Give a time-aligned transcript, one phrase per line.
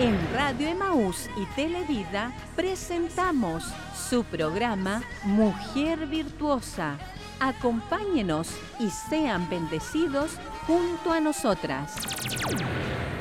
[0.00, 3.64] En Radio Emaús y Televida presentamos
[4.08, 6.96] su programa Mujer Virtuosa.
[7.40, 8.48] Acompáñenos
[8.78, 10.38] y sean bendecidos
[10.68, 11.96] junto a nosotras.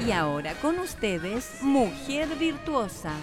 [0.06, 3.14] Y ahora con ustedes, Mujer Virtuosa.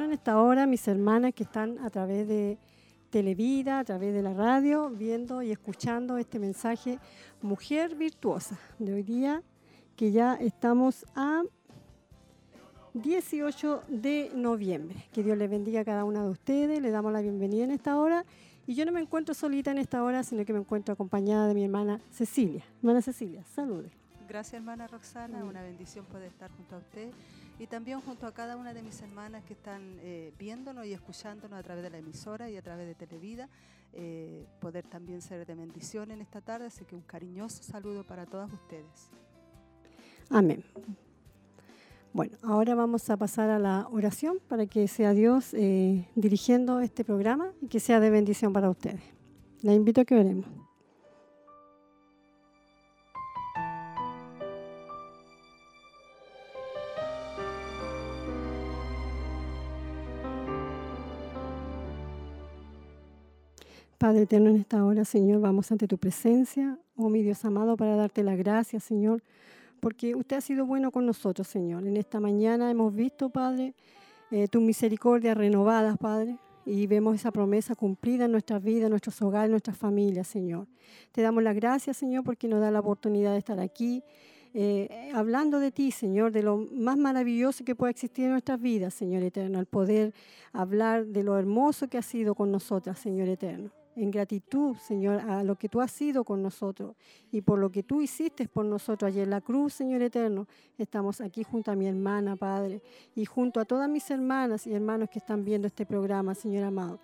[0.00, 2.56] En esta hora, mis hermanas que están a través de
[3.10, 6.98] Televida, a través de la radio, viendo y escuchando este mensaje
[7.42, 9.42] Mujer Virtuosa de hoy día,
[9.94, 11.42] que ya estamos a
[12.94, 15.04] 18 de noviembre.
[15.12, 17.98] Que Dios le bendiga a cada una de ustedes, le damos la bienvenida en esta
[17.98, 18.24] hora.
[18.66, 21.54] Y yo no me encuentro solita en esta hora, sino que me encuentro acompañada de
[21.54, 22.64] mi hermana Cecilia.
[22.78, 23.90] Hermana Cecilia, salude.
[24.26, 27.10] Gracias hermana Roxana, una bendición poder estar junto a usted
[27.62, 31.56] y también junto a cada una de mis hermanas que están eh, viéndonos y escuchándonos
[31.56, 33.48] a través de la emisora y a través de Televida,
[33.92, 38.26] eh, poder también ser de bendición en esta tarde, así que un cariñoso saludo para
[38.26, 39.10] todas ustedes.
[40.28, 40.64] Amén.
[42.12, 47.04] Bueno, ahora vamos a pasar a la oración para que sea Dios eh, dirigiendo este
[47.04, 49.02] programa y que sea de bendición para ustedes.
[49.60, 50.61] La invito a que oremos.
[64.02, 67.94] Padre eterno, en esta hora, Señor, vamos ante tu presencia, oh mi Dios amado, para
[67.94, 69.22] darte la gracia, Señor,
[69.78, 71.86] porque usted ha sido bueno con nosotros, Señor.
[71.86, 73.76] En esta mañana hemos visto, Padre,
[74.32, 76.36] eh, tu misericordia renovada, Padre,
[76.66, 80.66] y vemos esa promesa cumplida en nuestras vidas, en nuestros hogares, en nuestras familias, Señor.
[81.12, 84.02] Te damos las gracias, Señor, porque nos da la oportunidad de estar aquí.
[84.52, 88.94] Eh, hablando de ti, Señor, de lo más maravilloso que puede existir en nuestras vidas,
[88.94, 90.12] Señor eterno, al poder
[90.52, 95.42] hablar de lo hermoso que ha sido con nosotras, Señor eterno en gratitud, Señor, a
[95.42, 96.96] lo que tú has sido con nosotros
[97.30, 100.46] y por lo que tú hiciste por nosotros allí en la cruz, Señor eterno.
[100.78, 102.82] Estamos aquí junto a mi hermana, Padre,
[103.14, 107.00] y junto a todas mis hermanas y hermanos que están viendo este programa, Señor amado.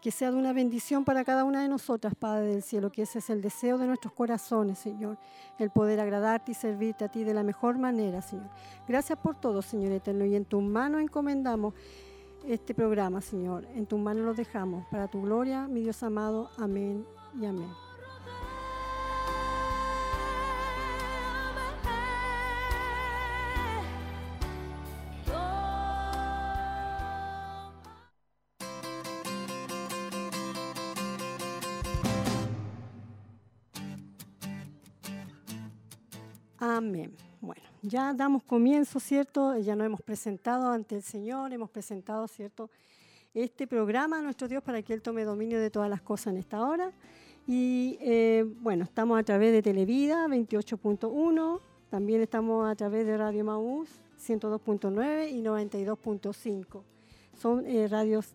[0.00, 3.20] Que sea de una bendición para cada una de nosotras, Padre del cielo, que ese
[3.20, 5.16] es el deseo de nuestros corazones, Señor,
[5.60, 8.50] el poder agradarte y servirte a ti de la mejor manera, Señor.
[8.88, 11.74] Gracias por todo, Señor eterno, y en tus manos encomendamos
[12.46, 13.66] este programa, Señor.
[13.74, 14.86] En tus manos lo dejamos.
[14.90, 16.50] Para tu gloria, mi Dios amado.
[16.58, 17.04] Amén
[17.40, 17.91] y amén.
[36.82, 37.12] Amén.
[37.40, 39.56] Bueno, ya damos comienzo, ¿cierto?
[39.56, 42.70] Ya nos hemos presentado ante el Señor, hemos presentado, ¿cierto?
[43.34, 46.38] Este programa a nuestro Dios para que Él tome dominio de todas las cosas en
[46.38, 46.90] esta hora.
[47.46, 53.44] Y eh, bueno, estamos a través de Televida 28.1, también estamos a través de Radio
[53.44, 53.88] Maús
[54.20, 56.82] 102.9 y 92.5.
[57.40, 58.34] Son eh, radios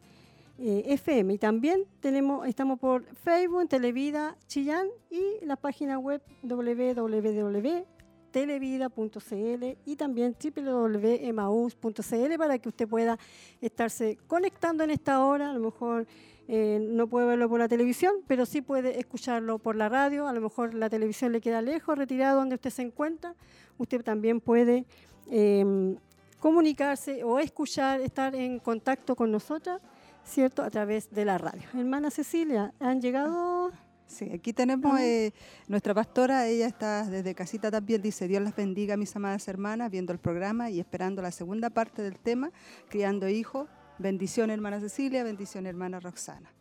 [0.57, 1.33] eh, FM.
[1.33, 7.96] Y también tenemos, estamos por Facebook, Televida Chillán y la página web www
[8.31, 13.17] televida.cl y también www.emaus.cl para que usted pueda
[13.61, 15.49] estarse conectando en esta hora.
[15.51, 16.07] A lo mejor
[16.47, 20.27] eh, no puede verlo por la televisión, pero sí puede escucharlo por la radio.
[20.27, 23.35] A lo mejor la televisión le queda lejos, retirado donde usted se encuentra.
[23.77, 24.85] Usted también puede
[25.29, 25.97] em,
[26.39, 29.81] comunicarse o escuchar, estar en contacto con nosotras,
[30.23, 30.63] ¿cierto?
[30.63, 31.63] A través de la radio.
[31.73, 33.71] Hermana Cecilia, ¿han llegado
[34.07, 35.33] Sí, aquí tenemos eh,
[35.67, 40.13] nuestra pastora, ella está desde casita también, dice, Dios las bendiga mis amadas hermanas, viendo
[40.13, 42.51] el programa y esperando la segunda parte del tema,
[42.89, 43.67] criando hijos.
[43.99, 46.53] Bendición hermana Cecilia, bendición hermana Roxana.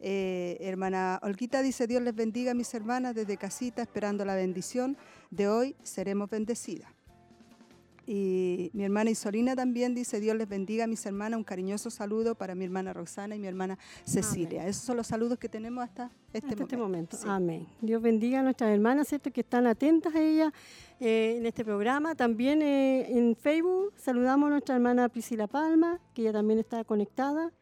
[0.00, 4.96] Eh, hermana Olguita dice, Dios les bendiga mis hermanas desde casita, esperando la bendición
[5.30, 6.97] de hoy, seremos bendecidas.
[8.10, 12.34] Y mi hermana Isolina también dice, Dios les bendiga a mis hermanas, un cariñoso saludo
[12.34, 14.66] para mi hermana Roxana y mi hermana Cecilia.
[14.66, 17.16] Esos son los saludos que tenemos hasta este hasta momento.
[17.16, 17.30] Este momento.
[17.30, 17.66] Amén.
[17.82, 19.30] Dios bendiga a nuestras hermanas, ¿cierto?
[19.30, 20.54] Que están atentas a ella
[21.00, 22.14] eh, en este programa.
[22.14, 27.52] También eh, en Facebook saludamos a nuestra hermana Priscila Palma, que ella también está conectada.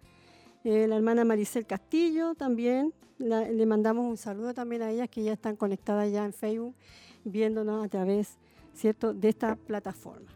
[0.62, 2.94] Eh, la hermana Maricel Castillo también.
[3.18, 6.76] le mandamos un saludo también a ellas, que ya están conectadas ya en Facebook,
[7.24, 8.38] viéndonos a través,
[8.74, 10.35] ¿cierto?, de esta plataforma.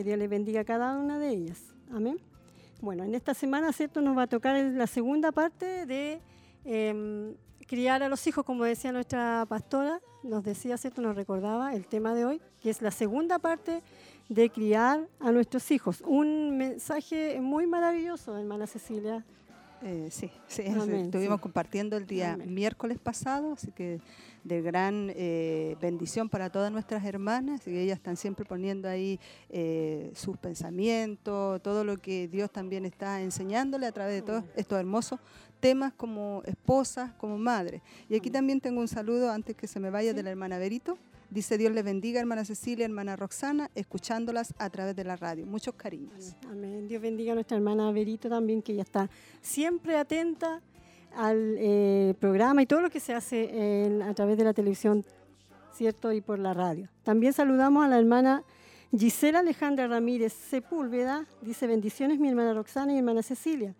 [0.00, 1.58] Que Dios les bendiga a cada una de ellas.
[1.92, 2.18] Amén.
[2.80, 4.00] Bueno, en esta semana, ¿cierto?
[4.00, 6.22] Nos va a tocar la segunda parte de
[6.64, 7.34] em,
[7.66, 11.02] criar a los hijos, como decía nuestra pastora, nos decía, ¿cierto?
[11.02, 13.82] Nos recordaba el tema de hoy, que es la segunda parte
[14.30, 16.00] de criar a nuestros hijos.
[16.06, 19.22] Un mensaje muy maravilloso, hermana Cecilia.
[19.82, 24.00] Eh, sí, sí, estuvimos compartiendo el día miércoles pasado, así que
[24.44, 29.18] de gran eh, bendición para todas nuestras hermanas y ellas están siempre poniendo ahí
[29.48, 34.78] eh, sus pensamientos, todo lo que Dios también está enseñándole a través de todos estos
[34.78, 35.18] hermosos
[35.60, 37.82] temas como esposas, como madres.
[38.08, 40.98] Y aquí también tengo un saludo antes que se me vaya de la hermana Berito.
[41.30, 45.46] Dice Dios le bendiga, hermana Cecilia, hermana Roxana, escuchándolas a través de la radio.
[45.46, 46.34] Muchos cariños.
[46.50, 46.88] Amén.
[46.88, 49.08] Dios bendiga a nuestra hermana Berito también, que ella está
[49.40, 50.60] siempre atenta
[51.14, 55.04] al eh, programa y todo lo que se hace a través de la televisión,
[55.72, 56.12] ¿cierto?
[56.12, 56.88] Y por la radio.
[57.04, 58.42] También saludamos a la hermana
[58.90, 61.26] Gisela Alejandra Ramírez Sepúlveda.
[61.42, 63.76] Dice bendiciones mi hermana Roxana y hermana Cecilia.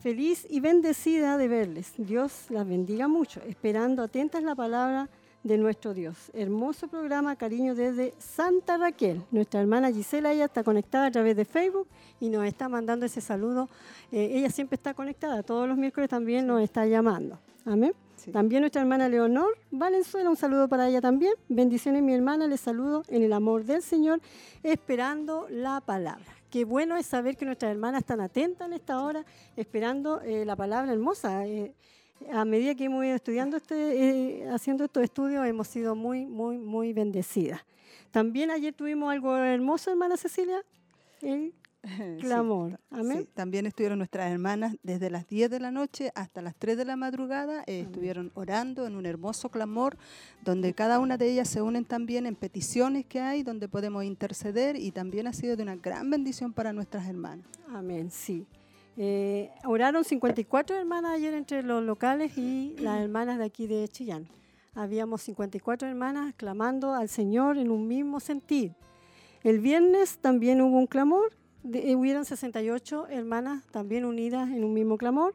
[0.00, 1.92] Feliz y bendecida de verles.
[1.98, 3.42] Dios las bendiga mucho.
[3.42, 5.10] Esperando atentas la palabra
[5.42, 6.30] de nuestro Dios.
[6.34, 9.22] Hermoso programa, cariño desde Santa Raquel.
[9.30, 11.88] Nuestra hermana Gisela, ella está conectada a través de Facebook
[12.20, 13.68] y nos está mandando ese saludo.
[14.10, 17.38] Eh, ella siempre está conectada, todos los miércoles también nos está llamando.
[17.64, 17.92] Amén.
[18.30, 21.32] También nuestra hermana Leonor Valenzuela, un saludo para ella también.
[21.48, 24.20] Bendiciones, mi hermana, les saludo en el amor del Señor,
[24.62, 26.24] esperando la palabra.
[26.50, 29.24] Qué bueno es saber que nuestras hermanas están atentas en esta hora,
[29.56, 31.46] esperando eh, la palabra hermosa.
[31.46, 31.74] Eh,
[32.32, 36.58] a medida que hemos ido estudiando este, eh, haciendo estos estudios, hemos sido muy, muy,
[36.58, 37.60] muy bendecidas.
[38.10, 40.62] También ayer tuvimos algo hermoso, hermana Cecilia,
[41.22, 41.54] el
[42.20, 42.78] clamor.
[42.90, 43.26] Amén.
[43.34, 46.96] También estuvieron nuestras hermanas desde las 10 de la noche hasta las 3 de la
[46.96, 49.96] madrugada, eh, estuvieron orando en un hermoso clamor,
[50.44, 54.76] donde cada una de ellas se unen también en peticiones que hay, donde podemos interceder
[54.76, 57.46] y también ha sido de una gran bendición para nuestras hermanas.
[57.68, 58.46] Amén, sí.
[58.96, 64.28] Eh, oraron 54 hermanas ayer entre los locales y las hermanas de aquí de Chillán.
[64.74, 68.74] Habíamos 54 hermanas clamando al Señor en un mismo sentir.
[69.42, 74.74] El viernes también hubo un clamor, de, eh, hubieron 68 hermanas también unidas en un
[74.74, 75.34] mismo clamor.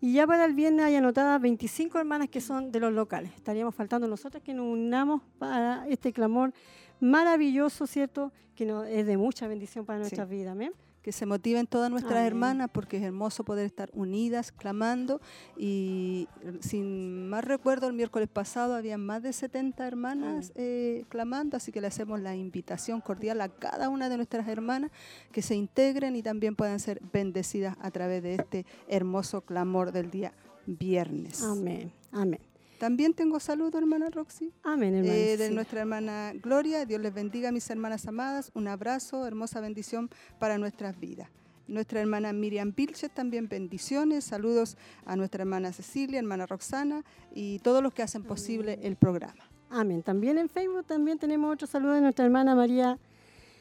[0.00, 3.32] Y ya para el viernes hay anotadas 25 hermanas que son de los locales.
[3.34, 6.52] Estaríamos faltando nosotros que nos unamos para este clamor
[7.00, 8.30] maravilloso, ¿cierto?
[8.54, 10.52] Que es de mucha bendición para nuestras vidas.
[10.52, 10.72] Amén
[11.06, 15.20] que se motiven todas nuestras hermanas, porque es hermoso poder estar unidas, clamando.
[15.56, 16.26] Y
[16.58, 21.80] sin más recuerdo, el miércoles pasado había más de 70 hermanas eh, clamando, así que
[21.80, 24.90] le hacemos la invitación cordial a cada una de nuestras hermanas
[25.30, 30.10] que se integren y también puedan ser bendecidas a través de este hermoso clamor del
[30.10, 30.32] día
[30.66, 31.40] viernes.
[31.40, 32.40] Amén, amén.
[32.78, 34.52] También tengo saludo, hermana Roxy.
[34.62, 35.14] Amén, hermana.
[35.14, 36.84] Eh, de nuestra hermana Gloria.
[36.84, 38.50] Dios les bendiga, mis hermanas amadas.
[38.54, 41.28] Un abrazo, hermosa bendición para nuestras vidas.
[41.68, 44.24] Nuestra hermana Miriam Pilches también bendiciones.
[44.24, 47.02] Saludos a nuestra hermana Cecilia, hermana Roxana
[47.34, 49.48] y todos los que hacen posible el programa.
[49.70, 50.02] Amén.
[50.02, 52.98] También en Facebook también tenemos otro saludo de nuestra hermana María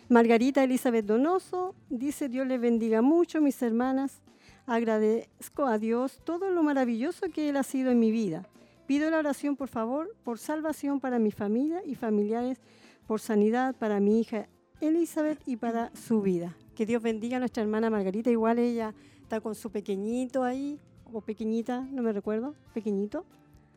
[0.07, 1.73] Margarita Elizabeth Donoso.
[1.89, 4.21] Dice Dios les bendiga mucho, mis hermanas.
[4.67, 8.47] Agradezco a Dios todo lo maravilloso que Él ha sido en mi vida.
[8.87, 12.59] Pido la oración, por favor, por salvación para mi familia y familiares,
[13.07, 14.47] por sanidad para mi hija
[14.79, 16.55] Elizabeth y para su vida.
[16.75, 18.29] Que Dios bendiga a nuestra hermana Margarita.
[18.29, 20.79] Igual ella está con su pequeñito ahí,
[21.11, 23.25] o pequeñita, no me recuerdo, pequeñito.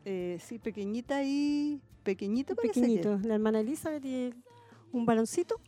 [0.05, 2.55] Eh, sí, pequeñita y pequeñito.
[2.55, 3.19] Pequeñito.
[3.23, 4.33] La hermana Elizabeth y
[4.91, 5.59] un baloncito.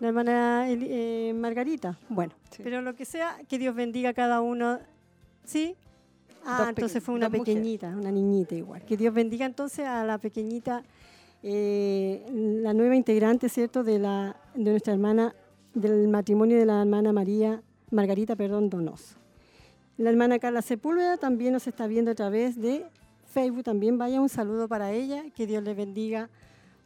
[0.00, 1.98] La hermana eh, Margarita.
[2.08, 4.78] Bueno, pero lo que sea, que Dios bendiga a cada uno.
[5.44, 5.76] ¿Sí?
[6.44, 8.84] Ah, entonces fue una pequeñita, una niñita igual.
[8.84, 10.82] Que Dios bendiga entonces a la pequeñita,
[11.42, 12.26] eh,
[12.62, 15.34] la nueva integrante, ¿cierto?, de, la, de nuestra hermana,
[15.74, 19.16] del matrimonio de la hermana María, Margarita, perdón, Donoso.
[19.98, 22.86] La hermana Carla Sepúlveda también nos está viendo a través de
[23.32, 26.28] Facebook también vaya un saludo para ella, que Dios le bendiga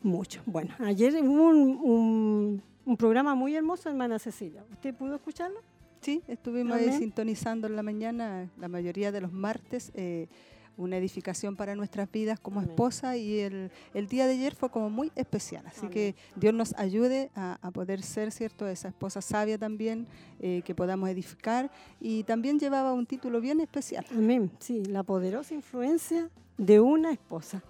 [0.01, 0.41] mucho.
[0.47, 4.65] Bueno, ayer hubo un, un, programa muy hermoso, hermana Cecilia.
[4.71, 5.61] ¿Usted pudo escucharlo?
[6.07, 9.91] Sí, estuvimos ahí sintonizando en la mañana, la mayoría de los martes.
[9.97, 10.29] Eh,
[10.77, 14.89] una edificación para nuestras vidas como esposa y el, el, día de ayer fue como
[14.89, 15.67] muy especial.
[15.67, 18.69] Así que Dios nos ayude a, a, poder ser, ¿cierto?
[18.69, 20.07] Esa esposa sabia también,
[20.39, 21.73] eh, que podamos edificar.
[21.99, 24.07] Y también llevaba un título bien especial.
[24.13, 27.65] Amén, sí, la poderosa influencia de una esposa.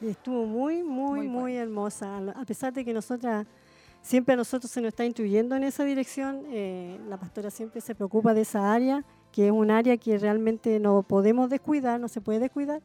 [0.00, 2.18] estuvo muy, muy, muy, hermosa.
[2.34, 3.46] A pesar de que nosotras
[4.08, 7.94] siempre a nosotros se nos está instruyendo en esa dirección, eh, la pastora siempre se
[7.94, 12.22] preocupa de esa área que es un área que realmente no podemos descuidar, no se
[12.22, 12.80] puede descuidar.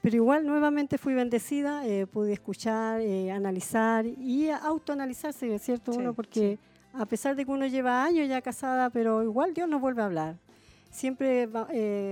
[0.00, 5.90] Pero igual nuevamente fui bendecida, eh, pude escuchar, eh, analizar y autoanalizarse, ¿cierto?
[5.90, 6.60] uno, porque
[6.92, 10.04] a pesar de que uno lleva años ya casada, pero igual Dios nos vuelve a
[10.04, 10.36] hablar.
[10.88, 11.48] Siempre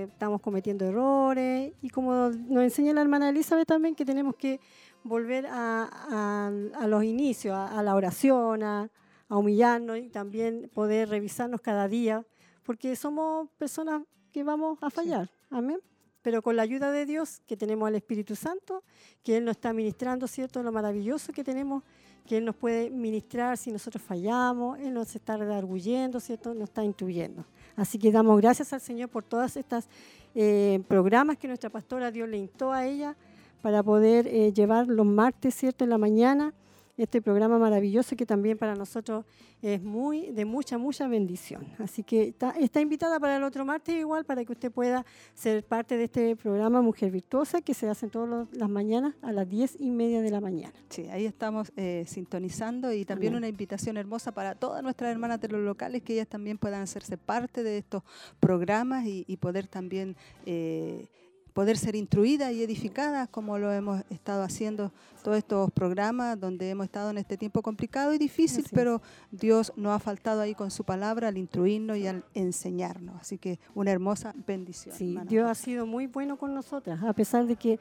[0.03, 4.59] estamos cometiendo errores y como nos enseña la hermana Elizabeth también, que tenemos que
[5.03, 6.51] volver a,
[6.87, 8.89] los inicios, a, la oración, a
[9.29, 12.25] humillarnos y también poder revisarnos cada día
[12.63, 15.29] porque somos personas que vamos a fallar.
[15.49, 15.79] Amén.
[16.21, 18.83] Pero con la ayuda de Dios, que tenemos al Espíritu Santo,
[19.21, 20.63] que Él nos está ministrando, ¿cierto?
[20.63, 21.83] Lo maravilloso que tenemos,
[22.25, 26.53] que Él nos puede ministrar si nosotros fallamos, Él nos está redarguyendo, ¿cierto?
[26.53, 27.45] Nos está intuyendo.
[27.75, 29.89] Así que damos gracias al Señor por todas estas
[30.33, 33.17] eh, programas que nuestra pastora Dios le instó a ella
[33.63, 35.85] para poder eh, llevar los martes, ¿cierto?
[35.85, 36.53] En la mañana
[36.97, 39.25] este programa maravilloso que también para nosotros
[39.61, 41.65] es muy de mucha, mucha bendición.
[41.79, 45.97] Así que está, invitada para el otro martes igual para que usted pueda ser parte
[45.97, 49.89] de este programa Mujer Virtuosa que se hace todas las mañanas a las diez y
[49.89, 50.73] media de la mañana.
[50.89, 55.47] Sí, ahí estamos eh, sintonizando y también una invitación hermosa para todas nuestras hermanas de
[55.47, 58.03] los locales que ellas también puedan hacerse parte de estos
[58.39, 60.15] programas y, poder también...
[60.45, 61.07] Eh,
[61.53, 64.91] poder ser instruidas y edificadas como lo hemos estado haciendo
[65.23, 69.93] todos estos programas donde hemos estado en este tiempo complicado y difícil, pero Dios nos
[69.93, 73.15] ha faltado ahí con su palabra al instruirnos y al enseñarnos.
[73.21, 74.95] Así que una hermosa bendición.
[74.95, 77.79] Sí, Dios ha sido muy bueno con nosotras, a pesar de que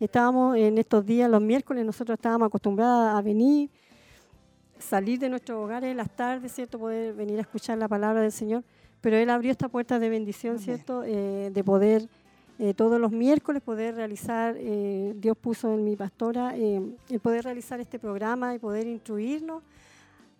[0.00, 3.68] estábamos en estos días, los miércoles, nosotros estábamos acostumbradas a venir,
[4.78, 6.78] salir de nuestros hogares en las tardes, ¿cierto?
[6.78, 8.64] Poder venir a escuchar la palabra del Señor.
[9.00, 11.04] Pero Él abrió esta puerta de bendición, ¿cierto?
[11.04, 12.08] Eh, de poder
[12.60, 17.44] eh, todos los miércoles poder realizar, eh, Dios puso en mi pastora, eh, el poder
[17.44, 19.62] realizar este programa y poder instruirnos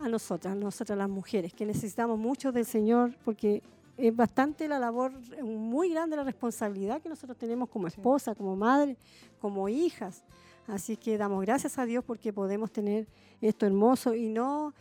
[0.00, 3.62] a nosotras, nosotras las mujeres, que necesitamos mucho del Señor porque
[3.96, 5.12] es bastante la labor,
[5.44, 8.96] muy grande la responsabilidad que nosotros tenemos como esposa, como madre,
[9.40, 10.24] como hijas.
[10.66, 13.06] Así que damos gracias a Dios porque podemos tener
[13.40, 14.74] esto hermoso y no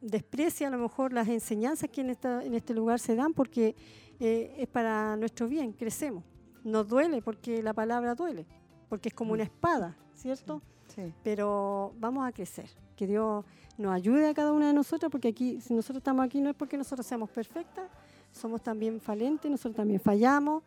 [0.00, 3.76] desprecia a lo mejor las enseñanzas que en, esta, en este lugar se dan porque
[4.18, 6.24] es para nuestro bien, crecemos
[6.66, 8.44] nos duele porque la palabra duele,
[8.88, 10.60] porque es como una espada, ¿cierto?
[10.88, 12.68] Sí, Pero vamos a crecer.
[12.96, 13.44] Que Dios
[13.76, 16.56] nos ayude a cada una de nosotros, porque aquí, si nosotros estamos aquí, no es
[16.56, 17.84] porque nosotros seamos perfectas,
[18.32, 20.62] somos también falentes, nosotros también fallamos.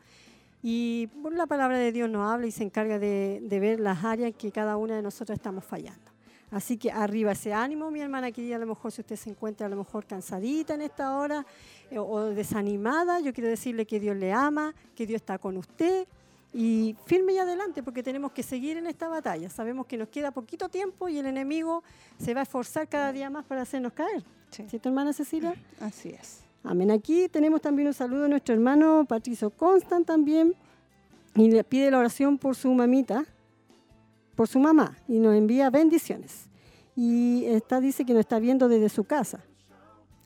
[0.62, 4.34] Y la palabra de Dios nos habla y se encarga de, de ver las áreas
[4.38, 6.09] que cada una de nosotros estamos fallando.
[6.52, 9.68] Así que arriba ese ánimo, mi hermana querida, a lo mejor si usted se encuentra
[9.68, 11.46] a lo mejor cansadita en esta hora
[11.92, 16.08] eh, o desanimada, yo quiero decirle que Dios le ama, que Dios está con usted
[16.54, 19.50] y firme y adelante porque tenemos que seguir en esta batalla.
[19.50, 21.84] Sabemos que nos queda poquito tiempo y el enemigo
[22.18, 24.24] se va a esforzar cada día más para hacernos caer.
[24.50, 24.66] Sí.
[24.68, 25.54] ¿Cierto, hermana Cecilia?
[25.80, 26.42] Así es.
[26.64, 26.92] Amén.
[26.92, 30.56] Aquí tenemos también un saludo de nuestro hermano Patricio Constant también
[31.36, 33.26] y le pide la oración por su mamita,
[34.40, 36.48] por su mamá y nos envía bendiciones.
[36.96, 39.44] Y está, dice que nos está viendo desde su casa.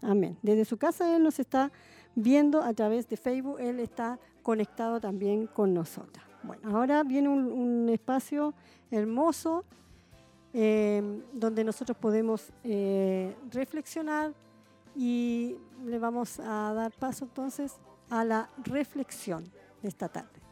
[0.04, 0.38] Amén.
[0.44, 1.72] Desde su casa Él nos está
[2.14, 3.58] viendo a través de Facebook.
[3.60, 6.24] Él está conectado también con nosotras.
[6.44, 8.54] Bueno, ahora viene un, espacio
[8.92, 9.66] hermoso
[10.54, 14.32] eh, donde nosotros podemos eh, reflexionar
[14.96, 17.80] y le vamos a dar paso entonces
[18.12, 19.52] a la reflexión
[19.82, 20.43] de esta tarde.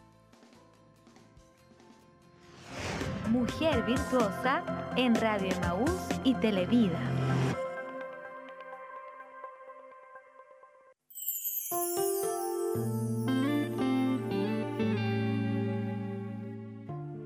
[3.32, 4.62] Mujer Virtuosa
[4.98, 5.90] en Radio Emaús
[6.26, 7.00] y Televida.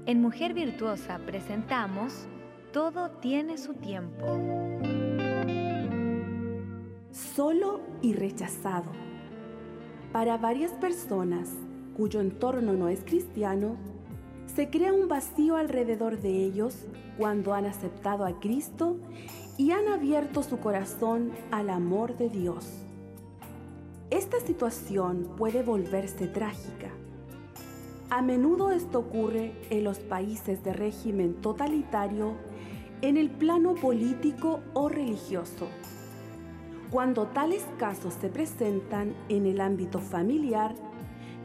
[0.06, 2.28] En Mujer Virtuosa presentamos
[2.72, 4.28] Todo tiene su tiempo.
[7.10, 8.92] Solo y rechazado.
[10.14, 11.50] Para varias personas
[11.98, 13.95] cuyo entorno no es cristiano,
[14.54, 16.86] se crea un vacío alrededor de ellos
[17.18, 18.98] cuando han aceptado a Cristo
[19.58, 22.68] y han abierto su corazón al amor de Dios.
[24.12, 26.90] Esta situación puede volverse trágica.
[28.10, 32.36] A menudo esto ocurre en los países de régimen totalitario
[33.02, 35.68] en el plano político o religioso.
[36.92, 40.76] Cuando tales casos se presentan en el ámbito familiar,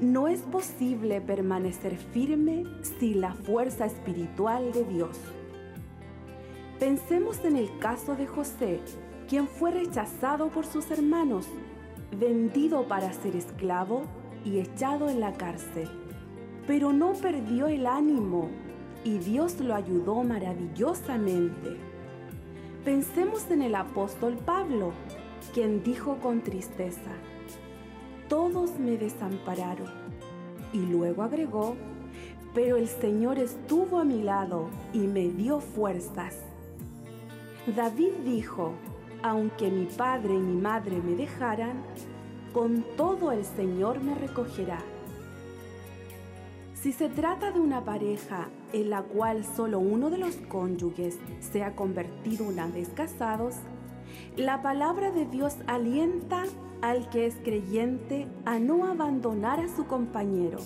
[0.00, 2.64] no es posible permanecer firme
[2.98, 5.18] sin la fuerza espiritual de Dios.
[6.78, 8.80] Pensemos en el caso de José,
[9.28, 11.46] quien fue rechazado por sus hermanos,
[12.18, 14.02] vendido para ser esclavo
[14.44, 15.88] y echado en la cárcel
[16.70, 18.48] pero no perdió el ánimo
[19.02, 21.76] y Dios lo ayudó maravillosamente.
[22.84, 24.92] Pensemos en el apóstol Pablo,
[25.52, 27.10] quien dijo con tristeza,
[28.30, 29.90] todos me desampararon.
[30.72, 31.76] Y luego agregó,
[32.54, 36.36] pero el Señor estuvo a mi lado y me dio fuerzas.
[37.76, 38.72] David dijo,
[39.22, 41.82] aunque mi padre y mi madre me dejaran,
[42.54, 44.78] con todo el Señor me recogerá.
[46.74, 51.64] Si se trata de una pareja en la cual solo uno de los cónyuges se
[51.64, 53.56] ha convertido una vez casados,
[54.36, 56.44] la palabra de Dios alienta
[56.82, 60.58] al que es creyente a no abandonar a su compañero,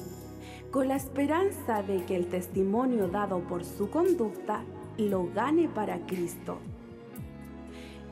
[0.71, 4.65] con la esperanza de que el testimonio dado por su conducta
[4.99, 6.59] lo gane para Cristo.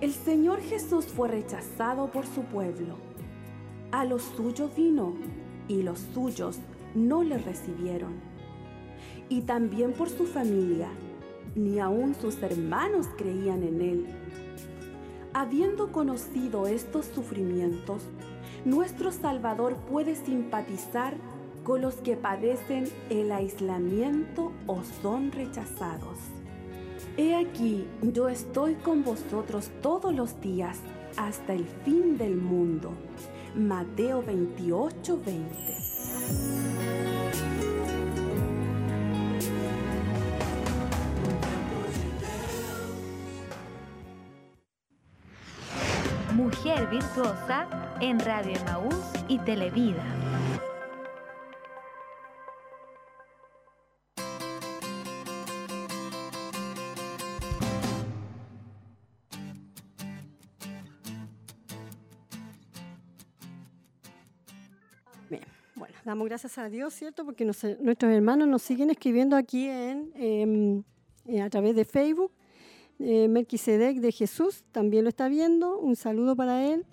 [0.00, 2.97] El Señor Jesús fue rechazado por su pueblo.
[3.92, 5.14] A los suyos vino
[5.68, 6.59] y los suyos
[6.94, 8.14] no le recibieron.
[9.28, 10.88] Y también por su familia,
[11.54, 14.06] ni aun sus hermanos creían en él.
[15.34, 18.02] Habiendo conocido estos sufrimientos,
[18.66, 21.14] nuestro Salvador puede simpatizar
[21.64, 26.18] con los que padecen el aislamiento o son rechazados.
[27.16, 30.78] He aquí, yo estoy con vosotros todos los días
[31.16, 32.92] hasta el fin del mundo.
[33.54, 37.12] Mateo 28, 20.
[46.42, 47.68] Mujer Virtuosa
[48.00, 48.96] en Radio Emaús
[49.28, 50.02] y Televida.
[65.30, 65.43] Bien,
[65.76, 67.25] bueno, damos gracias a Dios, ¿cierto?
[67.25, 70.82] Porque nuestros hermanos nos siguen escribiendo aquí en, em,
[71.26, 72.32] eh, a través de Facebook.
[72.99, 75.78] Eh, Melquisedec de Jesús también lo está viendo.
[75.78, 76.85] Un saludo para él.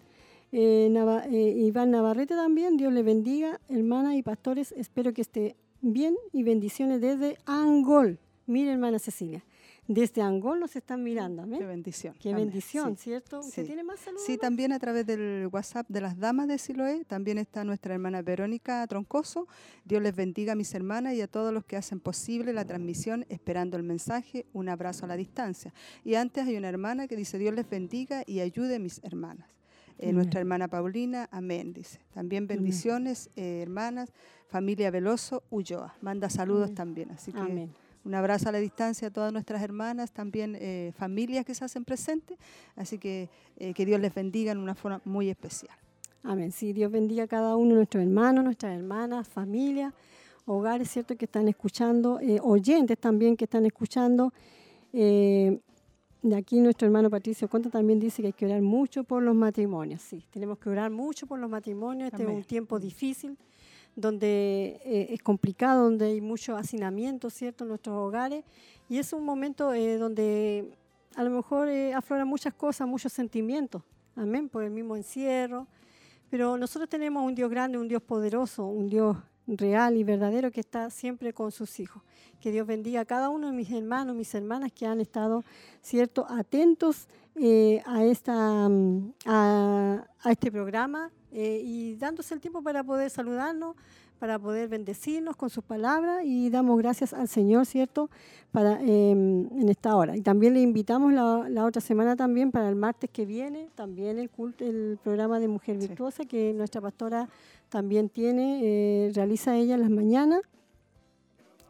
[0.51, 2.77] Eh, Nava- eh, Iván Navarrete también.
[2.77, 4.71] Dios le bendiga, hermanas y pastores.
[4.71, 8.17] Espero que esté bien y bendiciones desde Angol.
[8.47, 9.43] Mire, hermana Cecilia,
[9.91, 11.41] desde Angol nos están mirando.
[11.41, 11.59] amén.
[11.59, 12.13] Qué bendición.
[12.19, 12.45] Qué Amén.
[12.45, 13.05] bendición, Sí.
[13.05, 13.39] ¿cierto?
[13.39, 13.67] ¿Usted Sí.
[13.67, 14.23] tiene más saludos?
[14.23, 18.21] Sí, también a través del WhatsApp de las damas de Siloé, también está nuestra hermana
[18.21, 19.47] Verónica Troncoso.
[19.85, 23.25] Dios les bendiga a mis hermanas y a todos los que hacen posible la transmisión,
[23.29, 25.73] esperando el mensaje, un abrazo a la distancia.
[26.05, 29.47] Y antes hay una hermana que dice, Dios les bendiga y ayude a mis hermanas.
[29.97, 31.99] Eh, nuestra hermana Paulina, amén, dice.
[32.13, 34.13] También bendiciones, eh, hermanas,
[34.47, 35.95] familia Veloso, Ulloa.
[35.99, 36.75] Manda saludos Amén.
[36.75, 37.11] también.
[37.11, 37.73] Así que Amén.
[38.05, 41.85] Un abrazo a la distancia a todas nuestras hermanas, también eh, familias que se hacen
[41.85, 42.37] presentes.
[42.75, 45.75] Así que eh, que Dios les bendiga en una forma muy especial.
[46.23, 46.51] Amén.
[46.51, 49.93] Sí, Dios bendiga a cada uno de nuestros hermanos, nuestras hermanas, familias,
[50.45, 51.15] hogares, ¿cierto?
[51.15, 54.33] Que están escuchando, eh, oyentes también que están escuchando.
[54.91, 55.59] Eh,
[56.21, 59.33] de aquí nuestro hermano Patricio Conta también dice que hay que orar mucho por los
[59.35, 60.01] matrimonios.
[60.01, 62.07] Sí, tenemos que orar mucho por los matrimonios.
[62.07, 62.45] Este es un Amén.
[62.45, 63.37] tiempo difícil,
[63.95, 67.63] donde eh, es complicado, donde hay mucho hacinamiento, ¿cierto?
[67.63, 68.43] En nuestros hogares.
[68.89, 70.77] Y es un momento eh, donde
[71.15, 73.83] a lo mejor eh, afloran muchas cosas, muchos sentimientos.
[74.15, 75.67] Amén, por el mismo encierro.
[76.29, 79.17] Pero nosotros tenemos un Dios grande, un Dios poderoso, un Dios
[79.57, 82.03] real y verdadero que está siempre con sus hijos.
[82.39, 85.43] Que Dios bendiga a cada uno de mis hermanos, mis hermanas que han estado,
[85.81, 92.61] cierto, atentos eh, a, esta, mm, a, a este programa eh, y dándose el tiempo
[92.61, 93.75] para poder saludarnos,
[94.19, 98.09] para poder bendecirnos con sus palabras y damos gracias al Señor, ¿cierto?,
[98.51, 100.17] para, eh, en esta hora.
[100.17, 104.19] Y también le invitamos la, la otra semana también, para el martes que viene, también
[104.19, 105.87] el, culto, el programa de Mujer Sí.
[105.87, 107.29] Virtuosa que nuestra pastora
[107.69, 110.41] también tiene, eh, realiza ella en las mañanas.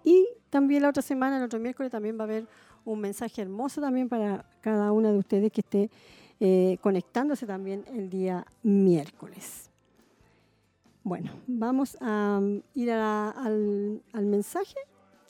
[0.03, 2.47] Y también la otra semana, el otro miércoles, también va a haber
[2.85, 5.89] un mensaje hermoso también para cada una de ustedes que esté
[6.39, 9.69] eh, conectándose también el día miércoles.
[11.03, 14.77] Bueno, vamos a um, ir al mensaje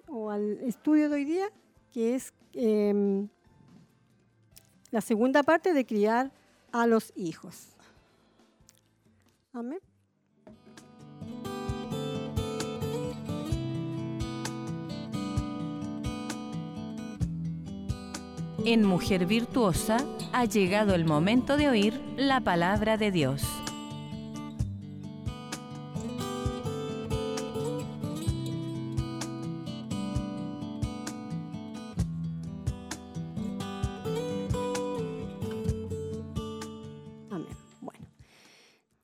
[0.07, 1.47] o al estudio de hoy día,
[1.91, 3.27] que es em,
[4.91, 6.31] la segunda parte de criar
[6.71, 7.75] a los hijos.
[9.53, 9.79] Amén.
[18.65, 19.97] En Mujer Virtuosa
[20.33, 23.41] ha llegado el momento de oír la palabra de Dios.
[37.31, 37.47] Amén.
[37.81, 38.05] Bueno,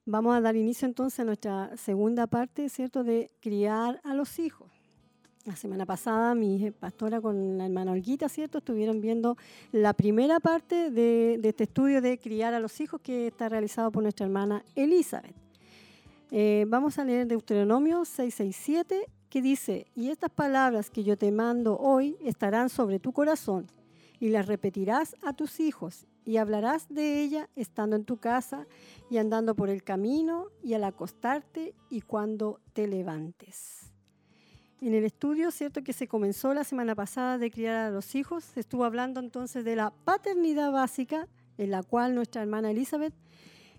[0.05, 4.74] vamos a dar inicio entonces a nuestra segunda parte, ¿cierto?, de criar a los hijos.
[5.45, 8.57] La semana pasada mi pastora con la hermana Olguita, ¿cierto?
[8.57, 9.37] Estuvieron viendo
[9.71, 14.01] la primera parte de, este estudio de criar a los hijos que está realizado por
[14.01, 15.35] nuestra hermana Elizabeth.
[16.31, 21.77] Eh, vamos a leer Deuteronomio 667 que dice, y estas palabras que yo te mando
[21.77, 23.67] hoy estarán sobre tu corazón
[24.19, 28.65] y las repetirás a tus hijos y hablarás de ella estando en tu casa
[29.11, 33.84] y andando por el camino y al acostarte y cuando te levantes.
[34.81, 38.43] En el estudio, cierto, que se comenzó la semana pasada de criar a los hijos,
[38.43, 43.13] se estuvo hablando entonces de la paternidad básica, en la cual nuestra hermana Elizabeth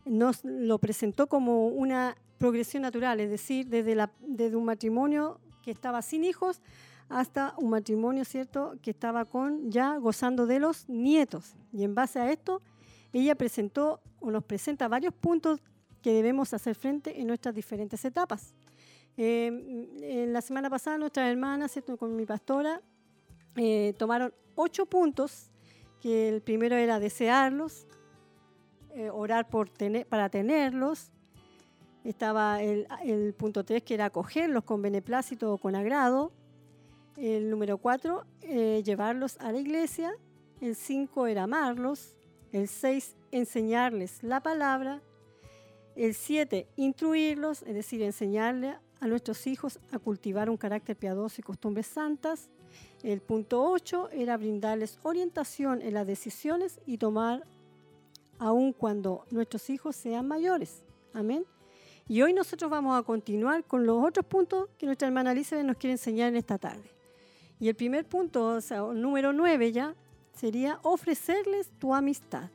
[0.06, 6.00] nos lo presentó como una progresión natural, es decir, desde, desde un matrimonio que estaba
[6.00, 6.62] sin hijos
[7.08, 11.54] hasta un matrimonio, cierto, que estaba con ya gozando de los nietos.
[11.72, 12.62] Y en base a esto,
[13.12, 15.60] ella presentó o nos presenta varios puntos
[16.02, 18.54] que debemos hacer frente en nuestras diferentes etapas.
[19.18, 19.46] Eh,
[20.02, 22.82] en la semana pasada nuestras hermanas, con mi pastora,
[23.56, 25.50] eh, tomaron ocho puntos,
[26.00, 27.86] que el primero era desearlos,
[28.94, 31.10] eh, orar por tener, para tenerlos,
[32.04, 36.30] estaba el, el, punto tres que era acogerlos con beneplácito o con agrado,
[37.16, 40.12] el número cuatro, llevarlos a la iglesia,
[40.60, 42.14] el cinco era amarlos,
[42.52, 45.00] el seis, enseñarles la palabra,
[45.96, 51.44] el siete, instruirlos, es decir, enseñarle a nuestros hijos a cultivar un carácter piadoso y
[51.44, 52.48] costumbres santas.
[53.02, 57.44] El punto 8 era brindarles orientación en las decisiones y tomar
[58.38, 60.82] aun cuando nuestros hijos sean mayores.
[61.12, 61.44] Amén.
[62.08, 65.76] Y hoy nosotros vamos a continuar con los otros puntos que nuestra hermana Elizabeth nos
[65.76, 66.90] quiere enseñar en esta tarde.
[67.58, 69.94] Y el primer punto, o sea, número 9 ya,
[70.32, 72.50] sería ofrecerles tu amistad.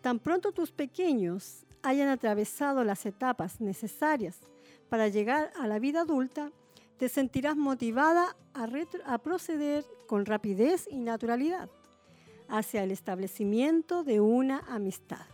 [0.00, 4.38] Tan pronto tus pequeños hayan atravesado las etapas necesarias
[4.88, 6.50] para llegar a la vida adulta,
[6.98, 11.70] te sentirás motivada a, proceder con rapidez y naturalidad
[12.48, 15.26] hacia el establecimiento de una amistad.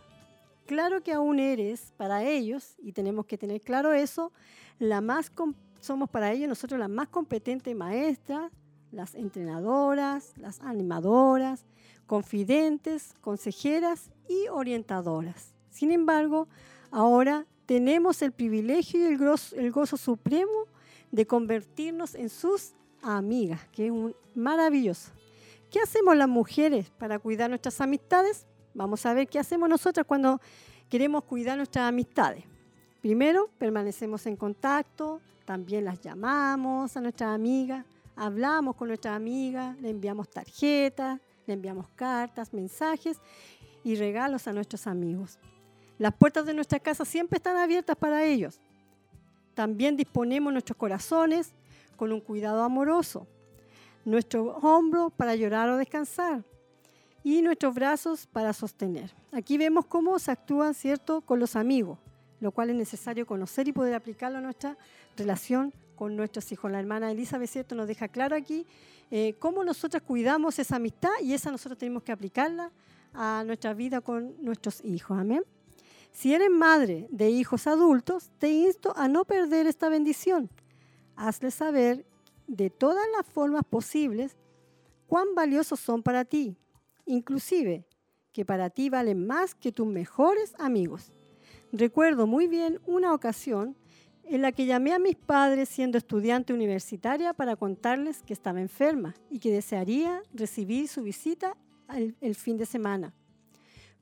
[0.65, 4.31] Claro que aún eres para ellos, y tenemos que tener claro eso,
[4.79, 5.31] la más
[5.79, 8.51] somos para ellos nosotros las más competentes maestras,
[8.91, 11.65] las entrenadoras, las animadoras,
[12.07, 15.53] confidentes, consejeras y orientadoras.
[15.69, 16.47] Sin embargo,
[16.91, 20.67] ahora tenemos el privilegio y el, gozo, supremo
[21.11, 25.11] de convertirnos en sus amigas, que es un maravilloso.
[25.71, 28.45] ¿Qué hacemos las mujeres para cuidar nuestras amistades?
[28.73, 30.39] Vamos a ver qué hacemos nosotras cuando
[30.89, 32.43] queremos cuidar nuestras amistades.
[33.01, 39.89] Primero, permanecemos en contacto, también las llamamos a nuestras amigas, hablamos con nuestras amigas, le
[39.89, 43.19] enviamos tarjetas, le enviamos cartas, mensajes
[43.83, 45.37] y regalos a nuestros amigos.
[45.97, 48.59] Las puertas de nuestra casa siempre están abiertas para ellos.
[49.53, 51.53] También disponemos nuestros corazones
[51.95, 53.25] con un cuidado amoroso,
[54.03, 56.43] nuestros hombros para llorar o descansar
[57.23, 59.11] y nuestros brazos para sostener.
[59.31, 61.97] Aquí vemos cómo se actúa, ¿cierto?, con los amigos,
[62.39, 64.77] lo cual es necesario conocer y poder aplicarlo a nuestra
[65.17, 66.69] relación con nuestros hijos.
[66.69, 68.67] La hermana Elizabeth, ¿cierto?, nos deja claro aquí
[69.09, 72.71] eh, cómo nosotros cuidamos esa amistad y esa nosotros tenemos que aplicarla
[73.13, 75.17] a nuestra vida con nuestros hijos.
[75.17, 75.43] Amén.
[76.15, 80.49] Si eres madre de hijos adultos, te insto a no perder esta bendición.
[81.17, 82.05] Hazle saber
[82.47, 84.37] de todas las formas posibles
[85.07, 86.55] cuán valiosos son para ti,
[87.05, 87.85] inclusive
[88.31, 91.11] que para ti valen más que tus mejores amigos.
[91.73, 93.75] Recuerdo muy bien una ocasión
[94.23, 99.15] en la que llamé a mis padres siendo estudiante universitaria para contarles que estaba enferma
[99.29, 101.57] y que desearía recibir su visita
[101.93, 103.13] el, el fin de semana.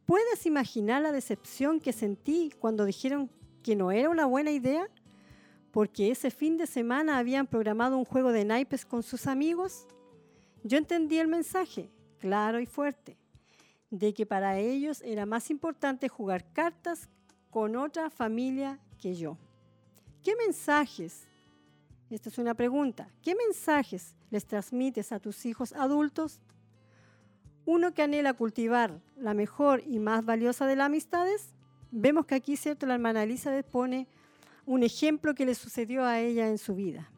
[0.06, 3.30] ¿Puedes imaginar la decepción que sentí cuando dijeron
[3.62, 4.90] que no era una buena idea?
[5.72, 9.88] Porque ese fin de semana habían programado un juego de naipes con sus amigos.
[10.64, 11.90] Yo entendí el mensaje,
[12.20, 13.18] claro y fuerte,
[13.90, 17.10] de que para ellos era más importante jugar cartas
[17.50, 19.38] con otra familia que yo.
[20.22, 21.28] ¿Qué mensajes?
[22.10, 23.10] Esta es una pregunta.
[23.22, 26.42] ¿Qué mensajes les transmites a tus hijos adultos
[27.66, 31.54] uno que anhela cultivar la mejor y más valiosa de las amistades,
[31.92, 32.86] vemos que aquí, ¿cierto?
[32.86, 34.08] La hermana Elizabeth pone
[34.66, 37.10] un ejemplo que le sucedió a ella en su vida.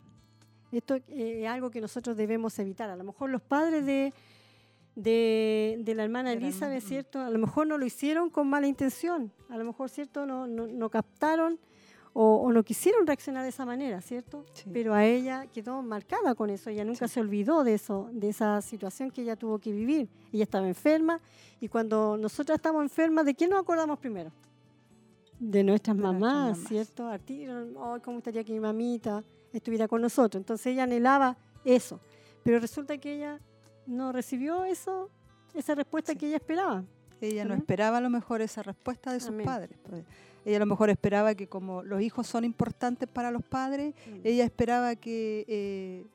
[0.71, 2.89] Esto eh, es algo que nosotros debemos evitar.
[2.89, 4.13] A lo mejor los padres de,
[4.95, 6.81] de, de la hermana Elizabeth, hermana.
[6.81, 7.19] ¿cierto?
[7.21, 10.25] A lo mejor no lo hicieron con mala intención, a lo mejor, ¿cierto?
[10.25, 11.60] No, no, no captaron
[12.17, 14.45] o, o no quisieron reaccionar de esa manera, ¿cierto?
[14.54, 14.69] Sí.
[14.71, 17.15] Pero a ella quedó marcada con eso, ella nunca Sí.
[17.15, 20.08] se olvidó de eso, de esa situación que ella tuvo que vivir.
[20.32, 21.19] Ella estaba enferma
[21.60, 24.32] y cuando nosotras estamos enfermas, ¿de quién nos acordamos primero?
[25.39, 26.67] De nuestras De nuestras mamás, mamás.
[26.69, 27.08] ¿cierto?
[27.10, 30.39] A ti, oh, ¿cómo estaría que mi mamita estuviera con nosotros?
[30.39, 31.99] Entonces ella anhelaba eso,
[32.43, 33.41] pero resulta que ella
[33.86, 35.10] no recibió eso,
[35.54, 36.17] esa respuesta Sí.
[36.19, 36.86] que ella esperaba.
[37.19, 39.45] Ella no esperaba a lo mejor esa respuesta de sus Amén.
[39.45, 39.78] padres.
[39.84, 40.04] pues.
[40.45, 44.45] Ella a lo mejor esperaba que como los hijos son importantes para los padres, ella
[44.45, 46.05] esperaba que eh,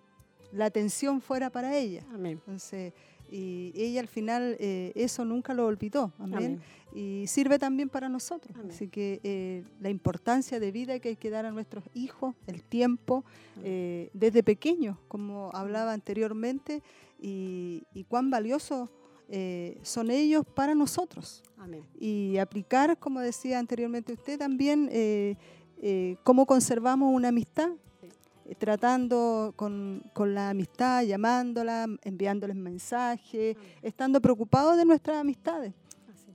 [0.52, 2.04] la atención fuera para ella.
[2.12, 2.38] Amén.
[2.38, 2.92] Entonces,
[3.30, 6.12] y ella al final eh, eso nunca lo olvidó.
[6.18, 6.34] Amén.
[6.34, 6.60] Amén.
[6.92, 8.56] Y sirve también para nosotros.
[8.56, 8.72] Amén.
[8.72, 12.64] Así que eh, la importancia de vida que hay que dar a nuestros hijos, el
[12.64, 13.24] tiempo,
[13.62, 16.82] eh, desde pequeños, como hablaba anteriormente,
[17.20, 18.88] y, y cuán valiosos
[19.32, 21.84] eh, son ellos para nosotros Amén.
[22.00, 25.36] y aplicar, como decía anteriormente usted, también eh,
[25.78, 28.56] eh, cómo conservamos una amistad, Sí.
[28.58, 33.68] tratando con, con la amistad, llamándola, enviándoles mensajes, Amén.
[33.82, 35.72] estando preocupados de nuestras amistades.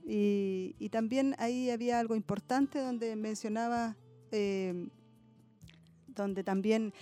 [0.06, 3.94] Y, y también ahí había algo importante donde mencionaba,
[6.06, 6.94] donde también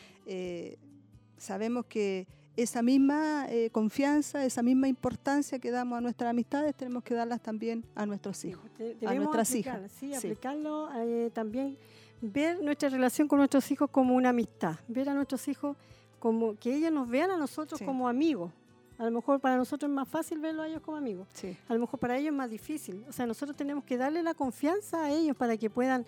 [1.37, 7.03] sabemos que esa misma eh, confianza, esa misma importancia que damos a nuestras amistades, tenemos
[7.03, 8.63] que darlas también a nuestros hijos.
[8.79, 9.91] De- a nuestras hijas.
[9.99, 10.15] Sí, Sí.
[10.29, 11.77] aplicarlo eh, también,
[12.21, 15.77] ver nuestra relación con nuestros hijos como una amistad, ver a nuestros hijos
[16.21, 17.85] como que ellos nos vean a nosotros Sí.
[17.85, 18.53] como amigos.
[18.97, 21.27] A lo mejor para nosotros es más fácil verlo a ellos como amigos.
[21.33, 21.57] Sí.
[21.69, 23.05] A lo mejor para ellos es más difícil.
[23.09, 26.07] O sea, nosotros tenemos que darle la confianza a ellos para que puedan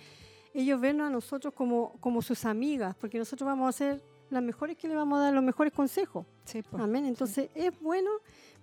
[0.55, 4.77] ellos vernos a nosotros como, como sus amigas, porque nosotros vamos a ser las mejores
[4.77, 6.27] que le vamos a dar los mejores consejos.
[6.45, 6.83] Sí, pues.
[6.83, 7.07] Amén.
[7.07, 8.11] Entonces es bueno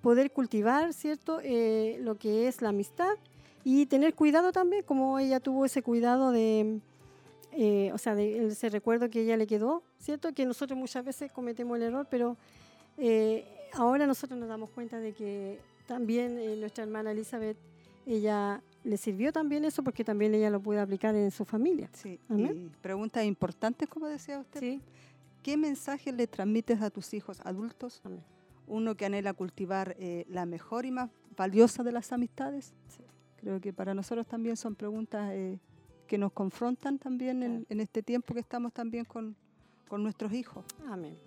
[0.01, 1.39] poder cultivar, ¿cierto?
[1.41, 3.13] Eh, lo que es la amistad
[3.63, 6.81] y tener cuidado también, como ella tuvo ese cuidado de,
[7.53, 10.33] eh, o sea, de ese recuerdo que ella le quedó, ¿cierto?
[10.33, 12.35] Que nosotros muchas veces cometemos el error, pero
[12.97, 17.57] eh, ahora nosotros nos damos cuenta de que también nuestra hermana Elizabeth,
[18.05, 21.89] ella le sirvió también eso porque también ella lo puede aplicar en su familia.
[21.93, 22.19] Sí.
[22.27, 22.69] Amén.
[22.73, 24.59] Y preguntas importantes, como decía usted.
[24.59, 24.81] Sí.
[25.43, 28.01] ¿Qué mensaje le transmites a tus hijos adultos?
[28.05, 28.23] Amén.
[28.65, 32.73] Uno que anhela cultivar eh, la mejor y más valiosa de las amistades.
[32.87, 33.03] Sí.
[33.35, 35.59] Creo que para nosotros también son preguntas eh,
[36.07, 39.35] que nos confrontan también en, en este tiempo que estamos también con,
[39.89, 40.65] con nuestros hijos.
[40.87, 41.17] Amén.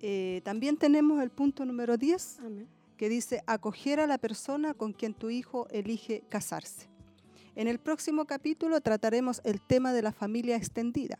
[0.00, 2.68] Eh, también tenemos el punto número 10, Amén.
[2.98, 6.90] que dice acoger a la persona con quien tu hijo elige casarse.
[7.56, 11.18] En el próximo capítulo trataremos el tema de la familia extendida.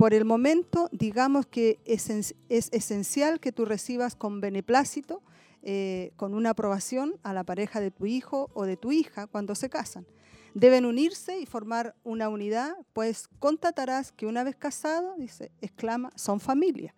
[0.00, 2.08] Por el momento, digamos que es
[2.48, 5.20] esencial que tú recibas con beneplácito,
[5.62, 9.54] eh, con una aprobación a la pareja de tu hijo o de tu hija cuando
[9.54, 10.06] se casan.
[10.54, 16.40] Deben unirse y formar una unidad, pues constatarás que una vez casado, dice, exclama, son
[16.40, 16.94] familia.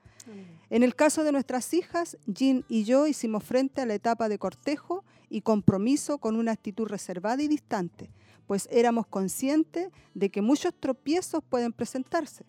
[0.70, 4.38] En el caso de nuestras hijas, Jean y yo hicimos frente a la etapa de
[4.38, 8.12] cortejo y compromiso con una actitud reservada y distante,
[8.46, 12.44] pues éramos conscientes de que muchos tropiezos pueden presentarse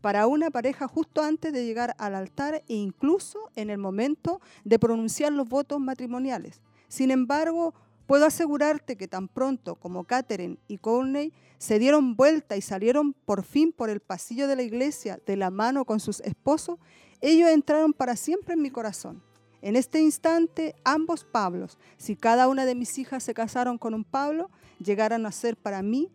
[0.00, 4.78] para una pareja justo antes de llegar al altar e incluso en el momento de
[4.78, 6.60] pronunciar los votos matrimoniales.
[6.88, 7.74] Sin embargo,
[8.06, 13.44] puedo asegurarte que tan pronto como Catherine y Courtney se dieron vuelta y salieron por
[13.44, 16.78] fin por el pasillo de la iglesia de la mano con sus esposos,
[17.20, 19.22] ellos entraron para siempre en mi corazón.
[19.62, 24.04] En este instante, ambos Pablos, si cada una de mis hijas se casaron con un
[24.04, 24.50] Pablo,
[24.82, 26.10] llegaran a ser para mí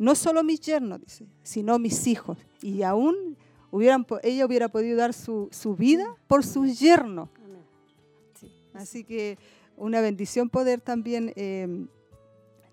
[0.00, 2.38] no solo mis yernos, dice, sino mis hijos.
[2.62, 3.36] Y aún
[3.70, 7.28] hubieran, ella hubiera podido dar su, su vida por sus yernos.
[8.40, 8.50] Sí.
[8.72, 9.36] Así que
[9.76, 11.86] una bendición poder también eh,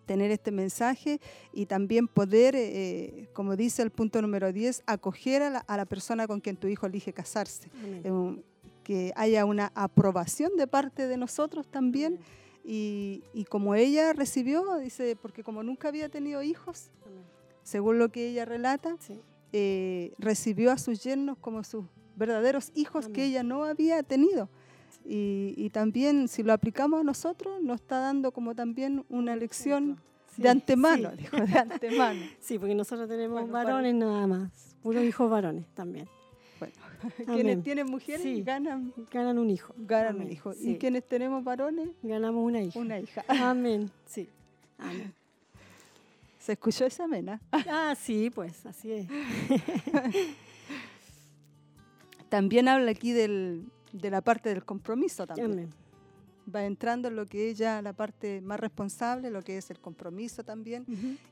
[0.05, 1.19] tener este mensaje
[1.51, 5.85] y también poder, eh, como dice el punto número 10, acoger a la, a la
[5.85, 7.67] persona con quien tu hijo elige casarse.
[8.05, 8.41] Eh,
[8.85, 12.13] que haya una aprobación de parte de nosotros también.
[12.13, 12.46] Amén.
[12.69, 16.89] Y, y como ella recibió, dice, porque como nunca había tenido hijos,
[17.63, 19.21] según lo que ella relata, Sí.
[19.53, 21.85] eh, recibió a sus yernos como sus
[22.17, 24.49] verdaderos hijos que ella no había tenido.
[25.05, 30.01] Y, y también si lo aplicamos a nosotros, nos está dando como también una lección
[30.35, 31.17] Sí, de antemano, sí.
[31.19, 32.19] dijo, de antemano.
[32.41, 36.09] Sí, porque nosotros tenemos Bueno, para- varones nada más, puros hijos varones también.
[37.25, 38.41] Quienes tienen mujeres Sí.
[38.43, 39.73] ganan, Ganan un hijo.
[39.77, 40.53] ganan un hijo.
[40.53, 40.71] Sí.
[40.71, 42.79] Y quienes tenemos varones, Ganamos una hija.
[42.79, 43.23] una hija.
[43.27, 43.91] Amén.
[44.05, 44.27] Sí.
[44.77, 45.13] Amén.
[46.39, 47.41] ¿Se escuchó esa amena?
[47.69, 49.07] Ah, sí, pues así es.
[52.29, 55.51] También habla aquí del, de la parte del compromiso también.
[55.51, 55.69] Amén.
[56.53, 59.79] va entrando en lo que es ya la parte más responsable, lo que es el
[59.79, 60.85] compromiso también,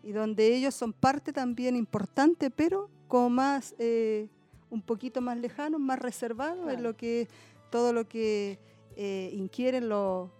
[0.03, 4.27] y donde ellos son parte también importante, pero como más, eh,
[4.69, 7.27] un poquito más lejanos, más reservados en lo que
[7.69, 8.57] todo lo que
[8.95, 10.31] eh, inquieren lo,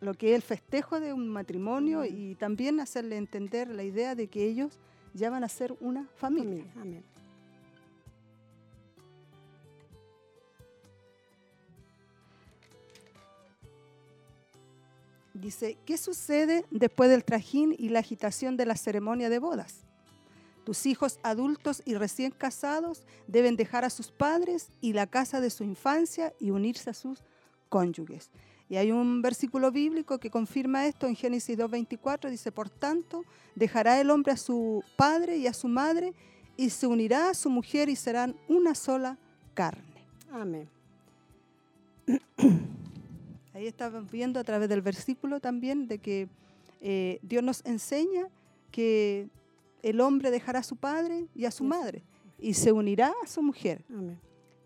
[0.00, 4.28] lo que es el festejo de un matrimonio y también hacerle entender la idea de
[4.28, 4.78] que ellos
[5.14, 6.64] ya van a ser una familia.
[6.80, 7.04] Amén.
[15.34, 19.81] Dice, ¿qué sucede después del trajín y la agitación de la ceremonia de bodas?
[20.64, 25.50] Tus hijos adultos y recién casados deben dejar a sus padres y la casa de
[25.50, 27.22] su infancia y unirse a sus
[27.68, 28.30] cónyuges.
[28.68, 34.00] Y hay un versículo bíblico que confirma esto en Génesis 2.24, dice, por tanto, dejará
[34.00, 36.14] el hombre a su padre y a su madre
[36.56, 39.18] y se unirá a su mujer y serán una sola
[39.54, 40.06] carne.
[40.30, 40.68] Amén.
[43.54, 46.28] Ahí estamos viendo a través del versículo también de que
[46.80, 48.28] eh, Dios nos enseña
[48.70, 49.28] que
[49.82, 52.02] el hombre dejará a su padre y a su madre
[52.38, 53.84] y se unirá a su mujer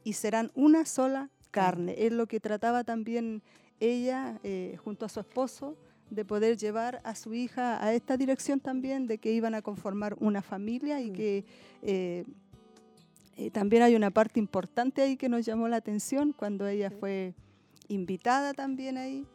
[0.05, 1.95] y serán una sola carne.
[1.99, 3.43] Es lo que trataba también
[3.81, 5.77] ella eh, junto a su esposo
[6.11, 10.17] de poder llevar a su hija a esta dirección también, de que iban a conformar
[10.21, 11.45] una familia y que
[11.83, 12.25] eh,
[13.53, 17.35] también hay una parte importante ahí que nos llamó la atención cuando ella fue
[17.89, 19.27] invitada también ahí.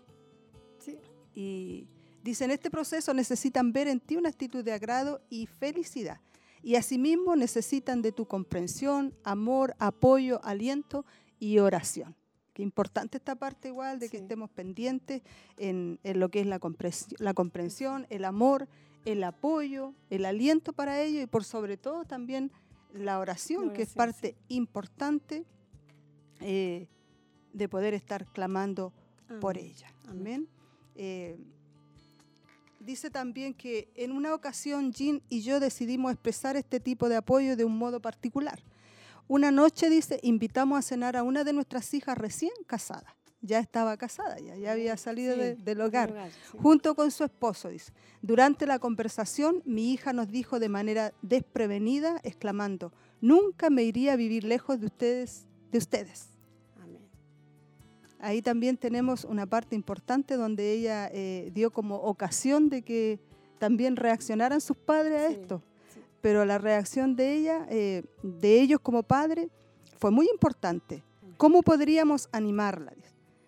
[0.80, 0.98] Sí.
[1.36, 1.88] Y
[2.24, 6.20] dice, en este proceso necesitan ver en ti una actitud de agrado y felicidad.
[6.64, 11.06] Y asimismo necesitan de tu comprensión, amor, apoyo, aliento
[11.40, 12.16] y oración.
[12.54, 15.22] Qué importante esta parte igual de que estemos pendientes
[15.58, 18.68] en, lo que es la comprensión, la comprensión, el amor,
[19.06, 22.52] el apoyo, el aliento para ello y por sobre todo también
[22.94, 25.46] la oración, que es parte importante.
[26.42, 26.88] Eh,
[27.54, 28.94] de poder estar clamando
[29.40, 29.94] por ella.
[30.08, 30.48] Amén.
[30.96, 31.38] Eh,
[32.82, 37.56] dice también que en una ocasión Jean y yo decidimos expresar este tipo de apoyo
[37.56, 38.62] de un modo particular.
[39.28, 43.16] Una noche, dice, invitamos a cenar a una de nuestras hijas recién casada.
[43.44, 46.30] Ya estaba casada, ya, ya había salido del hogar,
[46.62, 47.92] junto con su esposo, dice.
[48.22, 54.16] Durante la conversación, mi hija nos dijo de manera desprevenida, exclamando, nunca me iría a
[54.16, 56.31] vivir lejos de ustedes, de ustedes
[58.22, 63.20] ahí también tenemos una parte importante donde ella eh, dio como ocasión de que
[63.60, 65.62] también reaccionaran sus padres a esto.
[66.22, 69.50] Pero la reacción de ella, eh, de ellos como padres,
[69.98, 71.04] fue muy importante.
[71.38, 72.94] ¿Cómo podríamos animarla?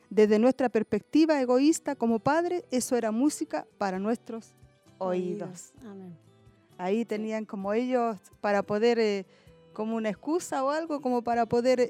[0.10, 4.54] Desde nuestra perspectiva egoísta como padre, eso era música para nuestros
[4.98, 5.74] oídos.
[6.78, 9.26] Ahí tenían como ellos para poder, eh,
[9.74, 11.90] como una excusa o algo, como para poder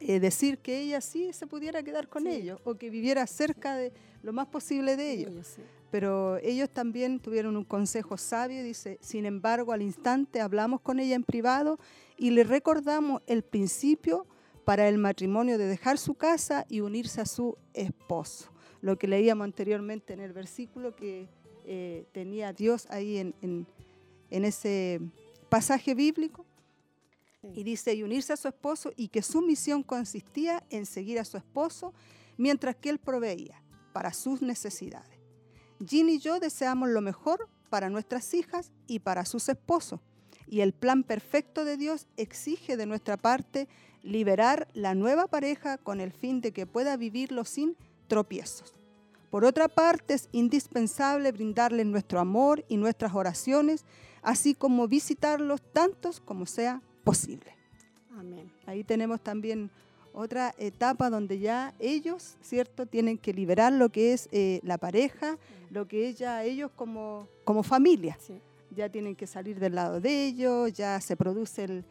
[0.00, 3.92] eh, decir que ella sí se pudiera quedar con ellos o que viviera cerca de
[4.22, 5.56] lo más posible de ellos.
[5.90, 11.14] Pero ellos también tuvieron un consejo sabio, dice, sin embargo, al instante hablamos con ella
[11.14, 11.78] en privado
[12.16, 14.26] y le recordamos el principio
[14.64, 18.50] para el matrimonio de dejar su casa y unirse a su esposo.
[18.80, 21.28] Lo que leíamos anteriormente en el versículo que
[21.64, 23.34] eh, tenía Dios ahí en,
[24.30, 25.00] en ese
[25.48, 26.45] pasaje bíblico.
[27.54, 31.24] Y dice, y unirse a su esposo y que su misión consistía en seguir a
[31.24, 31.92] su esposo
[32.36, 35.18] mientras que él proveía para sus necesidades.
[35.78, 40.00] Jean y yo deseamos lo mejor para nuestras hijas y para sus esposos.
[40.46, 43.68] Y el plan perfecto de Dios exige de nuestra parte
[44.02, 48.74] liberar la nueva pareja con el fin de que pueda vivirlo sin tropiezos.
[49.30, 53.84] Por otra parte, es indispensable brindarles nuestro amor y nuestras oraciones,
[54.22, 57.54] así como visitarlos tantos como sea posible.
[58.18, 58.50] Amén.
[58.66, 59.70] Ahí tenemos también
[60.12, 65.38] otra etapa donde ya ellos, ¿cierto?, tienen que liberar lo que es eh, la pareja,
[65.70, 68.18] lo que es ya ellos como, como familia.
[68.74, 71.84] Ya tienen que salir del lado de ellos, ya se produce el,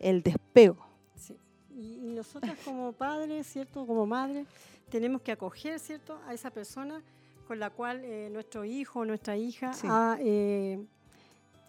[0.00, 0.84] el despego.
[1.14, 1.36] Sí.
[1.70, 4.44] Y, nosotros como padres, ¿cierto?, como madres,
[4.90, 7.00] tenemos que acoger, ¿cierto?, a esa persona
[7.46, 10.18] con la cual eh, nuestro hijo o nuestra hija ha...
[10.20, 10.84] Eh,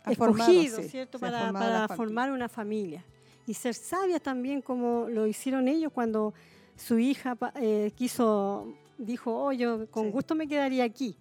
[0.05, 1.19] escogido, ¿cierto?
[1.19, 3.03] Para, formar una familia.
[3.47, 6.33] Y ser sabias también como lo hicieron ellos cuando
[6.75, 11.15] su hija eh, quiso, dijo, oh, yo con gusto me quedaría aquí.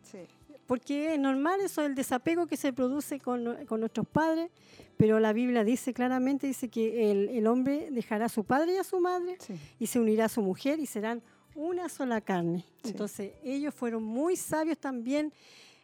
[0.66, 3.44] Porque es normal eso, el desapego que se produce con,
[3.80, 4.50] nuestros padres,
[4.98, 8.84] pero la Biblia dice claramente, dice que el, hombre dejará a su padre y a
[8.84, 9.38] su madre
[9.80, 11.22] y se unirá a su mujer y serán
[11.54, 12.66] una sola carne.
[12.84, 15.32] Entonces ellos fueron muy sabios también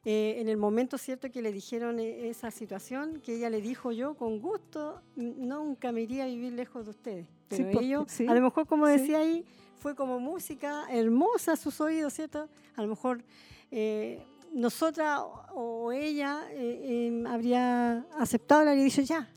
[0.05, 3.93] eh, en el momento cierto que le dijeron eh, esa situación, que ella le dijo
[3.93, 7.27] yo, con gusto, nunca me iría a vivir lejos de ustedes.
[7.49, 9.45] Pero ellos, a lo mejor como decía ahí,
[9.79, 12.49] fue como música hermosa a sus oídos, ¿cierto?
[12.75, 13.23] A lo mejor
[13.71, 14.23] eh,
[14.55, 15.21] nosotras
[15.53, 19.29] o ella eh, em, habría aceptado, le habría dicho ya,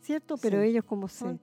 [0.00, 0.36] ¿cierto?
[0.38, 1.40] Pero ellos como son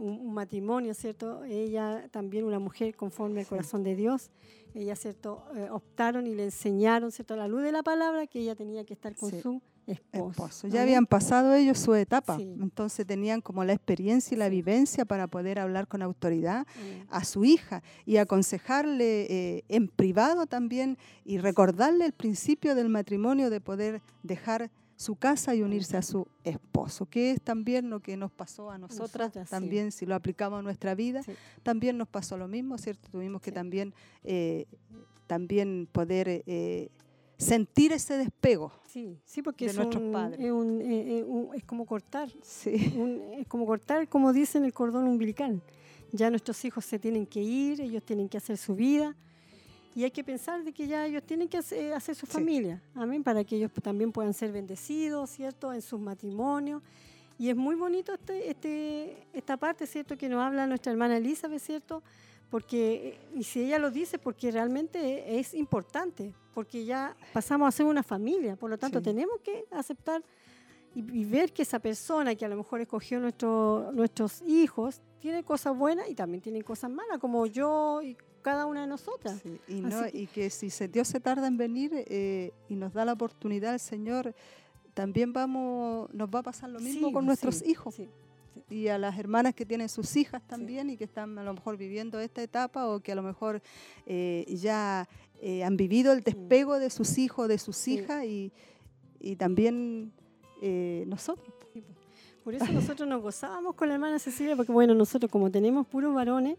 [0.00, 1.44] un, un matrimonio, ¿cierto?
[1.44, 3.50] Ella también una mujer conforme al Sí.
[3.50, 4.30] corazón de Dios.
[4.74, 5.44] Ella, ¿cierto?
[5.56, 7.34] Eh, optaron y le enseñaron, ¿cierto?
[7.34, 9.40] A la luz de la palabra que ella tenía que estar con Sí.
[9.40, 10.30] su esposo.
[10.30, 10.68] esposo.
[10.68, 12.42] Ya habían pasado ellos su etapa, Sí.
[12.60, 14.52] entonces tenían como la experiencia y la Sí.
[14.52, 17.06] vivencia para poder hablar con autoridad Amén.
[17.10, 23.50] a su hija y aconsejarle eh, en privado también y recordarle el principio del matrimonio
[23.50, 24.70] de poder dejar
[25.00, 28.76] su casa y unirse a su esposo, que es también lo que nos pasó a
[28.76, 29.50] nosotras, nosotras, sí.
[29.50, 31.32] también si lo aplicamos a nuestra vida, Sí.
[31.62, 33.08] también nos pasó lo mismo, ¿cierto?
[33.10, 33.54] Tuvimos que Sí.
[33.54, 33.94] también,
[34.24, 34.66] eh,
[35.26, 36.90] también poder eh,
[37.38, 38.72] sentir ese despego.
[38.88, 40.38] Sí, sí, porque de es, nuestros un- padres.
[40.38, 42.28] es un- eh, eh, un- es como cortar,
[42.94, 45.62] un- es como cortar, como dicen, el cordón umbilical.
[46.12, 49.16] Ya nuestros hijos se tienen que ir, ellos tienen que hacer su vida
[49.94, 52.32] y hay que pensar de que ya ellos tienen que hacer, hacer su Sí.
[52.32, 56.82] familia, amén, para que ellos también puedan ser bendecidos, ¿cierto?, en sus matrimonios.
[57.38, 61.60] Y es muy bonito este, este, esta parte, ¿cierto?, que nos habla nuestra hermana Elizabeth,
[61.60, 62.02] ¿cierto?,
[62.50, 67.86] porque, y si ella lo dice, porque realmente es importante, porque ya pasamos a ser
[67.86, 69.04] una familia, por lo tanto Sí.
[69.04, 70.22] tenemos que aceptar
[70.94, 75.44] y, y ver que esa persona que a lo mejor escogió nuestro, nuestros hijos tiene
[75.44, 79.40] cosas buenas y también tiene cosas malas, como yo y cada una de nosotras.
[79.42, 82.74] Sí, y, no- que- y que si se, Dios se tarda en venir eh, y
[82.76, 84.34] nos da la oportunidad el Señor,
[84.94, 87.96] también vamos, nos va a pasar lo mismo Sí, con nuestros sí, hijos.
[88.68, 91.76] Y a las hermanas que tienen sus hijas también y que están a lo mejor
[91.76, 93.62] viviendo esta etapa o que a lo mejor
[94.06, 95.08] eh, ya
[95.40, 98.52] eh, han vivido el despego de sus hijos, de sus hijas y,
[99.20, 100.12] y también
[100.62, 101.54] eh, nosotros.
[102.44, 106.14] Por eso nosotros nos gozábamos con la hermana Cecilia, porque bueno, nosotros como tenemos puros
[106.14, 106.58] varones,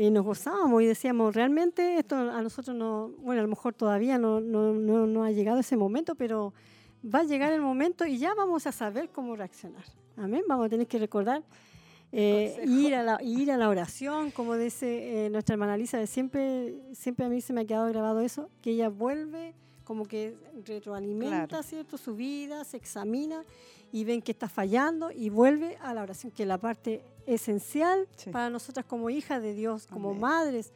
[0.00, 4.16] eh, nos gozábamos y decíamos, realmente esto a nosotros no, bueno, a lo mejor todavía
[4.16, 6.54] no, no, no, no ha llegado ese momento, pero
[7.04, 9.84] va a llegar el momento y ya vamos a saber cómo reaccionar.
[10.16, 11.42] Amén, vamos a tener que recordar.
[12.12, 16.74] eh, ir, a la, ir a la oración, como dice eh, nuestra hermana Lisa, siempre,
[16.92, 19.52] siempre a mí se me ha quedado grabado eso, que ella vuelve,
[19.84, 20.34] como que
[20.64, 21.62] retroalimenta, Claro.
[21.62, 21.98] ¿cierto?
[21.98, 23.44] Su vida, se examina
[23.92, 28.06] y ven que está fallando y vuelve a la oración, que es la parte esencial
[28.16, 28.30] Sí.
[28.30, 30.20] para nosotras como hijas de Dios, como Amén.
[30.20, 30.72] madres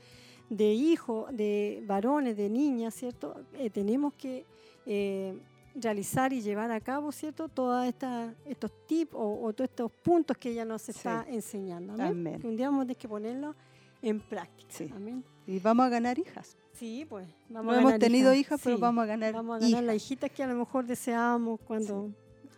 [0.50, 3.34] de hijos, de varones, de niñas, ¿cierto?
[3.54, 4.44] Eh, tenemos que
[4.86, 5.38] eh,
[5.74, 7.48] realizar y llevar a cabo, ¿cierto?
[7.48, 7.86] Todos
[8.44, 10.90] estos tips o, o todos estos puntos que ella nos Sí.
[10.90, 11.94] está enseñando.
[11.94, 12.06] Amén.
[12.08, 12.40] Amén.
[12.40, 13.54] Que un día vamos a tener que ponerlo
[14.02, 14.68] en práctica.
[14.70, 14.90] Sí.
[14.94, 15.24] Amén.
[15.46, 16.56] Y vamos a ganar hijas.
[16.74, 17.26] Sí, pues.
[17.48, 19.84] No hemos tenido hijas, pero vamos a ganar Vamos a ganar hijas.
[19.84, 22.10] las hijitas que a lo mejor deseábamos cuando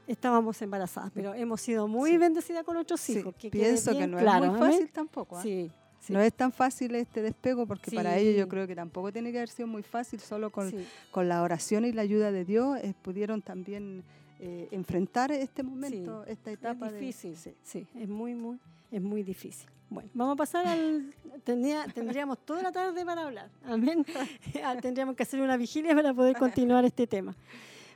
[0.07, 2.19] estábamos embarazadas, pero hemos sido muy Sí.
[2.19, 3.35] bendecidas con nuestros Sí, hijos.
[3.37, 5.37] que pienso que no claro, es muy fácil tampoco.
[5.39, 5.43] ¿ah?
[5.43, 9.13] Sí, sí, No es tan fácil este despego porque para ellos yo creo que tampoco
[9.13, 10.73] tiene que haber sido muy fácil, solo con,
[11.11, 14.03] con la oración y la ayuda de Dios eh, pudieron también
[14.41, 16.87] eh, enfrentar este momento, esta etapa.
[16.89, 17.55] es de- difícil, sí.
[17.63, 18.59] sí, es muy, muy,
[18.91, 19.69] es muy difícil.
[19.91, 21.15] Bueno, vamos a pasar al...
[21.45, 24.05] tenía- tendríamos toda la tarde para hablar, amén.
[24.65, 27.35] Ah, tendríamos que hacer una vigilia para poder continuar este tema,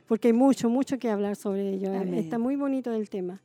[0.09, 1.93] porque hay mucho, mucho que hablar sobre ello.
[1.93, 2.15] eh, Amén.
[2.15, 3.39] Está muy bonito el tema.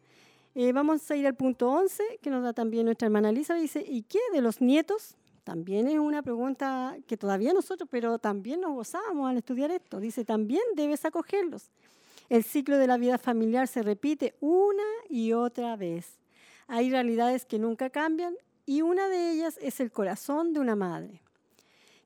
[0.55, 3.55] Eh, vamos a ir al punto 11, que nos da también nuestra hermana Lisa.
[3.55, 5.15] Dice, ¿y qué de los nietos?
[5.45, 10.01] También es una pregunta que todavía nosotros, pero también nos gozábamos al estudiar esto.
[10.01, 11.71] Dice, también debes acogerlos.
[12.31, 16.19] El ciclo de la vida familiar se repite una y otra vez.
[16.67, 18.35] Hay realidades que nunca cambian
[18.65, 21.21] y una de ellas es el corazón de una madre.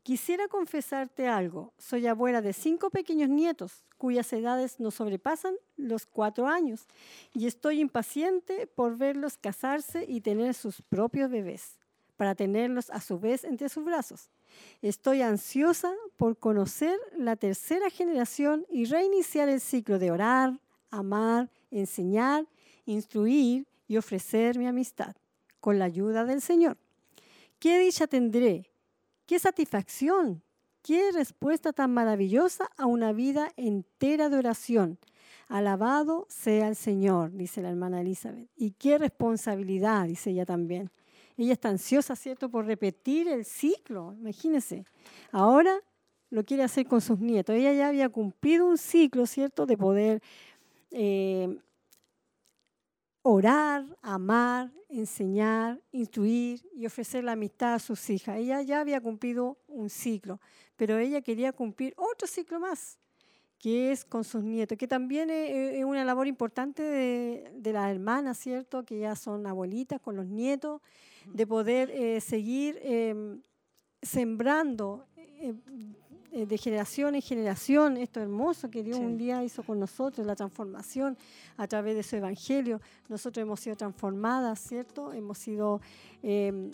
[0.08, 1.74] Quisiera confesarte algo.
[1.76, 6.86] Soy abuela de cinco pequeños nietos cuyas edades no sobrepasan los cuatro años
[7.34, 11.76] y estoy impaciente por verlos casarse y tener sus propios bebés,
[12.16, 14.30] para tenerlos a su vez entre sus brazos.
[14.80, 20.58] Estoy ansiosa por conocer la tercera generación y reiniciar el ciclo de orar,
[20.90, 22.46] amar, enseñar,
[22.86, 25.14] instruir y ofrecer mi amistad
[25.60, 26.78] con la ayuda del Señor.
[27.58, 28.67] ¿Qué dicha tendré?
[29.28, 30.42] ¿Qué satisfacción?
[30.80, 34.98] ¿Qué respuesta tan maravillosa a una vida entera de oración?
[35.48, 38.48] Alabado sea el Señor, dice la hermana Elizabeth.
[38.56, 40.90] Y qué responsabilidad, dice ella también.
[41.36, 44.14] Ella está ansiosa, ¿cierto?, por repetir el ciclo.
[44.18, 44.86] Imagínense.
[45.30, 45.78] Ahora
[46.30, 47.54] lo quiere hacer con sus nietos.
[47.54, 50.22] Ella ya había cumplido un ciclo, ¿cierto?, de poder
[50.90, 51.54] eh,
[53.30, 58.38] orar, amar, enseñar, instruir y ofrecer la amistad a sus hijas.
[58.38, 60.40] Ella ya había cumplido un ciclo,
[60.76, 62.98] pero ella quería cumplir otro ciclo más,
[63.58, 68.38] que es con sus nietos, que también es, una labor importante de, de las hermanas,
[68.38, 68.86] ¿cierto?
[68.86, 70.80] Que ya son abuelitas con los nietos,
[71.26, 73.14] de poder eh, seguir eh,
[74.00, 75.54] sembrando eh,
[76.32, 79.04] de generación en generación esto hermoso que Dios Sí.
[79.04, 81.16] un día hizo con nosotros, la transformación
[81.56, 82.80] a través de su evangelio.
[83.08, 85.12] Nosotros hemos sido transformadas, ¿cierto?
[85.12, 85.80] Hemos sido
[86.22, 86.70] eh,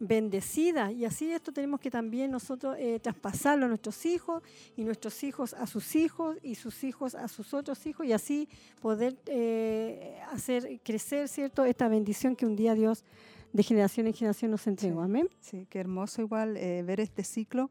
[0.00, 4.42] bendecidas y así esto tenemos que también nosotros eh, traspasarlo a nuestros hijos
[4.76, 8.48] y nuestros hijos a sus hijos y sus hijos a sus otros hijos y así
[8.80, 11.64] poder eh, hacer crecer, ¿cierto?
[11.64, 13.04] Esta bendición que un día Dios
[13.52, 15.00] de generación en generación nos entregó.
[15.00, 15.04] Sí.
[15.04, 15.28] Amén.
[15.40, 17.70] Sí, qué hermoso igual eh, ver este ciclo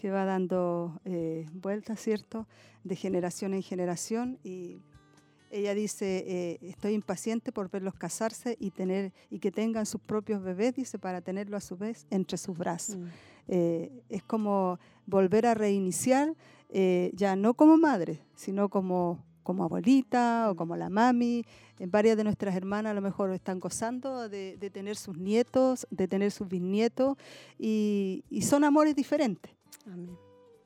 [0.00, 2.46] que va dando eh, vueltas, ¿cierto?
[2.84, 4.38] De generación en generación.
[4.42, 4.80] Y
[5.50, 10.42] ella dice, eh, estoy impaciente por verlos casarse y, tener, y que tengan sus propios
[10.42, 12.96] bebés, dice, para tenerlo a su vez entre sus brazos.
[12.96, 13.06] Mm.
[13.48, 16.34] Eh, es como volver a reiniciar,
[16.70, 21.44] eh, ya no como madre, sino como, como abuelita o como la mami.
[21.78, 25.86] Eh, varias de nuestras hermanas a lo mejor están gozando de, de tener sus nietos,
[25.90, 27.18] de tener sus bisnietos,
[27.58, 29.59] y, y son amores diferentes.
[29.86, 30.16] Amén.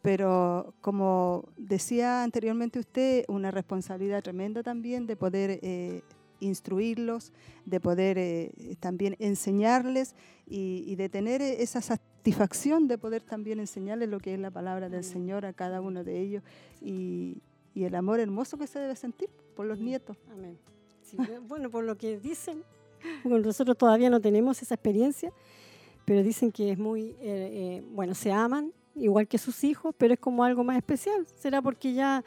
[0.03, 6.03] Pero como decía anteriormente usted, una responsabilidad tremenda también de poder eh,
[6.41, 7.33] instruirlos,
[7.65, 10.15] de poder eh, también enseñarles
[10.47, 14.51] y, y de tener eh, esa satisfacción de poder también enseñarles lo que es la
[14.51, 15.11] palabra del Amén.
[15.11, 16.43] Señor a cada uno de ellos
[16.83, 17.39] y,
[17.75, 20.19] y el amor hermoso que se debe sentir por los nietos.
[20.31, 20.59] Amén.
[21.03, 21.17] Sí,
[21.49, 22.63] bueno, por lo que dicen,
[23.25, 25.33] bueno, nosotros todavía no tenemos esa experiencia,
[26.05, 30.15] pero dicen que es muy, eh, eh, bueno, se aman igual que sus hijos, pero
[30.15, 31.27] es como algo más especial.
[31.39, 32.23] ¿Será porque ya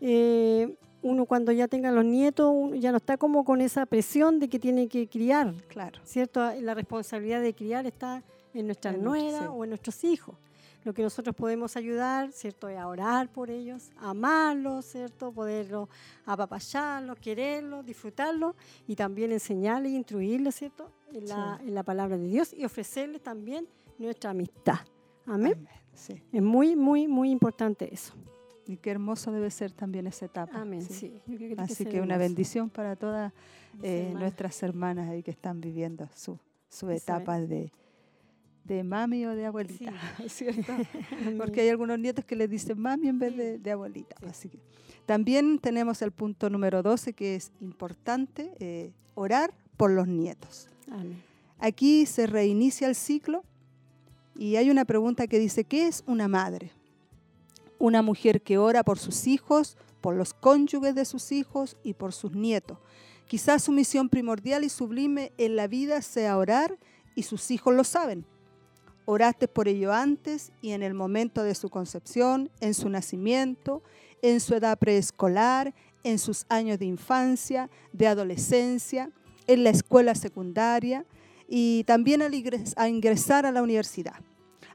[0.00, 4.38] eh, uno cuando ya tenga los nietos uno ya no está como con esa presión
[4.40, 6.00] de que tiene que criar, Claro.
[6.04, 6.40] ¿cierto?
[6.60, 8.22] La responsabilidad de criar está
[8.54, 9.58] en nuestra En nuera nuestro- sí.
[9.58, 10.36] o en nuestros hijos.
[10.84, 12.68] Lo que nosotros podemos ayudar, ¿cierto?
[12.68, 15.32] Es a orar por ellos, amarlos, ¿cierto?
[15.32, 15.88] Poderlos
[16.24, 18.54] apapacharlos, quererlos, disfrutarlos
[18.86, 20.90] y también enseñarles e instruirles, ¿cierto?
[21.12, 23.66] En la, en la palabra de Dios y ofrecerles también
[23.98, 24.78] nuestra amistad.
[25.26, 25.54] Amén.
[25.56, 25.68] Amén.
[25.98, 26.22] Sí.
[26.32, 28.14] Es muy, muy, muy importante eso.
[28.66, 30.60] Y qué hermoso debe ser también esa etapa.
[30.60, 30.82] Amén.
[30.82, 30.94] sí.
[30.94, 31.20] Sí.
[31.26, 33.32] Yo creo que Así ser que una bendición para todas
[33.82, 34.20] eh, hermanas.
[34.20, 36.38] nuestras hermanas ahí que están viviendo su,
[36.68, 37.72] su etapa de,
[38.64, 39.92] de mami o de abuelita,
[40.28, 40.72] ¿cierto?
[41.20, 41.38] Amén.
[41.38, 44.16] Porque hay algunos nietos que les dicen mami en vez de, de abuelita.
[44.20, 44.26] Sí.
[44.28, 44.58] Así que
[45.06, 50.68] también tenemos el punto número 12 que es importante, eh, orar por los nietos.
[50.90, 51.22] Amén.
[51.58, 53.42] Aquí se reinicia el ciclo
[54.38, 56.70] y hay una pregunta que dice, ¿qué es una madre?
[57.80, 62.12] Una mujer que ora por sus hijos, por los cónyuges de sus hijos y por
[62.12, 62.78] sus nietos.
[63.26, 66.78] Quizás su misión primordial y sublime en la vida sea orar
[67.16, 68.24] y sus hijos lo saben.
[69.06, 73.82] Oraste por ello antes y en el momento de su concepción, en su nacimiento,
[74.22, 75.74] en su edad preescolar,
[76.04, 79.10] en sus años de infancia, de adolescencia,
[79.48, 81.04] en la escuela secundaria
[81.48, 84.20] y también a ingresar a la universidad,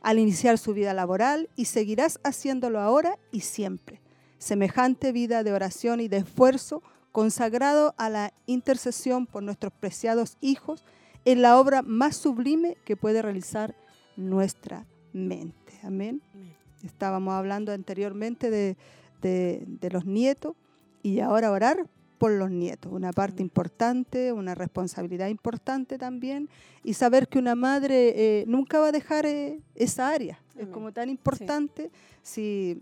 [0.01, 4.01] al iniciar su vida laboral y seguirás haciéndolo ahora y siempre.
[4.39, 10.83] Semejante vida de oración y de esfuerzo consagrado a la intercesión por nuestros preciados hijos
[11.25, 13.75] es la obra más sublime que puede realizar
[14.17, 15.79] nuestra mente.
[15.83, 16.21] Amén.
[16.33, 16.55] Amén.
[16.83, 18.75] Estábamos hablando anteriormente de,
[19.21, 20.55] de- de los nietos
[21.01, 21.85] y ahora orar
[22.17, 23.45] por los nietos, una parte Amén.
[23.47, 26.49] importante, una responsabilidad importante también
[26.83, 30.39] y saber que una madre eh, nunca va a dejar eh, esa área.
[30.55, 30.71] Es Amén.
[30.71, 31.91] como tan importante
[32.21, 32.81] si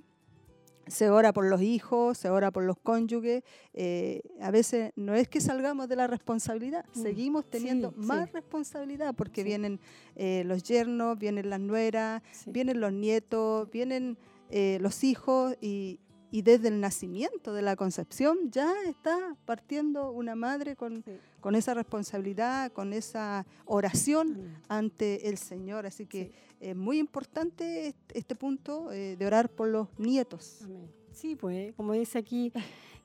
[0.88, 3.44] se ora por los hijos, se ora por los cónyuges.
[3.74, 8.28] eh, a veces no es que salgamos de la responsabilidad, Mm, seguimos teniendo sí, más
[8.28, 8.34] sí.
[8.34, 9.46] responsabilidad porque Sí.
[9.46, 9.80] vienen
[10.18, 14.18] eh, los yernos, vienen las nueras, vienen los nietos, vienen
[14.50, 16.00] eh, los hijos y,
[16.32, 21.12] y desde el nacimiento de la concepción ya está partiendo una madre con, Sí.
[21.42, 24.58] con esa responsabilidad, con esa oración Amén.
[24.70, 25.86] ante el Señor.
[25.86, 26.32] Así que Sí.
[26.70, 30.62] es muy importante este, este punto eh, de orar por los nietos.
[30.64, 30.90] Amén.
[31.12, 32.52] Sí, pues, como dice aquí,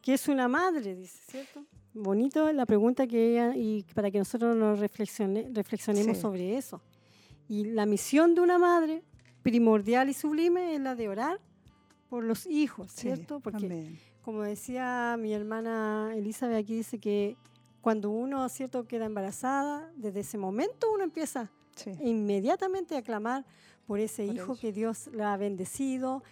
[0.00, 1.64] que es una madre, dice, ¿cierto?
[1.92, 6.22] Bonito la pregunta que ella, y para que nosotros nos reflexione- reflexionemos Sí.
[6.22, 6.80] sobre eso.
[7.48, 9.02] Y la misión de una madre,
[9.42, 11.40] primordial y sublime, es la de orar
[12.16, 13.40] por los hijos, Sí, ¿cierto?
[13.40, 17.36] Porque, como decía mi hermana Elizabeth, aquí dice que
[17.82, 23.44] cuando uno, ¿cierto?, queda embarazada, desde ese momento uno empieza Sí, inmediatamente a clamar
[23.86, 24.60] por ese Por hijo ellos.
[24.60, 26.22] que Dios le ha bendecido,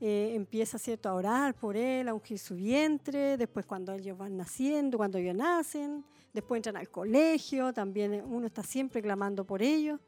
[0.00, 4.36] eh, empieza cierto a orar por él, a ungir su vientre, después cuando ellos van
[4.36, 9.98] naciendo, cuando ellos nacen, después entran al colegio, también uno está siempre clamando por ellos.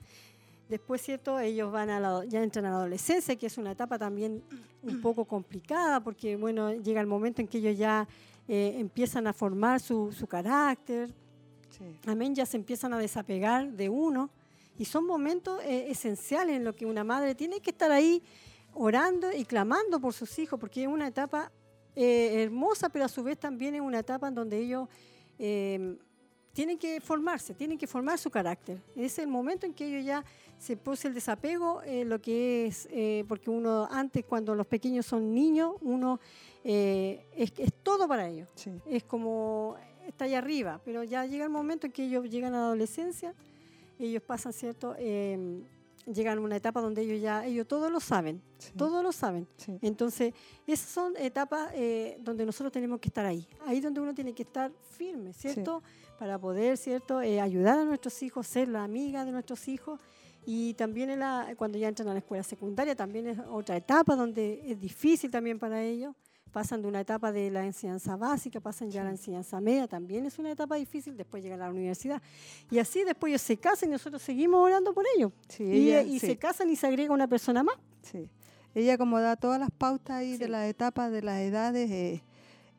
[0.68, 1.38] Después, ¿cierto?
[1.38, 4.42] Ellos van a la- ya entran a la adolescencia, que es una etapa también
[4.82, 8.08] un poco complicada, porque, bueno, llega el momento en que ellos ya
[8.48, 11.10] eh, empiezan a formar su, su carácter,
[11.70, 11.84] sí.
[12.06, 14.28] Amén, ya se empiezan a desapegar de uno
[14.78, 18.22] Y son momentos eh, esenciales en los que una madre tiene que estar ahí
[18.74, 21.50] orando y clamando por sus hijos, porque es una etapa
[21.96, 24.88] eh, hermosa, pero a su vez también es una etapa en donde ellos
[25.38, 25.96] eh,
[26.54, 28.80] tienen que formarse, tienen que formar su carácter.
[28.96, 30.24] Es el momento en que ellos ya
[30.58, 32.88] se pose el desapego, lo que es,
[33.28, 36.20] porque uno antes cuando los pequeños son niños, uno
[36.62, 38.48] es, es, todo para ellos.
[38.86, 39.76] Es como
[40.06, 43.34] está allá arriba, pero ya llega el momento en que ellos llegan a la adolescencia,
[43.98, 44.94] ellos pasan, ¿cierto?
[46.06, 48.42] Llegan a una etapa donde ellos ya, ellos todos lo saben,
[48.76, 49.46] todos lo saben.
[49.80, 50.34] Entonces,
[50.66, 54.42] esas son etapas eh, donde nosotros tenemos que estar ahí, ahí donde uno tiene que
[54.42, 55.82] estar firme, ¿cierto?
[56.18, 57.22] Para poder, ¿cierto?
[57.22, 59.98] Eh, ayudar a nuestros hijos, ser la amiga de nuestros hijos.
[60.46, 64.14] Y también en la, cuando ya entran a la escuela secundaria, también es otra etapa
[64.14, 66.14] donde es difícil también para ellos
[66.54, 70.24] pasan de una etapa de la enseñanza básica, pasan ya a la enseñanza media, también
[70.24, 72.22] es una etapa difícil, después llegan a la universidad.
[72.70, 75.32] Y así después ellos se casan y nosotros seguimos orando por ellos.
[75.58, 77.74] y, se casan y se agrega una persona más.
[78.02, 78.28] Sí.
[78.72, 82.22] Ella como da todas las pautas ahí de las etapas, de las edades, eh,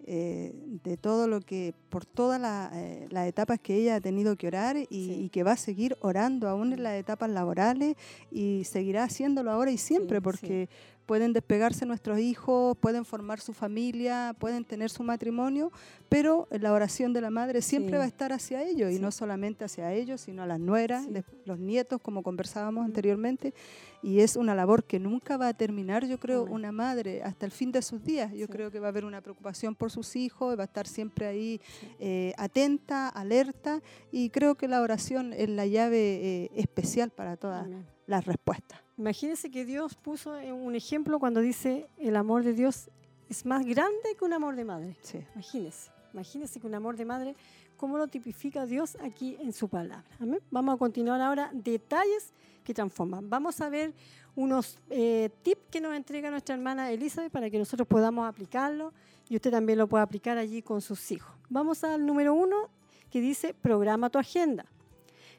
[0.08, 0.54] eh,
[0.84, 2.40] de todo lo que, por todas
[2.76, 6.48] eh, las etapas que ella ha tenido que orar y, que va a seguir orando
[6.48, 7.98] aún en las etapas laborales
[8.32, 10.70] y seguirá haciéndolo ahora y siempre, porque
[11.06, 15.72] pueden despegarse nuestros hijos, pueden formar su familia, pueden tener su matrimonio,
[16.10, 19.66] pero la oración de la madre siempre va a estar hacia ellos y no solamente
[19.66, 21.08] hacia ellos, sino a las nueras,
[21.45, 23.53] los nietos, como conversábamos anteriormente.
[24.01, 27.51] Y es una labor que nunca va a terminar, yo creo, una madre hasta el
[27.51, 28.32] fin de sus días.
[28.34, 31.26] Yo creo que va a haber una preocupación por sus hijos, va a estar siempre
[31.26, 31.60] ahí
[31.99, 33.82] eh, atenta, alerta,
[34.12, 37.68] y creo que la oración es la llave eh, especial para todas
[38.06, 38.85] las respuestas.
[38.98, 42.89] Imagínense que Dios puso un ejemplo cuando dice el amor de Dios
[43.30, 44.96] es más grande que un amor de madre.
[45.02, 45.20] Sí.
[45.34, 47.36] Imagínense, imagínense que un amor de madre,
[47.76, 50.06] ¿cómo lo tipifica Dios aquí en su palabra?
[50.50, 52.34] Vamos a continuar ahora detalles
[52.64, 53.30] que transforman.
[53.30, 53.93] Vamos a ver
[54.36, 58.93] unos eh, tips que nos entrega nuestra hermana Elizabeth para que nosotros podamos aplicarlo
[59.30, 61.34] y usted también lo pueda aplicar allí con sus hijos.
[61.50, 62.70] Vamos al número uno
[63.10, 64.66] que dice programa tu agenda.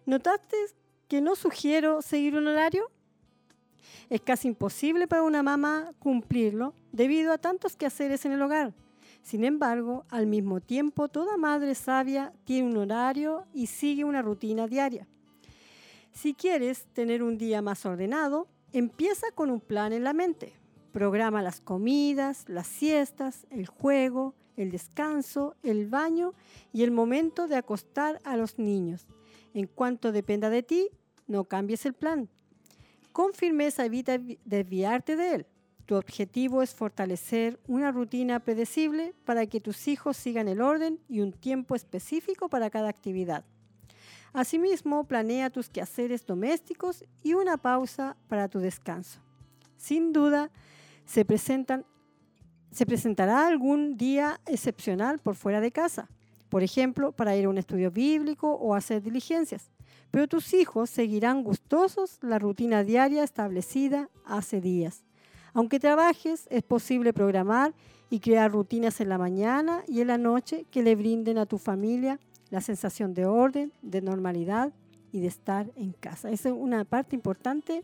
[0.06, 0.56] ¿Notaste
[1.08, 2.90] que no sugiero seguir un horario?
[4.08, 8.72] Es casi imposible para una mamá cumplirlo debido a tantos quehaceres en el hogar.
[9.22, 14.68] Sin embargo, al mismo tiempo, toda madre sabia tiene un horario y sigue una rutina
[14.68, 15.08] diaria.
[16.12, 20.52] Si quieres tener un día más ordenado, empieza con un plan en la mente.
[20.92, 26.32] Programa las comidas, las siestas, el juego, el descanso, el baño
[26.72, 29.06] y el momento de acostar a los niños.
[29.54, 30.88] En cuanto dependa de ti,
[31.26, 32.28] no cambies el plan.
[33.16, 35.46] Con firmeza evita desviarte de él.
[35.86, 41.20] Tu objetivo es fortalecer una rutina predecible para que tus hijos sigan el orden y
[41.20, 43.46] un tiempo específico para cada actividad.
[44.34, 49.18] Asimismo, planea tus quehaceres domésticos y una pausa para tu descanso.
[49.78, 50.50] Sin duda,
[51.06, 51.24] se,
[52.70, 56.10] se presentará algún día excepcional por fuera de casa,
[56.50, 59.70] por ejemplo, para ir a un estudio bíblico o hacer diligencias
[60.10, 65.04] pero tus hijos seguirán gustosos la rutina diaria establecida hace días.
[65.52, 67.74] Aunque trabajes, es posible programar
[68.10, 71.58] y crear rutinas en la mañana y en la noche que le brinden a tu
[71.58, 74.72] familia la sensación de orden, de normalidad
[75.12, 76.30] y de estar en casa.
[76.30, 77.82] Esa es una parte importante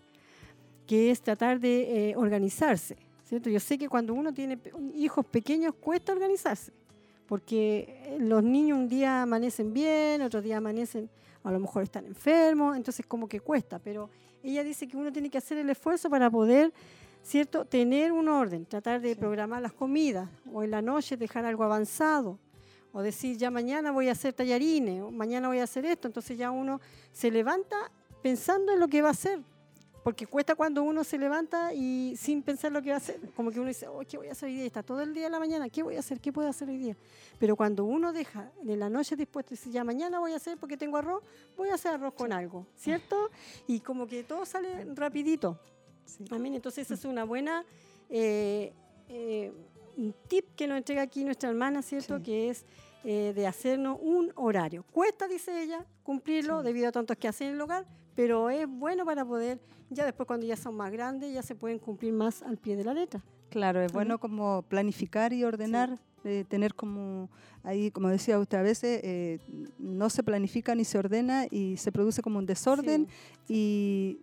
[0.86, 2.96] que es tratar de eh, organizarse.
[3.24, 3.48] ¿cierto?
[3.48, 4.58] Yo sé que cuando uno tiene
[4.94, 6.72] hijos pequeños cuesta organizarse,
[7.26, 11.08] porque los niños un día amanecen bien, otro día amanecen
[11.44, 14.10] a lo mejor están enfermos, entonces como que cuesta, pero
[14.42, 16.72] ella dice que uno tiene que hacer el esfuerzo para poder,
[17.22, 21.64] ¿cierto?, tener un orden, tratar de programar las comidas, o en la noche dejar algo
[21.64, 22.38] avanzado,
[22.92, 26.36] o decir, ya mañana voy a hacer tallarines, o mañana voy a hacer esto, entonces
[26.36, 26.80] ya uno
[27.12, 27.90] se levanta
[28.22, 29.40] pensando en lo que va a hacer,
[30.02, 33.20] porque cuesta cuando uno se levanta y sin pensar lo que va a hacer.
[33.36, 34.66] Como que uno dice, oh, ¿qué voy a hacer hoy día?
[34.66, 36.20] Está todo el día de la mañana, ¿qué voy a hacer?
[36.20, 36.96] ¿Qué puedo hacer hoy día?
[37.38, 40.58] Pero cuando uno deja en la noche dispuesto y dice, ya mañana voy a hacer
[40.58, 41.22] porque tengo arroz,
[41.56, 43.30] voy a hacer arroz con algo, ¿cierto?
[43.66, 45.58] Y como que todo sale rapidito.
[46.04, 46.24] Sí.
[46.30, 47.64] Entonces, esa es una buena
[48.10, 48.72] eh,
[49.08, 49.52] eh,
[50.28, 52.22] tip que nos entrega aquí nuestra hermana, ¿cierto?
[52.22, 52.64] Que es
[53.04, 54.84] eh, de hacernos un horario.
[54.92, 59.04] Cuesta, dice ella, cumplirlo debido a tantos que hacen en el hogar, pero es bueno
[59.04, 59.60] para poder,
[59.90, 62.84] ya después cuando ya son más grandes, ya se pueden cumplir más al pie de
[62.84, 63.22] la letra.
[63.50, 65.98] Claro, es bueno como planificar y ordenar,
[66.48, 67.28] tener como,
[67.64, 69.40] ahí como decía usted, a veces eh,
[69.78, 73.08] no se planifica ni se ordena y se produce como un desorden
[73.48, 74.20] y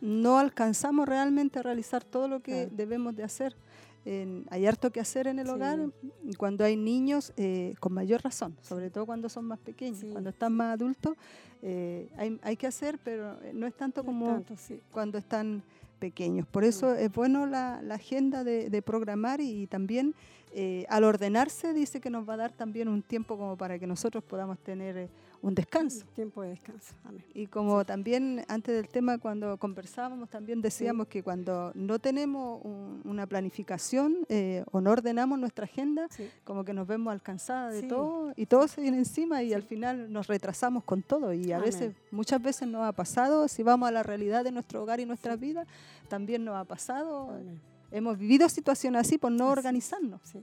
[0.00, 3.56] no alcanzamos realmente a realizar todo lo que debemos de hacer.
[4.04, 5.52] En- hay harto que hacer en el Sí.
[5.52, 5.78] hogar.
[6.24, 9.98] Y cuando hay niños, eh, con mayor razón, sobre todo cuando son más pequeños.
[9.98, 10.08] Sí.
[10.10, 11.16] Cuando están más adultos,
[11.62, 14.80] eh, hay, hay que hacer, pero eh, no es tanto No es como tanto, sí.
[14.92, 15.62] cuando están
[15.98, 16.46] pequeños.
[16.46, 20.14] Por eso es bueno la, la agenda de, de programar y, también
[20.54, 23.86] eh, al ordenarse dice que nos va a dar también un tiempo como para que
[23.86, 25.08] nosotros podamos tener eh,
[25.40, 26.04] un descanso.
[26.16, 26.94] Tiempo de descanso.
[27.04, 27.24] Amén.
[27.32, 33.02] Y como también antes del tema cuando conversábamos, también decíamos que cuando no tenemos un-
[33.04, 36.28] una planificación eh, o no ordenamos nuestra agenda, Sí.
[36.44, 40.12] como que nos vemos alcanzadas de todo y todo se viene encima y al final
[40.12, 41.66] nos retrasamos con todo y a Amén.
[41.70, 45.06] veces, muchas veces nos ha pasado, si vamos a la realidad de nuestro hogar y
[45.06, 45.68] nuestras vidas,
[46.08, 47.60] también nos ha pasado, Amén.
[47.92, 50.20] hemos vivido situaciones así por no organizarnos.
[50.24, 50.42] Sí.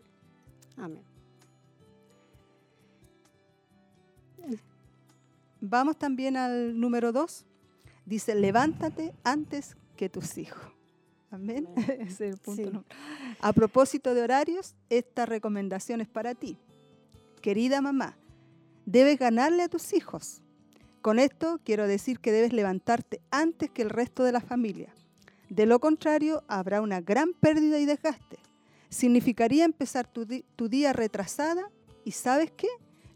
[0.77, 1.01] Amén.
[5.61, 7.45] Vamos también al número dos,
[8.05, 10.61] dice, levántate antes que tus hijos.
[11.31, 11.67] Amén.
[11.75, 11.85] Amén.
[12.01, 12.95] Ese es el punto Sí.
[13.41, 16.57] A propósito de horarios, esta recomendación es para ti.
[17.41, 18.17] Querida mamá,
[18.85, 20.41] debes ganarle a tus hijos.
[21.01, 24.93] Con esto quiero decir que debes levantarte antes que el resto de la familia.
[25.49, 28.39] De lo contrario, habrá una gran pérdida y desgaste.
[28.89, 30.25] Significaría empezar tu,
[30.55, 31.69] tu día retrasada
[32.03, 32.67] y ¿sabes qué?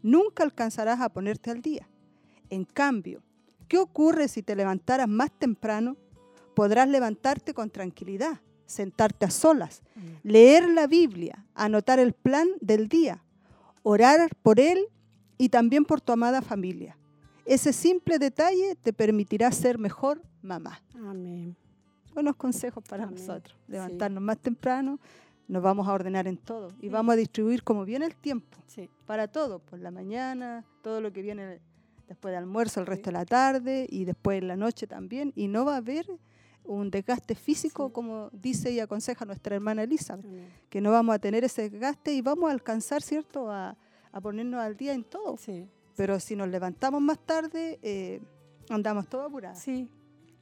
[0.02, 1.89] Nunca alcanzarás a ponerte al día.
[2.50, 3.22] En cambio,
[3.68, 5.96] ¿qué ocurre si te levantaras más temprano?
[6.54, 10.18] Podrás levantarte con tranquilidad, sentarte a solas, Amén.
[10.22, 13.22] leer la Biblia, anotar el plan del día,
[13.82, 14.78] orar por él
[15.38, 16.96] y también por tu amada familia.
[17.46, 20.82] Ese simple detalle te permitirá ser mejor mamá.
[20.94, 21.56] Amén.
[22.12, 23.16] Buenos consejos para Amén.
[23.18, 23.56] nosotros.
[23.66, 23.72] Sí.
[23.72, 24.98] Levantarnos más temprano,
[25.48, 26.88] nos vamos a ordenar en todo y Sí.
[26.90, 28.88] vamos a distribuir como viene el tiempo Sí.
[29.06, 31.60] para todo, por la mañana, todo lo que viene
[32.10, 35.32] después de almuerzo, el resto de la tarde y después en la noche también.
[35.36, 36.06] Y no va a haber
[36.64, 37.92] un desgaste físico, Sí.
[37.92, 40.26] como dice y aconseja nuestra hermana Elizabeth,
[40.68, 43.76] que no vamos a tener ese desgaste y vamos a alcanzar, ¿cierto?, a,
[44.12, 45.36] a ponernos al día en todo.
[45.38, 45.66] Sí.
[45.96, 48.20] Pero si nos levantamos más tarde, eh,
[48.68, 49.58] andamos todos apurados.
[49.60, 49.88] Sí.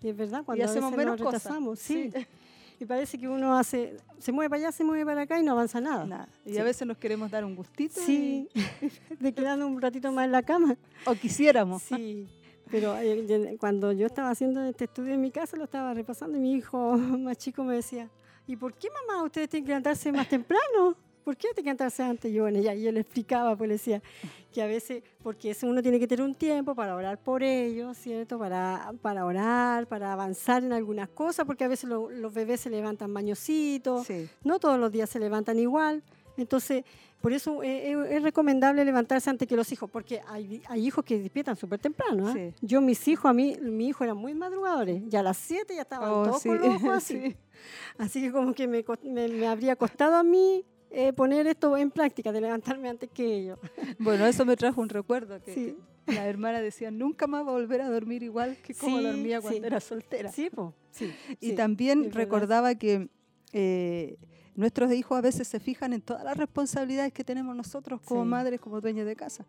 [0.03, 1.79] Y es verdad, cuando y a hacemos veces menos nos cosas.
[1.79, 2.11] sí.
[2.81, 5.53] Y parece que uno hace, se mueve para allá, se mueve para acá y no
[5.53, 6.05] avanza nada.
[6.07, 6.29] Nada.
[6.47, 6.59] Y Sí.
[6.59, 8.49] a veces nos queremos dar un gustito Sí,
[9.21, 10.77] de quedando un ratito más en la cama.
[11.05, 11.83] y- o quisiéramos.
[11.83, 12.29] Sí,
[12.71, 16.41] pero eh, cuando yo estaba haciendo este estudio en mi casa, lo estaba repasando y
[16.41, 18.09] mi hijo más chico me decía,
[18.47, 20.95] ¿y por qué mamá ustedes tienen que levantarse más temprano?
[21.29, 22.33] ¿Por qué que levantarse antes?
[22.33, 24.01] Yo, bueno, ya yo le explicaba, pues le decía
[24.51, 27.99] que a veces, porque eso uno tiene que tener un tiempo para orar por ellos,
[27.99, 28.39] ¿cierto?
[28.39, 32.71] Para, para orar, para avanzar en algunas cosas, porque a veces lo- los bebés se
[32.71, 34.27] levantan mañositos, Sí.
[34.43, 36.03] no todos los días se levantan igual.
[36.39, 36.83] Entonces,
[37.21, 41.05] por eso eh, eh, es recomendable levantarse antes que los hijos, porque hay, hay hijos
[41.05, 42.29] que despiertan súper temprano.
[42.29, 42.33] ¿ah?
[42.33, 42.55] Sí.
[42.63, 45.03] Yo, mis hijos, a mí, mi hijo eran muy madrugadores.
[45.09, 47.21] Ya a las 7 ya estaban Oh, todos sí, con los ojos así.
[47.21, 47.37] sí.
[47.99, 51.91] Así que como que me, me, me habría costado a mí eh, poner esto en
[51.91, 53.59] práctica, de levantarme antes que ellos.
[53.99, 55.77] Bueno, eso me trajo un recuerdo que Sí.
[56.07, 59.41] la hermana decía, nunca más va a volver a dormir igual que como Sí, dormía
[59.41, 59.67] cuando sí.
[59.67, 60.33] era soltera.
[60.33, 60.73] Sí, po.
[61.41, 63.09] Y también recordaba que
[63.53, 64.17] eh,
[64.57, 68.61] nuestros hijos a veces se fijan en todas las responsabilidades que tenemos nosotros como madres,
[68.61, 69.45] como dueños de casa.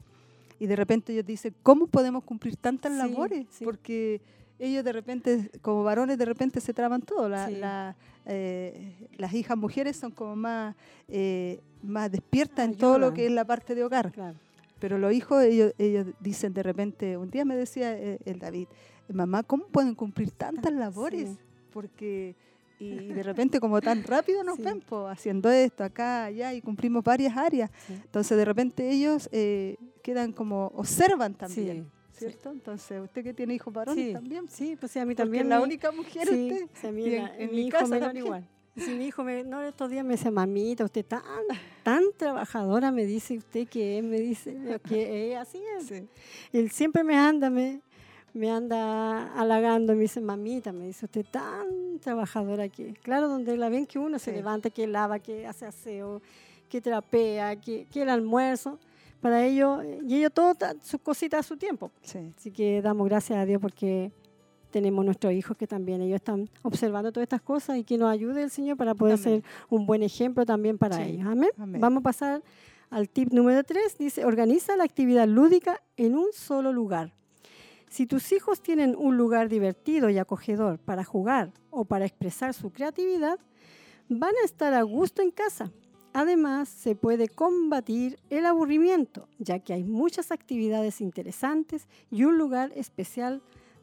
[0.59, 3.47] Y de repente ellos dicen, ¿cómo podemos cumplir tantas labores?
[3.63, 4.21] Porque
[4.59, 7.29] ellos de repente, como varones, de repente se traban todo.
[7.29, 7.95] La- la,
[8.29, 10.75] eh, las hijas mujeres son como más,
[11.07, 14.11] eh, más despiertas en todo lo que es la parte de hogar.
[14.11, 14.37] Claro.
[14.79, 18.67] Pero los hijos, ellos, ellos dicen de repente, un día me decía eh, el David,
[19.11, 21.31] mamá, ¿cómo pueden cumplir tantas labores?
[21.31, 21.37] Sí.
[21.73, 22.35] Porque,
[22.79, 24.63] y de repente como tan rápido nos Sí.
[24.63, 27.69] ven, po, haciendo esto, acá, allá, y cumplimos varias áreas.
[27.87, 27.93] Sí.
[27.93, 31.89] Entonces de repente ellos eh, quedan como, observan también,
[32.19, 32.51] Sí, ¿cierto?
[32.51, 35.43] Entonces, usted que tiene hijos varones Sí, también, Sí, pues sí, a mí porque también.
[35.45, 36.67] es la mi- única mujer Sí, usted.
[36.79, 38.17] sí, a mí Y en- la- en mi hijo también.
[38.17, 38.47] igual.
[38.77, 41.21] Sí, mi hijo, me, no, estos días me dice, mamita, usted tan,
[41.83, 44.55] tan trabajadora, me dice usted que es, me dice,
[44.87, 45.91] que es, así es.
[46.53, 47.81] Él siempre me anda, me,
[48.33, 53.67] me anda halagando, me dice, mamita, me dice usted tan trabajadora que, claro, donde la
[53.69, 56.21] ven que uno se levanta, que lava, que hace aseo,
[56.69, 58.79] que trapea, que, que el almuerzo,
[59.21, 61.91] para ellos, y ellos todo, sus cositas a su tiempo.
[62.01, 62.33] Sí.
[62.37, 64.11] Así que damos gracias a Dios porque
[64.71, 68.43] tenemos nuestros hijos que también ellos están observando todas estas cosas y que nos ayude
[68.43, 69.23] el Señor para poder Amén.
[69.23, 71.01] ser un buen ejemplo también para Sí.
[71.03, 71.27] ellos.
[71.27, 71.49] Amén.
[71.57, 71.81] Amén.
[71.81, 72.43] Vamos a pasar
[72.89, 73.97] al tip número 3.
[73.97, 77.13] Dice, organiza la actividad lúdica en un solo lugar.
[77.89, 82.71] Si tus hijos tienen un lugar divertido y acogedor para jugar o para expresar su
[82.71, 83.39] creatividad,
[84.07, 85.71] van a estar a gusto en casa.
[86.13, 92.71] Además, se puede combatir el aburrimiento, ya que hay muchas actividades interesantes y un lugar
[92.75, 93.41] especial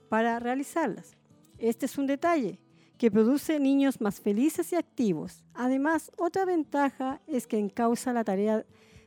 [0.09, 1.17] para realizarlas.
[1.59, 2.59] Este es un detalle
[2.99, 5.45] que produce niños más felices y activos.
[5.55, 8.65] Además, otra ventaja es que encausa la tarea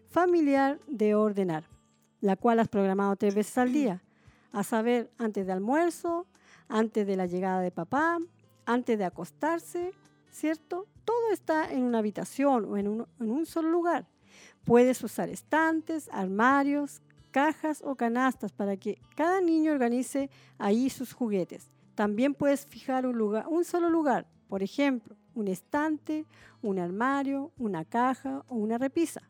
[0.09, 1.65] familiar de ordenar,
[2.22, 4.03] la cual has programado tres veces al día,
[4.51, 6.26] a saber, antes de almuerzo,
[6.67, 8.20] antes de la llegada de papá,
[8.65, 9.91] antes de acostarse,
[10.39, 10.87] ¿cierto?
[11.05, 14.07] Todo está en una habitación o en un, solo lugar.
[14.63, 21.71] Puedes usar estantes, armarios, cajas o canastas para que cada niño organice ahí sus juguetes.
[21.95, 26.25] También puedes fijar un, lugar, solo lugar, por ejemplo, un estante,
[26.61, 29.21] un armario, una caja o una repisa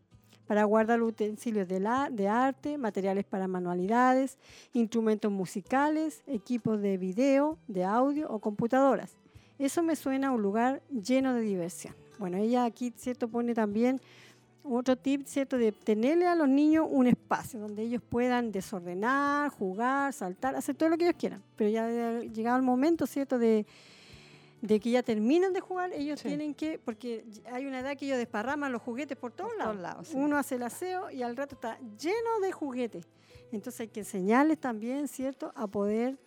[0.45, 4.37] para guardar utensilios de arte, materiales para manualidades,
[4.73, 9.18] instrumentos musicales, equipos de video, de audio o computadoras.
[9.59, 11.93] Eso me suena a un lugar lleno de diversión.
[12.17, 13.27] Bueno, ella aquí, ¿cierto?
[13.27, 14.01] Pone también
[14.63, 15.57] otro tip, ¿cierto?
[15.57, 20.89] De tenerle a los niños un espacio donde ellos puedan desordenar, jugar, saltar, hacer todo
[20.89, 21.43] lo que ellos quieran.
[21.55, 23.37] Pero ya ha llegado el momento, ¿cierto?
[23.37, 23.65] De,
[24.61, 28.17] de que ya terminan de jugar, ellos tienen que, porque hay una edad que ellos
[28.17, 30.11] desparraman los juguetes por todos lados.
[30.13, 33.07] Uno hace el aseo y al rato está lleno de juguetes.
[33.51, 36.17] Entonces hay que enseñarles también, ¿cierto?, a poder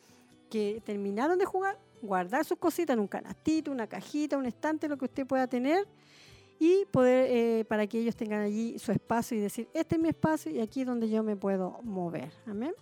[0.51, 4.99] que terminaron de jugar, guardar sus cositas en un canastito, una cajita, un estante, lo
[4.99, 5.87] que usted pueda tener,
[6.59, 10.09] y poder, eh, para que ellos tengan allí su espacio y decir, este es mi
[10.09, 12.31] espacio y aquí es donde yo me puedo mover.
[12.47, 12.73] Amén.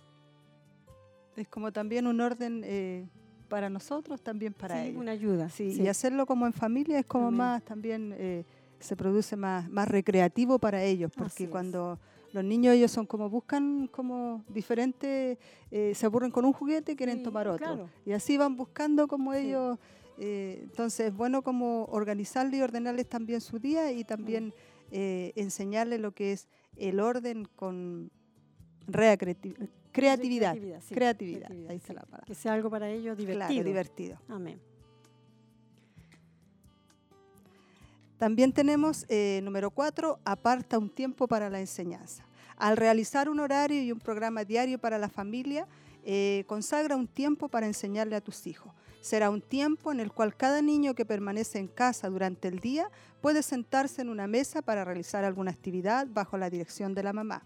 [1.35, 3.07] Es como también un orden eh,
[3.47, 5.49] para nosotros, también para sí, una ayuda.
[5.49, 8.43] Sí, y hacerlo como en familia es como más también eh,
[8.79, 11.99] se produce más, más recreativo para ellos, porque cuando
[12.33, 15.37] los niños ellos son como buscan como diferentes,
[15.69, 17.89] eh, se aburren con un juguete y quieren tomar otro.
[18.05, 19.77] Y así van buscando como ellos,
[20.17, 24.53] eh, entonces es bueno como organizarles y ordenarles también su día y también
[24.91, 28.11] enseñarles lo que es el orden con
[28.87, 30.55] recreatividad Creatividad.
[30.89, 32.25] Creatividad, Ahí está la palabra.
[32.25, 33.63] Que sea algo para ellos divertido.
[33.63, 34.21] divertido.
[34.27, 34.59] Amén.
[38.21, 42.23] También tenemos, eh, número cuatro, aparta un tiempo para la enseñanza.
[42.55, 45.67] Al realizar un horario y un programa diario para la familia,
[46.05, 48.71] eh, consagra un tiempo para enseñarle a tus hijos.
[49.01, 52.91] Será un tiempo en el cual cada niño que permanece en casa durante el día
[53.21, 57.41] puede sentarse en una mesa para realizar alguna actividad bajo la dirección de la mamá.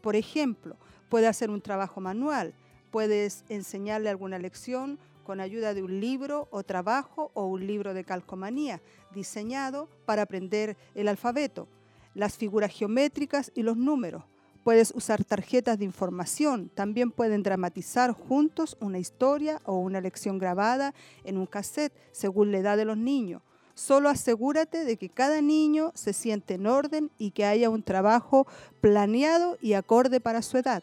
[0.00, 0.76] Por ejemplo,
[1.10, 2.54] Puede hacer un trabajo manual,
[2.92, 8.04] puedes enseñarle alguna lección con ayuda de un libro o trabajo o un libro de
[8.04, 8.80] calcomanía
[9.14, 11.68] diseñado para aprender el alfabeto,
[12.14, 14.24] las figuras geométricas y los números.
[14.64, 16.70] Puedes usar tarjetas de información.
[16.74, 20.94] También pueden dramatizar juntos una historia o una lección grabada
[21.24, 23.42] en un cassette según la edad de los niños.
[23.74, 28.46] Solo asegúrate de que cada niño se siente en orden y que haya un trabajo
[28.82, 30.82] planeado y acorde para su edad.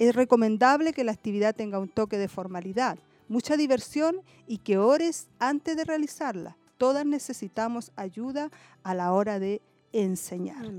[0.00, 2.98] Es recomendable que la actividad tenga un toque de formalidad,
[3.32, 6.58] mucha diversión y que ores antes de realizarla.
[6.76, 8.50] Todas necesitamos ayuda
[8.82, 9.62] a la hora de
[9.92, 10.70] enseñar.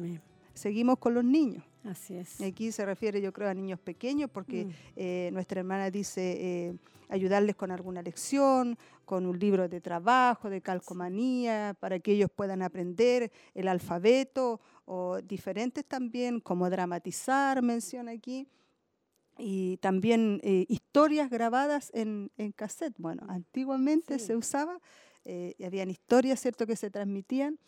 [0.53, 1.63] Seguimos con los niños.
[1.83, 2.39] Así es.
[2.41, 4.69] Aquí se refiere, yo creo, a niños pequeños, porque mm.
[4.95, 6.75] eh, nuestra hermana dice eh,
[7.09, 12.61] ayudarles con alguna lección, con un libro de trabajo, de calcomanía, para que ellos puedan
[12.61, 18.47] aprender el alfabeto o diferentes también, como dramatizar, menciona aquí
[19.37, 22.93] y también eh, historias grabadas en, en, cassette.
[22.97, 24.79] Bueno, antiguamente se usaba,
[25.25, 27.59] eh, habían historias, ¿cierto?, que se transmitían.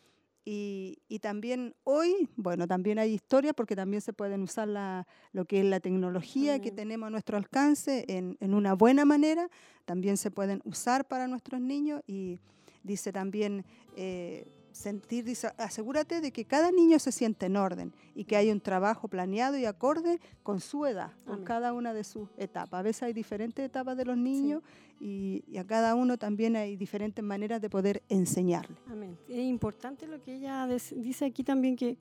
[0.47, 5.45] Y, y, también hoy, bueno, también hay historias porque también se pueden usar la, lo
[5.45, 9.49] que es la tecnología que tenemos a nuestro alcance en, en, una buena manera.
[9.85, 12.39] También se pueden usar para nuestros niños y
[12.83, 13.65] dice también...
[13.95, 15.25] Eh, sentir,
[15.57, 19.57] asegúrate de que cada niño se siente en orden y que hay un trabajo planeado
[19.57, 22.79] y acorde con su edad, con cada una de sus etapas.
[22.79, 24.61] A veces hay diferentes etapas de los niños
[24.99, 28.75] y, a cada uno también hay diferentes maneras de poder enseñarle.
[28.91, 29.17] Amén.
[29.29, 31.97] Es importante lo que ella dice aquí también que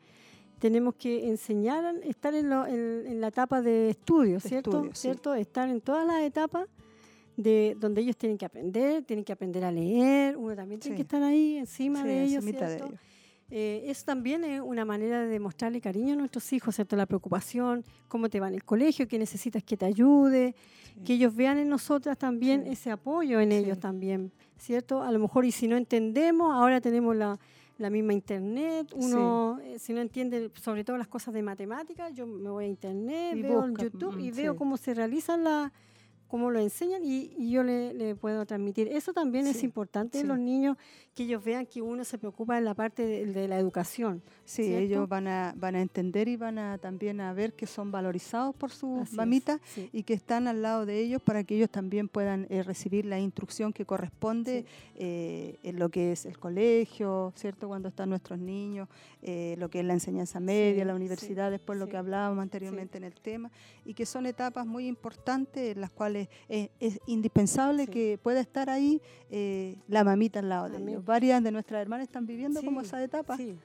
[0.58, 2.50] tenemos que enseñar, estar en,
[3.20, 4.90] la etapa de estudio, ¿cierto?
[4.94, 5.34] ¿cierto?
[5.34, 6.66] Estar en todas las etapas
[7.36, 11.02] de donde ellos tienen que aprender, tienen que aprender a leer, uno también tiene que
[11.02, 12.44] estar ahí encima de ellos.
[12.44, 12.92] ¿cierto?
[13.50, 16.96] Eh, es también una manera de demostrarle cariño a nuestros hijos, ¿cierto?
[16.96, 20.54] La preocupación, cómo te va en el colegio, qué necesitas que te ayude,
[21.04, 25.02] que ellos vean en nosotras también ese apoyo en ellos también, ¿cierto?
[25.02, 27.38] A lo mejor, y si no entendemos, ahora tenemos la,
[27.78, 32.26] la misma internet, uno eh, si no entiende sobre todo las cosas de matemáticas, yo
[32.26, 35.70] me voy a internet, veo en YouTube y veo cómo se realizan las
[36.28, 38.88] cómo lo enseñan y, y yo le, le puedo transmitir.
[38.88, 40.28] Eso también es importante en sí.
[40.28, 40.76] los niños,
[41.14, 44.22] que ellos vean que uno se preocupa en la parte de, de la educación.
[44.44, 44.84] Sí, ¿cierto?
[44.84, 48.54] ellos van a, van a entender y van a también a ver que son valorizados
[48.54, 49.88] por sus mamitas sí.
[49.92, 53.18] y que están al lado de ellos para que ellos también puedan eh, recibir la
[53.18, 57.68] instrucción que corresponde eh, en lo que es el colegio, ¿cierto?
[57.68, 58.88] Cuando están nuestros niños,
[59.22, 62.98] eh, lo que es la enseñanza media, Sí, la universidad, después lo que hablábamos anteriormente
[62.98, 63.50] en el tema,
[63.84, 68.68] y que son etapas muy importantes en las cuales es, es indispensable que pueda estar
[68.70, 69.00] ahí
[69.88, 71.03] la mamita al lado de ellos.
[71.04, 73.36] Varias de nuestras hermanas están viviendo como esa etapa.
[73.36, 73.56] Sí.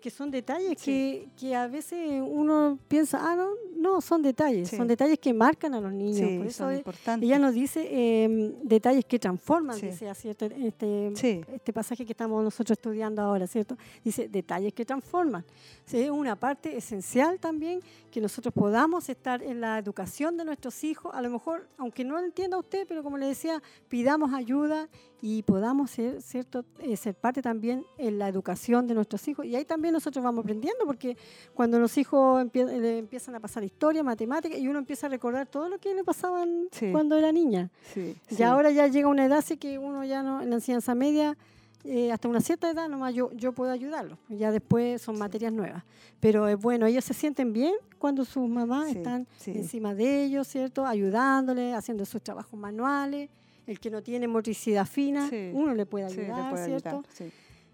[0.00, 0.84] Que son detalles Sí.
[0.84, 3.48] que, que a veces uno piensa, ah, no,
[3.80, 4.76] no, son detalles, Sí.
[4.76, 6.16] son detalles que marcan a los niños.
[6.28, 9.86] Sí, Por eso son es- ella nos dice eh, detalles que transforman, Sí.
[9.86, 10.44] dice, ¿cierto?
[10.46, 11.12] Este,
[11.54, 13.76] este pasaje que estamos nosotros estudiando ahora, ¿cierto?
[14.04, 15.44] Dice detalles que transforman.
[15.92, 21.12] Es una parte esencial también que nosotros podamos estar en la educación de nuestros hijos.
[21.14, 24.88] A lo mejor, aunque no lo entienda usted, pero como le decía, pidamos ayuda
[25.22, 26.64] y podamos ser, ¿cierto?
[26.80, 29.44] Eh, ser parte también en la educación de nuestros hijos.
[29.46, 31.16] Y ahí también nosotros vamos aprendiendo, porque
[31.54, 32.68] cuando los hijos empie-
[32.98, 36.66] empiezan a pasar historia, matemáticas, y uno empieza a recordar todo lo que le pasaban
[36.70, 36.90] Sí.
[36.92, 37.70] cuando era niña.
[37.94, 38.42] Sí, Y sí.
[38.42, 41.36] ahora ya llega una edad así que uno ya no, en la enseñanza media,
[41.84, 44.18] eh, hasta una cierta edad nomás yo, yo puedo ayudarlos.
[44.28, 45.82] Ya después son materias nuevas.
[46.20, 50.84] Pero es bueno, ellos se sienten bien cuando sus mamás están encima de ellos, ¿cierto?
[50.84, 53.30] Ayudándoles, haciendo sus trabajos manuales.
[53.66, 56.88] El que no tiene motricidad fina, uno le puede Sí, le ayudar, puede ¿cierto?
[56.88, 57.32] ayudar.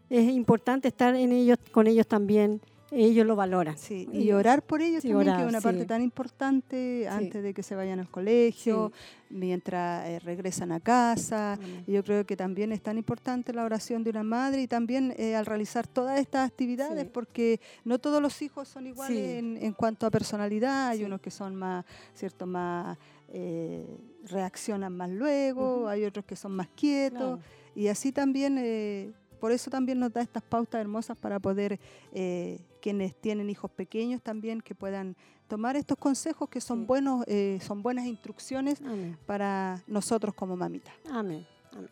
[0.09, 2.61] Es importante estar en ellos, con ellos también.
[2.93, 3.77] Ellos lo valoran.
[3.77, 5.65] Sí, Y- orar por ellos sí, también, que es una sí.
[5.65, 8.93] parte tan importante antes de que se vayan al colegio,
[9.29, 11.59] mientras eh, regresan a casa.
[11.89, 15.35] Yo creo que también es tan importante la oración de una madre y también eh,
[15.35, 20.07] al realizar todas estas actividades, porque no todos los hijos son iguales en, en cuanto
[20.07, 20.89] a personalidad.
[20.91, 21.85] Hay unos que son más,
[22.15, 22.97] cierto, más
[23.31, 23.85] eh,
[24.29, 27.41] reaccionan más luego, hay otros que son más quietos.
[27.41, 27.41] Claro.
[27.75, 31.79] Y así también, por eso también nos da estas pautas hermosas para poder,
[32.87, 35.17] quienes tienen hijos pequeños también, que puedan
[35.49, 36.87] tomar estos consejos que son Sí.
[36.87, 39.19] buenos, eh, son buenas instrucciones Amén.
[39.27, 40.95] para nosotros como mamitas.
[41.11, 41.89] Amén, amén.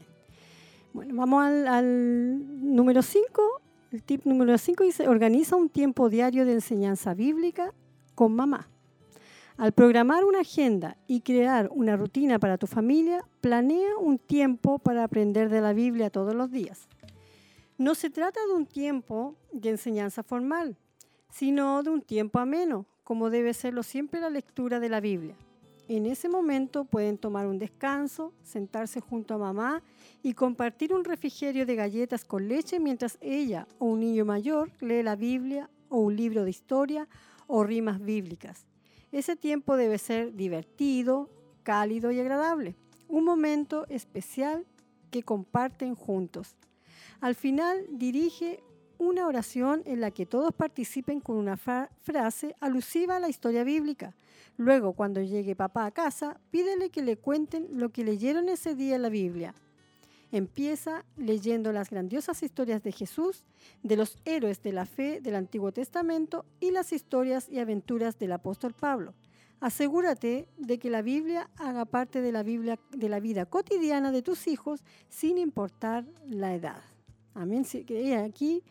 [0.92, 3.42] Bueno, vamos al, al número 5.
[3.90, 7.72] El tip número 5 dice, organiza un tiempo diario de enseñanza bíblica
[8.14, 8.68] con mamá.
[9.56, 15.02] Al programar una agenda y crear una rutina para tu familia, planea un tiempo para
[15.02, 16.86] aprender de la Biblia todos los días.
[17.78, 20.76] No se trata de un tiempo de enseñanza formal,
[21.34, 25.34] sino de un tiempo ameno, como debe serlo siempre la lectura de la Biblia.
[25.88, 29.82] En ese momento pueden tomar un descanso, sentarse junto a mamá
[30.22, 35.02] y compartir un refrigerio de galletas con leche mientras ella o un niño mayor lee
[35.02, 37.08] la Biblia o un libro de historia
[37.48, 38.64] o rimas bíblicas.
[39.10, 41.28] Ese tiempo debe ser divertido,
[41.64, 42.76] cálido y agradable.
[43.08, 44.66] Un momento especial
[45.10, 46.56] que comparten juntos.
[47.20, 48.62] Al final dirige
[48.98, 53.64] una oración en la que todos participen con una fra- frase alusiva a la historia
[53.64, 54.14] bíblica.
[54.56, 58.96] Luego, cuando llegue papá a casa, pídele que le cuenten lo que leyeron ese día
[58.96, 59.54] en la Biblia.
[60.32, 63.44] Empieza leyendo las grandiosas historias de Jesús,
[63.82, 68.32] de los héroes de la fe del Antiguo Testamento y las historias y aventuras del
[68.32, 69.14] apóstol Pablo.
[69.60, 74.22] Asegúrate de que la Biblia haga parte de la, Biblia, de la vida cotidiana de
[74.22, 76.82] tus hijos sin importar la edad.
[77.84, 78.62] Que hay aquí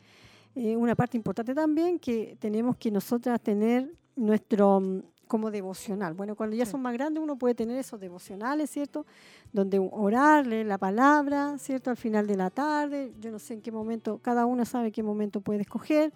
[0.55, 6.13] eh, una parte importante también que tenemos que nosotras tener nuestro mm, como devocional.
[6.13, 9.05] Bueno, cuando ya son más grandes uno puede tener esos devocionales, ¿cierto?
[9.51, 11.89] Donde orar, leer la palabra, ¿cierto?
[11.89, 15.01] Al final de la tarde, yo no sé en qué momento, cada uno sabe qué
[15.01, 16.13] momento puede escoger,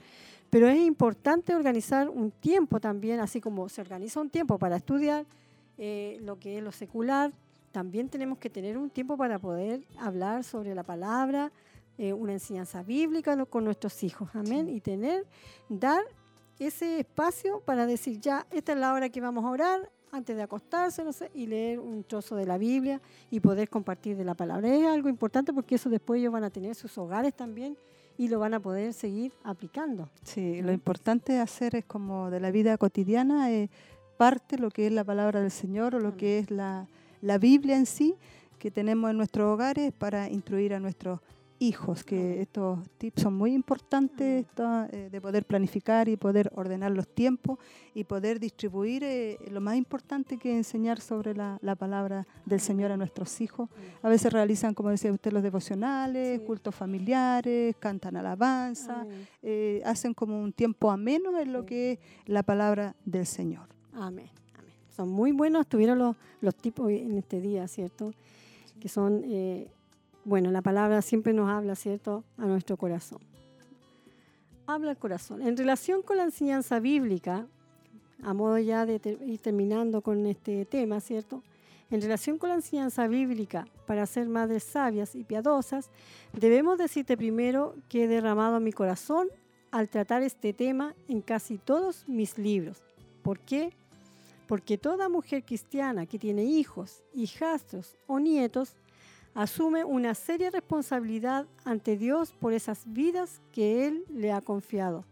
[0.50, 5.26] pero es importante organizar un tiempo también, así como se organiza un tiempo para estudiar
[5.78, 7.32] eh, lo que es lo secular,
[7.72, 11.52] también tenemos que tener un tiempo para poder hablar sobre la palabra,
[11.98, 15.26] eh, una enseñanza bíblica con nuestros hijos, amén, y tener,
[15.70, 16.04] dar
[16.60, 20.44] ese espacio para decir, ya, esta es la hora que vamos a orar antes de
[20.44, 24.36] acostarse, no sé, y leer un trozo de la Biblia y poder compartir de la
[24.36, 24.74] palabra.
[24.74, 27.78] Es algo importante porque eso después ellos van a tener sus hogares también
[28.18, 30.10] y lo van a poder seguir aplicando.
[30.24, 33.70] Sí, lo importante de hacer es como de la vida cotidiana, eh,
[34.18, 36.18] parte lo que es la palabra del Señor o lo Amén.
[36.18, 36.88] que es la,
[37.22, 38.16] la Biblia en sí
[38.58, 41.20] que tenemos en nuestros hogares para instruir a nuestros
[41.60, 44.46] hijos, que estos tips son muy importantes
[44.92, 47.60] eh, de poder planificar y poder ordenar los tiempos
[47.94, 52.92] y poder distribuir eh, lo más importante que enseñar sobre la, la palabra del Señor
[52.92, 53.70] a nuestros hijos.
[54.02, 56.46] A veces realizan, como decía usted, los devocionales, Sí.
[56.46, 59.06] cultos familiares, cantan alabanza,
[59.42, 63.68] eh, hacen como un tiempo ameno en lo que es la palabra del Señor.
[63.94, 64.30] Amén.
[64.58, 64.74] Amén.
[64.96, 65.62] son muy buenos.
[65.62, 68.14] Estuvieron los, los tipos en este día, ¿cierto?
[68.80, 69.24] Que son,
[70.28, 72.26] bueno, la palabra siempre nos habla, ¿cierto?
[72.38, 73.20] A nuestro corazón.
[74.66, 75.42] Habla el corazón.
[75.42, 77.48] En relación con la enseñanza bíblica,
[78.22, 81.44] a modo ya de ir terminando con este tema, ¿cierto?
[81.90, 85.90] En relación con la enseñanza bíblica para ser madres sabias y piadosas,
[86.34, 89.30] debemos decirte primero que he derramado mi corazón
[89.72, 92.84] al tratar este tema en casi todos mis libros.
[93.22, 93.72] ¿Por qué?
[94.46, 98.76] Porque toda mujer cristiana que tiene hijos, hijastros o nietos
[99.38, 105.06] asume una seria responsabilidad ante Dios por esas vidas que Él le ha confiado.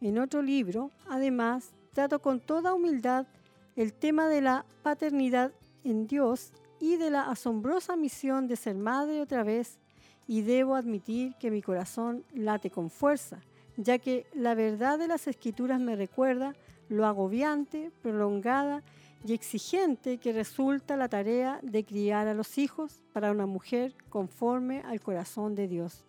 [0.00, 3.28] En otro libro, además, trato con toda humildad
[3.76, 5.52] el tema de la paternidad
[5.84, 9.78] en Dios y de la asombrosa misión de ser madre otra vez,
[10.26, 13.38] y debo admitir que mi corazón late con fuerza,
[13.76, 16.56] ya que la verdad de las escrituras me recuerda
[16.88, 18.82] lo agobiante, prolongada
[19.24, 24.80] y exigente que resulta la tarea de criar a los hijos para una mujer conforme
[24.82, 26.04] al corazón de Dios.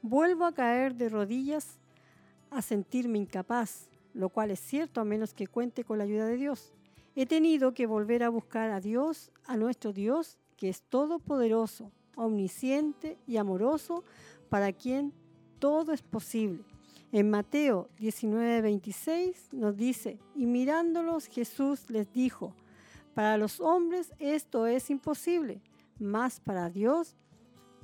[0.00, 1.78] Vuelvo a caer de rodillas
[2.50, 6.36] a sentirme incapaz, lo cual es cierto a menos que cuente con la ayuda de
[6.36, 6.72] Dios.
[7.14, 13.18] He tenido que volver a buscar a Dios, a nuestro Dios, que es todopoderoso, omnisciente
[13.26, 14.02] y amoroso,
[14.48, 15.12] para quien
[15.58, 16.64] todo es posible.
[17.12, 22.54] En Mateo 19, 26 nos dice, y mirándolos Jesús les dijo,
[23.14, 25.62] para los hombres esto es imposible,
[26.00, 27.14] mas para Dios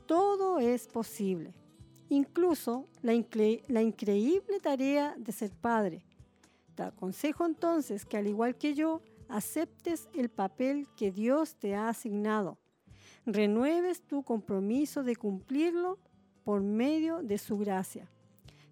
[0.07, 1.55] todo es posible.
[2.09, 3.13] Incluso la,
[3.69, 6.03] la increíble tarea de ser padre.
[6.75, 11.89] Te aconsejo entonces que al igual que yo, aceptes el papel que Dios te ha
[11.89, 12.59] asignado.
[13.27, 15.99] Renueves tu compromiso de cumplirlo
[16.43, 18.11] por medio de su gracia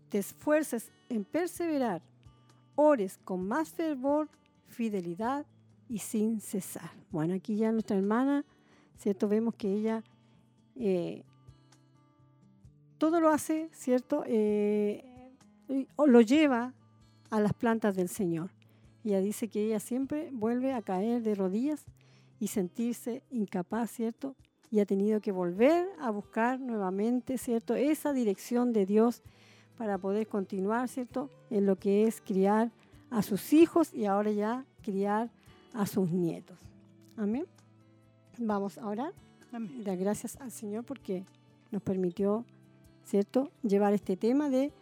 [0.09, 2.02] te esfuerces en perseverar,
[2.74, 4.28] ores con más fervor,
[4.68, 5.46] fidelidad
[5.88, 6.90] y sin cesar.
[7.11, 8.44] Bueno, aquí ya nuestra hermana,
[8.96, 9.28] ¿cierto?
[9.28, 10.02] Vemos que ella
[10.76, 11.24] eh,
[12.98, 14.24] todo lo hace, ¿cierto?
[14.26, 15.04] Eh,
[15.96, 16.74] lo lleva
[17.30, 18.50] a las plantas del Señor.
[19.04, 21.84] Ella dice que ella siempre vuelve a caer de rodillas
[22.40, 24.34] y sentirse incapaz, ¿cierto?
[24.70, 27.74] Y ha tenido que volver a buscar nuevamente, ¿cierto?
[27.74, 29.22] Esa dirección de Dios
[29.78, 32.70] para poder continuar, ¿cierto?, en lo que es criar
[33.10, 35.30] a sus hijos y ahora ya criar
[35.72, 36.58] a sus nietos.
[37.16, 37.46] Amén.
[38.36, 39.12] Vamos a orar.
[39.50, 41.24] Dar gracias al Señor porque
[41.70, 42.44] nos permitió,
[43.04, 44.72] ¿cierto?, llevar este tema de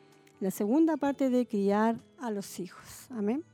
[0.41, 3.07] la segunda parte de criar a los hijos.
[3.11, 3.45] Amén.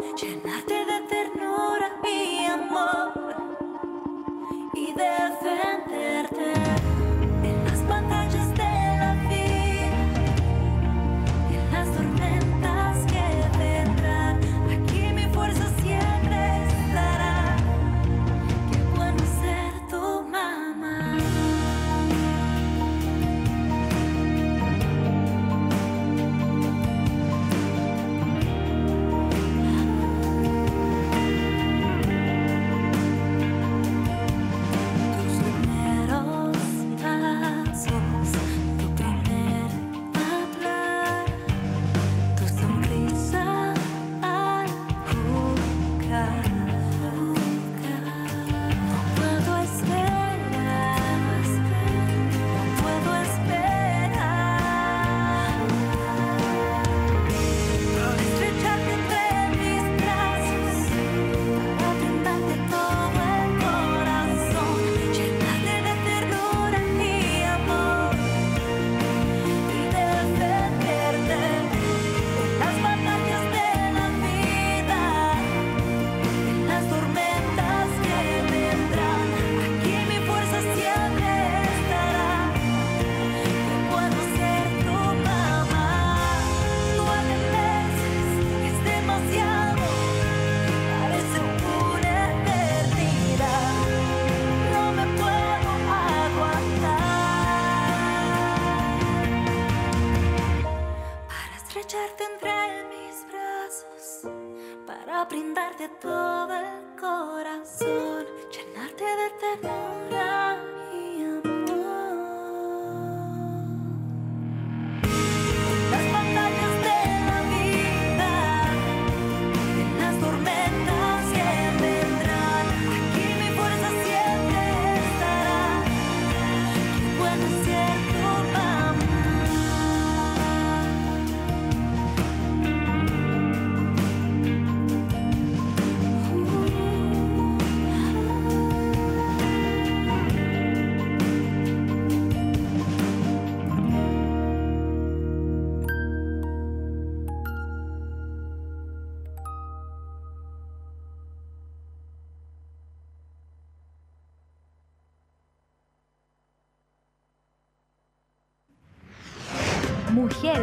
[0.00, 0.47] Imagine.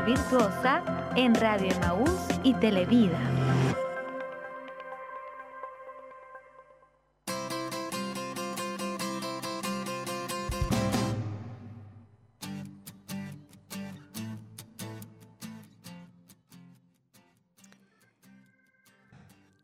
[0.06, 0.84] Virtuosa
[1.16, 2.12] en Radio Emaús
[2.44, 3.20] y Televida.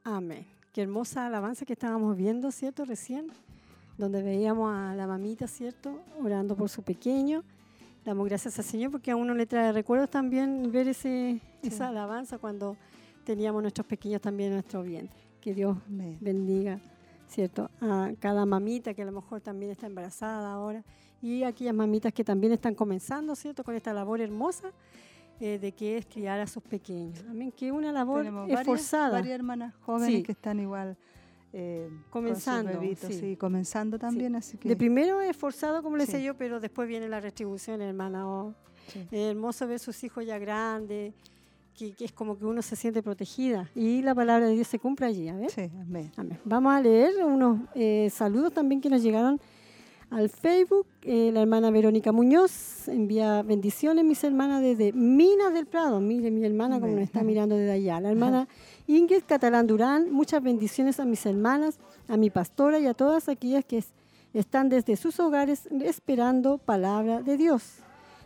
[0.03, 0.47] Amén.
[0.73, 2.83] Qué hermosa alabanza que estábamos viendo, ¿cierto?
[2.83, 3.27] Recién,
[3.99, 6.01] donde veíamos a la mamita, ¿cierto?
[6.19, 7.43] Orando por su pequeño.
[8.05, 12.39] Damos gracias al Señor porque a uno le trae recuerdos también ver ese, esa alabanza
[12.39, 12.75] cuando
[13.23, 15.19] teníamos nuestros pequeños también en nuestro vientre.
[15.39, 16.17] Que Dios Amén.
[16.19, 16.79] bendiga,
[17.27, 17.69] ¿cierto?
[17.79, 20.83] A cada mamita que a lo mejor también está embarazada ahora
[21.21, 23.63] y aquellas mamitas que también están comenzando, ¿cierto?
[23.63, 24.71] Con esta labor hermosa
[25.39, 27.23] eh, de que es criar a sus pequeños.
[27.29, 27.51] Amén.
[27.51, 29.11] Que una labor Tenemos varias, esforzada.
[29.11, 30.23] varias hermanas jóvenes Sí.
[30.23, 30.97] que están igual
[31.53, 33.19] eh, Comenzando, con sus bebitos, sí.
[33.19, 36.25] sí, comenzando también, así que De primero es forzado, como le decía Sí.
[36.25, 38.27] yo, pero después viene la retribución, hermana.
[38.27, 38.53] Oh,
[39.11, 41.13] hermoso ver sus hijos ya grandes,
[41.77, 43.69] que, que es como que uno se siente protegida.
[43.75, 45.49] Y la palabra de Dios se cumple allí, a ver.
[45.81, 46.11] Amén.
[46.17, 46.39] Amén.
[46.45, 49.39] Vamos a leer unos eh, saludos también que nos llegaron
[50.09, 50.87] al Facebook.
[51.03, 56.01] Eh, la hermana Verónica Muñoz envía bendiciones, mis hermanas, desde Minas del Prado.
[56.01, 58.01] Mire, mi hermana como nos está mirando desde allá.
[58.01, 58.47] La hermana
[58.97, 63.63] Ingrid Catalán Durán, muchas bendiciones a mis hermanas, a mi pastora y a todas aquellas
[63.63, 63.93] que es-
[64.33, 67.75] están desde sus hogares esperando palabra de Dios.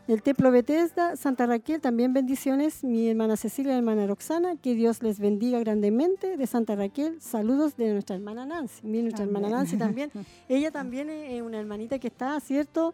[0.08, 2.84] Del Templo Bethesda, Santa Raquel, también bendiciones.
[2.84, 6.38] Mi hermana Cecilia y hermana Roxana, que Dios les bendiga grandemente.
[6.38, 8.82] De Santa Raquel, saludos de nuestra hermana Nancy.
[8.88, 9.50] Mira, nuestra hermana.
[9.50, 10.12] Nancy también.
[10.50, 12.94] Ella también es una hermanita que está, ¿cierto?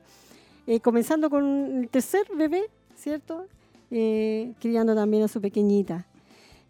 [0.68, 1.44] Eh, comenzando con
[1.82, 2.64] el tercer bebé,
[2.96, 3.46] ¿cierto?
[3.90, 6.06] Eh, criando también a su pequeñita.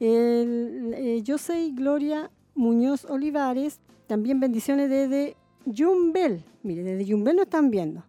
[0.03, 6.43] Eh, yo soy Gloria Muñoz Olivares, también bendiciones desde Yumbel.
[6.63, 8.03] Mire, desde Yumbel nos están viendo.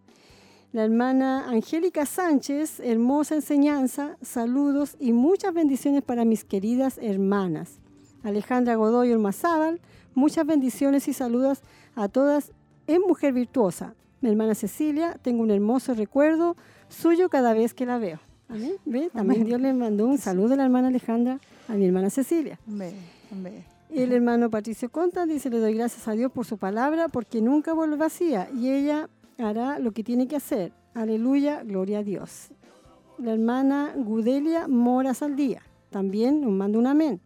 [0.72, 7.78] La hermana Angélica Sánchez, hermosa enseñanza, saludos y muchas bendiciones para mis queridas hermanas.
[8.22, 9.78] Alejandra Godoy Ormazábal,
[10.14, 11.60] muchas bendiciones y saludos
[11.94, 12.52] a todas
[12.86, 13.94] en Mujer Virtuosa.
[14.22, 16.56] Mi hermana Cecilia, tengo un hermoso recuerdo
[16.88, 18.31] suyo cada vez que la veo.
[18.52, 18.72] Amén.
[18.84, 19.10] ¿Ve?
[19.12, 19.46] También Amén.
[19.46, 22.58] Dios le mandó un saludo a la hermana Alejandra, a mi hermana Cecilia.
[22.68, 22.94] Amén.
[23.30, 23.64] Amén.
[23.90, 27.72] El hermano Patricio Conta dice, le doy gracias a Dios por su palabra, porque nunca
[27.72, 29.08] vuelve vacía y ella
[29.38, 30.72] hará lo que tiene que hacer.
[30.94, 32.48] Aleluya, gloria a Dios.
[33.18, 37.20] La hermana Gudelia Mora Saldía también nos manda un amén.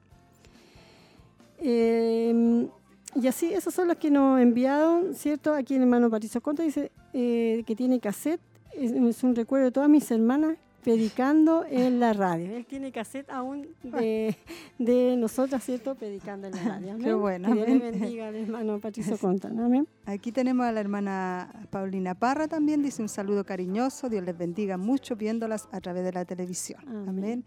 [1.58, 2.68] Eh,
[3.14, 5.54] y así, esos son los que nos enviaron, ¿cierto?
[5.54, 8.40] Aquí el hermano Patricio Conta dice eh, que tiene cassette,
[8.74, 12.54] es, es un recuerdo de todas mis hermanas predicando en la radio.
[12.56, 14.36] Él tiene cassette aún de,
[14.78, 15.96] de nosotras, ¿cierto?
[15.96, 16.96] Predicando en la radio.
[16.96, 17.20] Qué Amén.
[17.20, 19.48] bueno, Que Dios le bendiga al hermano Patricio Conta.
[19.48, 19.88] Amén.
[20.04, 24.76] Aquí tenemos a la hermana Paulina Parra también, dice un saludo cariñoso, Dios les bendiga
[24.76, 26.80] mucho viéndolas a través de la televisión.
[26.86, 27.08] Amén.
[27.08, 27.44] Amén.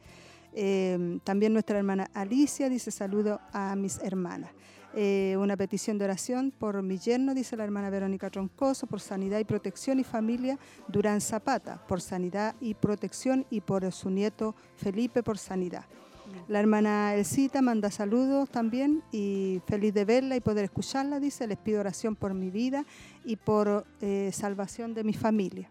[0.52, 4.52] Eh, también nuestra hermana Alicia dice saludo a mis hermanas.
[4.96, 9.40] Eh, una petición de oración por mi yerno, dice la hermana Verónica Troncoso, por sanidad
[9.40, 10.58] y protección y familia
[10.88, 15.86] Durán Zapata, por sanidad y protección y por su nieto Felipe por sanidad.
[16.48, 21.58] La hermana Elcita manda saludos también y feliz de verla y poder escucharla, dice, les
[21.58, 22.86] pido oración por mi vida
[23.24, 25.70] y por eh, salvación de mi familia.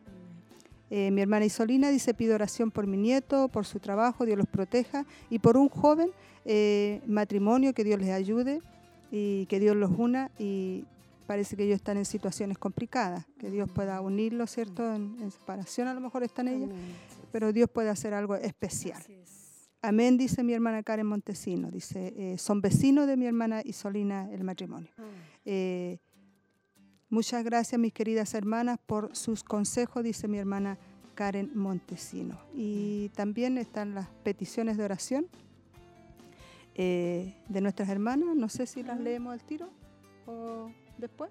[0.90, 4.46] Eh, mi hermana Isolina dice, pido oración por mi nieto, por su trabajo, Dios los
[4.46, 6.10] proteja, y por un joven
[6.44, 8.62] eh, matrimonio, que Dios les ayude
[9.10, 10.30] y que Dios los una.
[10.39, 10.85] Y
[11.26, 14.94] parece que ellos están en situaciones complicadas, que Dios pueda unirlos, ¿cierto?
[14.94, 16.70] En, en separación a lo mejor están ellos,
[17.30, 19.02] pero Dios puede hacer algo especial.
[19.80, 21.70] Amén, dice mi hermana Karen Montesino.
[21.70, 24.90] Dice, eh, son vecinos de mi hermana Isolina el matrimonio.
[24.97, 25.10] Amén.
[25.44, 25.98] Eh,
[27.09, 30.78] muchas gracias, mis queridas hermanas, por sus consejos, dice mi hermana
[31.14, 32.40] Karen Montesino.
[32.55, 35.26] Y también están las peticiones de oración
[36.78, 38.34] eh, de nuestras hermanas.
[38.34, 39.68] No sé si las leemos al tiro
[40.26, 41.30] o después.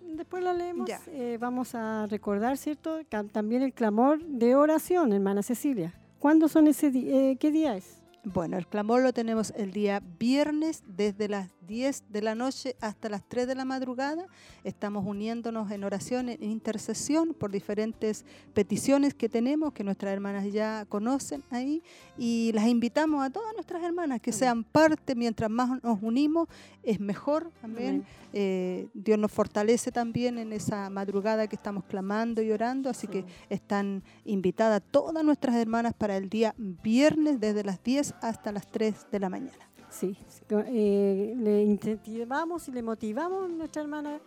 [0.00, 0.88] Después la leemos.
[0.88, 1.00] Ya.
[1.08, 2.98] eh, vamos a recordar, ¿cierto?
[3.32, 5.94] También el clamor de oración, hermana Cecilia.
[6.18, 7.36] ¿Cuándo son ese día?
[7.36, 8.02] ¿Qué día es?
[8.34, 13.08] Bueno, el clamor lo tenemos el día viernes desde las 10 de la noche hasta
[13.08, 14.26] las 3 de la madrugada.
[14.64, 20.86] Estamos uniéndonos en oración, en intercesión por diferentes peticiones que tenemos, que nuestras hermanas ya
[20.88, 21.84] conocen ahí.
[22.18, 26.48] Y las invitamos a todas nuestras hermanas que sean parte, mientras más nos unimos,
[26.82, 28.04] es mejor también.
[28.32, 33.12] Eh, Dios nos fortalece también en esa madrugada que estamos clamando y orando, así Sí.
[33.12, 38.66] que están invitadas todas nuestras hermanas para el día viernes desde las 10 hasta las
[38.66, 39.66] 3 de la mañana.
[39.90, 40.16] Sí,
[40.50, 44.20] eh, le incentivamos y le motivamos a nuestra hermana,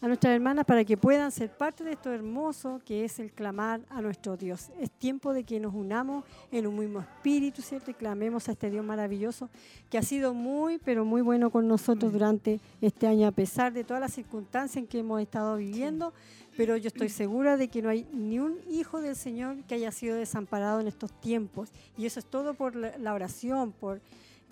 [0.00, 3.80] a nuestras hermanas para que puedan ser parte de esto hermoso que es el clamar
[3.90, 4.70] a nuestro Dios.
[4.80, 7.90] Es tiempo de que nos unamos en un mismo espíritu, ¿cierto?
[7.90, 9.50] Y clamemos a este Dios maravilloso
[9.88, 13.84] que ha sido muy, pero muy bueno con nosotros durante este año, a pesar de
[13.84, 16.12] todas las circunstancias en que hemos estado viviendo.
[16.56, 19.90] Pero yo estoy segura de que no hay ni un hijo del Señor que haya
[19.90, 21.70] sido desamparado en estos tiempos.
[21.96, 24.00] Y eso es todo por la, oración, por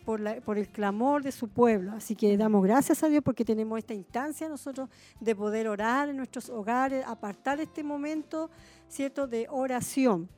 [0.04, 1.92] por el clamor de su pueblo.
[1.92, 4.88] Así que damos gracias a Dios porque tenemos esta instancia nosotros
[5.20, 8.50] de poder orar en nuestros hogares, apartar este momento,
[8.88, 10.28] ¿cierto?, de oración.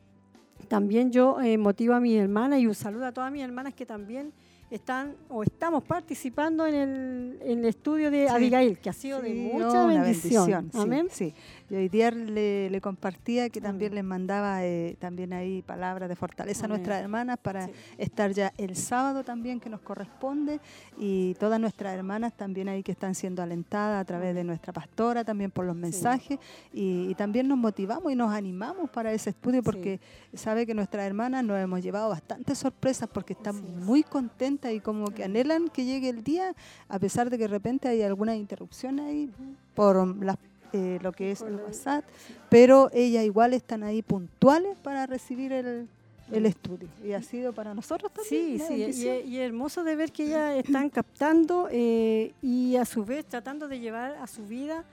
[0.69, 3.87] También yo eh, motivo a mis hermanas y un saludo a todas mis hermanas que
[3.87, 4.33] también
[4.75, 8.35] están o estamos participando en el, en el estudio de Sí.
[8.35, 10.71] Abigail, que ha sido de mucha una bendición.
[10.73, 11.09] sí, Amén.
[11.11, 11.33] Sí,
[11.71, 13.97] Y hoy día le, le compartía que también Amén.
[13.97, 17.73] les mandaba eh, también ahí palabras de fortaleza a nuestras hermanas para Sí.
[17.97, 20.61] estar ya el sábado también que nos corresponde
[20.99, 25.25] y todas nuestras hermanas también ahí que están siendo alentadas a través de nuestra pastora
[25.25, 26.39] también por los mensajes
[26.73, 30.01] y, y también nos motivamos y nos animamos para ese estudio porque
[30.35, 35.07] sabe que nuestras hermanas nos hemos llevado bastantes sorpresas porque están muy contentas y como
[35.07, 36.55] que anhelan que llegue el día
[36.89, 39.31] a pesar de que de repente hay alguna interrupción ahí
[39.75, 40.37] por las
[40.75, 42.05] eh, lo que es el WhatsApp,
[42.49, 45.89] pero ellas igual están ahí puntuales para recibir el,
[46.33, 46.89] el estudio.
[47.05, 48.59] Y ha sido para nosotros también.
[48.59, 53.05] Sí, sí, y, es hermoso de ver que ellas están captando eh, y a su
[53.05, 54.85] vez tratando de llevar a su vida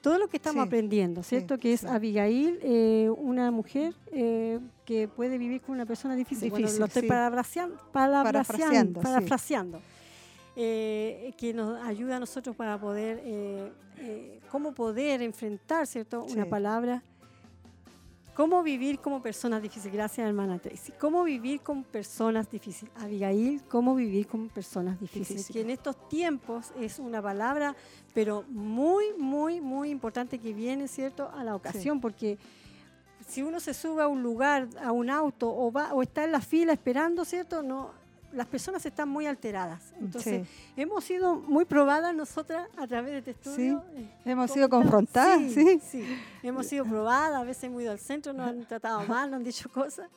[0.00, 1.58] todo lo que estamos Sí, aprendiendo, sí, ¿cierto?
[1.58, 1.84] que es.
[1.84, 6.50] Abigail, eh, una mujer eh, que puede vivir con una persona difícil.
[6.50, 7.08] bueno, Difícil, lo estoy sí.
[7.08, 7.76] Parafraseando,
[9.00, 9.80] parafraseando.
[10.56, 16.24] Eh, que nos ayuda a nosotros para poder, eh, eh, cómo poder enfrentar, ¿cierto?
[16.24, 17.02] Una palabra
[18.40, 19.92] ¿Cómo vivir como personas difíciles?
[19.92, 20.92] Gracias, hermana Tracy.
[20.98, 22.90] ¿Cómo vivir con personas difíciles?
[22.96, 25.28] Abigail, ¿cómo vivir con personas difíciles?
[25.28, 25.52] Difíciles.
[25.52, 27.76] Que en estos tiempos es una palabra,
[28.14, 32.38] pero muy, muy, muy importante que viene, ¿cierto?, a la ocasión, porque
[33.28, 36.32] si uno se sube a un lugar, a un auto, o va o está en
[36.32, 37.90] la fila esperando, ¿cierto?, no,
[38.32, 39.92] las personas están muy alteradas.
[40.00, 40.72] Entonces, Sí.
[40.76, 43.84] hemos sido muy probadas nosotras a través de este estudio.
[43.94, 45.80] eh, Hemos sido confrontadas, sí.
[45.80, 46.04] sí.
[46.42, 49.44] Hemos sido probadas, a veces hemos ido al centro, nos han tratado mal, nos han
[49.44, 50.08] dicho cosas.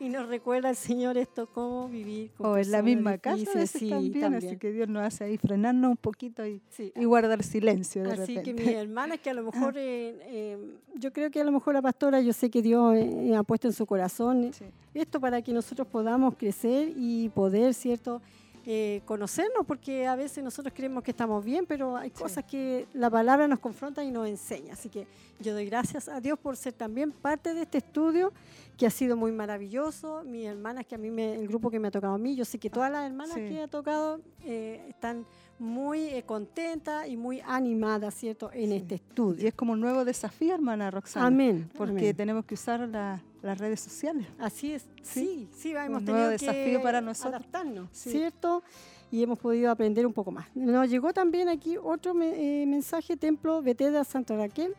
[0.00, 3.58] Y nos recuerda el Señor esto, cómo vivir con O en la misma casa a
[3.58, 6.92] veces Sí, también, así que Dios nos hace ahí frenarnos un poquito y, sí.
[6.96, 10.58] y guardar silencio de Así que mis hermanas, que a lo mejor, eh, eh,
[10.94, 13.66] yo creo que a lo mejor la pastora, yo sé que Dios eh, ha puesto
[13.68, 14.64] en su corazón Sí.
[14.94, 18.20] esto para que nosotros podamos crecer y poder, ¿cierto?
[18.66, 22.22] Eh, conocernos, porque a veces nosotros creemos que estamos bien, pero hay Sí.
[22.22, 24.72] cosas que la palabra nos confronta y nos enseña.
[24.72, 25.06] Así que
[25.38, 28.32] yo doy gracias a Dios por ser también parte de este estudio,
[28.78, 30.22] que ha sido muy maravilloso.
[30.24, 32.46] Mis hermanas, que a mí, me, el grupo que me ha tocado a mí, yo
[32.46, 33.48] sé que todas las hermanas Sí.
[33.48, 35.26] que ha tocado eh, están
[35.64, 38.76] muy eh, contentas y muy animadas, ¿cierto?, en Sí.
[38.76, 39.48] este Y estudio.
[39.48, 41.26] es como un nuevo desafío, hermana Roxana.
[41.26, 41.68] Amén.
[41.76, 42.16] Porque amén.
[42.16, 44.26] tenemos que usar la- las redes sociales.
[44.38, 45.48] Así es, Sí.
[45.48, 47.34] sí, sí, hemos Un tenido nuevo que desafío para nosotros.
[47.34, 48.10] adaptarnos, Sí.
[48.10, 48.62] ¿cierto?
[49.10, 50.46] Y hemos podido aprender un poco más.
[50.54, 54.74] Nos llegó también aquí otro me- eh, mensaje, Templo Betesda Santa Raquel.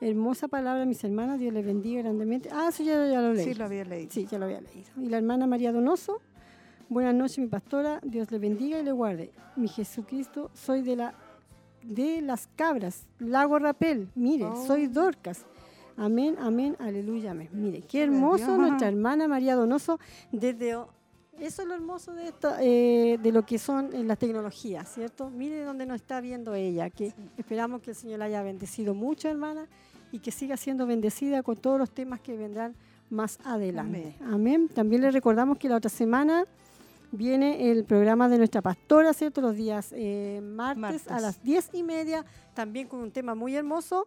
[0.00, 2.48] Hermosa palabra, mis hermanas, Dios les bendiga grandemente.
[2.50, 3.44] Ah, eso ya, ya lo leí.
[3.44, 4.10] Sí, lo había leído.
[4.10, 4.88] Sí, ya lo había leído.
[4.96, 6.22] Y la hermana María Donoso,
[6.90, 9.30] buenas noches, mi pastora, Dios le bendiga y le guarde.
[9.56, 11.14] Mi Jesucristo, soy de la
[11.82, 14.66] de las cabras, Lago Rapel, mire, Oh.
[14.66, 15.46] soy Dorcas.
[15.96, 17.48] Amén, amén, aleluya, amén.
[17.52, 18.58] Mire, qué hermoso Dios.
[18.58, 19.98] nuestra hermana María Donoso
[20.30, 20.72] desde
[21.38, 25.30] eso es lo hermoso de esto, eh, de lo que son eh, las tecnologías, ¿cierto?
[25.30, 29.28] Mire dónde nos está viendo ella, que esperamos que el Señor la haya bendecido mucho,
[29.28, 29.66] hermana,
[30.12, 32.74] y que siga siendo bendecida con todos los temas que vendrán
[33.08, 34.16] más adelante.
[34.22, 34.68] Amén.
[34.68, 36.44] También le recordamos que la otra semana
[37.12, 39.40] viene el programa de nuestra pastora, ¿cierto?
[39.40, 41.08] Los días eh, martes, Martes.
[41.10, 42.24] a las diez y media,
[42.54, 44.06] también con un tema muy hermoso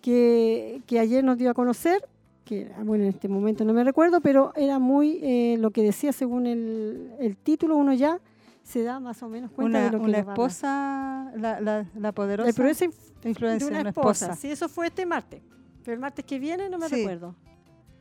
[0.00, 2.06] que, que ayer nos dio a conocer
[2.44, 6.12] que bueno, en este momento no me recuerdo, pero era muy eh, lo que decía
[6.14, 8.20] según el, el título, uno ya
[8.62, 12.12] se da más o menos cuenta Una, de lo que una esposa, la, la, la
[12.12, 12.54] poderosa El
[13.28, 14.24] influencia de una una esposa.
[14.26, 14.40] esposa.
[14.40, 15.42] Sí, eso fue este martes.
[15.84, 16.96] Pero el martes que viene no me Sí.
[16.96, 17.34] recuerdo.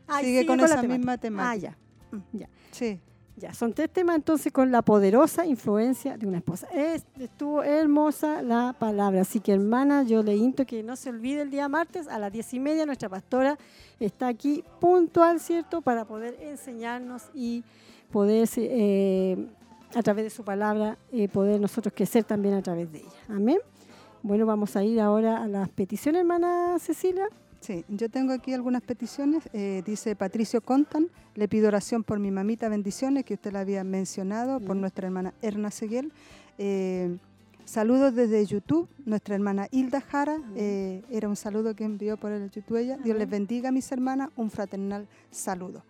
[0.07, 1.49] Ah, Sigue con la esa misma temática.
[1.52, 2.18] Ah, ya.
[2.18, 2.49] Mm, ya.
[2.72, 3.02] Sí,
[3.39, 6.68] Ya, son tres temas entonces con la poderosa influencia de una esposa.
[6.73, 11.43] Es- estuvo hermosa la palabra, así que hermana, yo le insto que no se olvide
[11.43, 13.55] el día martes a las diez y media, nuestra pastora
[13.99, 17.64] está aquí puntual, ¿cierto?, para poder enseñarnos y
[18.11, 19.47] poder, eh,
[19.93, 23.19] a través de su palabra, eh, poder nosotros crecer también a través de ella.
[23.30, 23.59] Amén.
[24.23, 27.27] Bueno, vamos a ir ahora a las peticiones, hermana Cecilia.
[27.59, 27.85] Sí.
[27.88, 29.43] Yo tengo aquí algunas peticiones.
[29.53, 33.84] Eh, dice Patricio Contan, le pido oración por mi mamita, bendiciones, que usted la había
[33.84, 36.11] mencionado, por nuestra hermana Erna Seguel.
[36.57, 37.17] Eh,
[37.65, 42.49] saludos desde YouTube, nuestra hermana Hilda Jara, eh, era un saludo que envió por el
[42.49, 42.97] YouTube ella.
[42.97, 45.84] Dios les bendiga, mis hermanas, un fraternal saludo.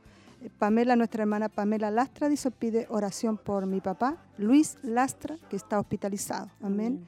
[0.60, 5.80] Pamela, nuestra hermana Pamela Lastra, dice, pide oración por mi papá, Luis Lastra, que está
[5.80, 6.50] hospitalizado.
[6.62, 7.08] Amén.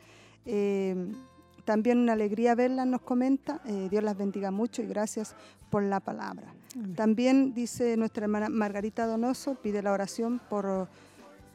[1.70, 3.62] También una alegría verla, nos comenta.
[3.68, 5.36] Eh, Dios las bendiga mucho y gracias
[5.70, 6.52] por la palabra.
[6.74, 6.96] Amén.
[6.96, 10.88] También dice nuestra hermana Margarita Donoso, pide la oración por,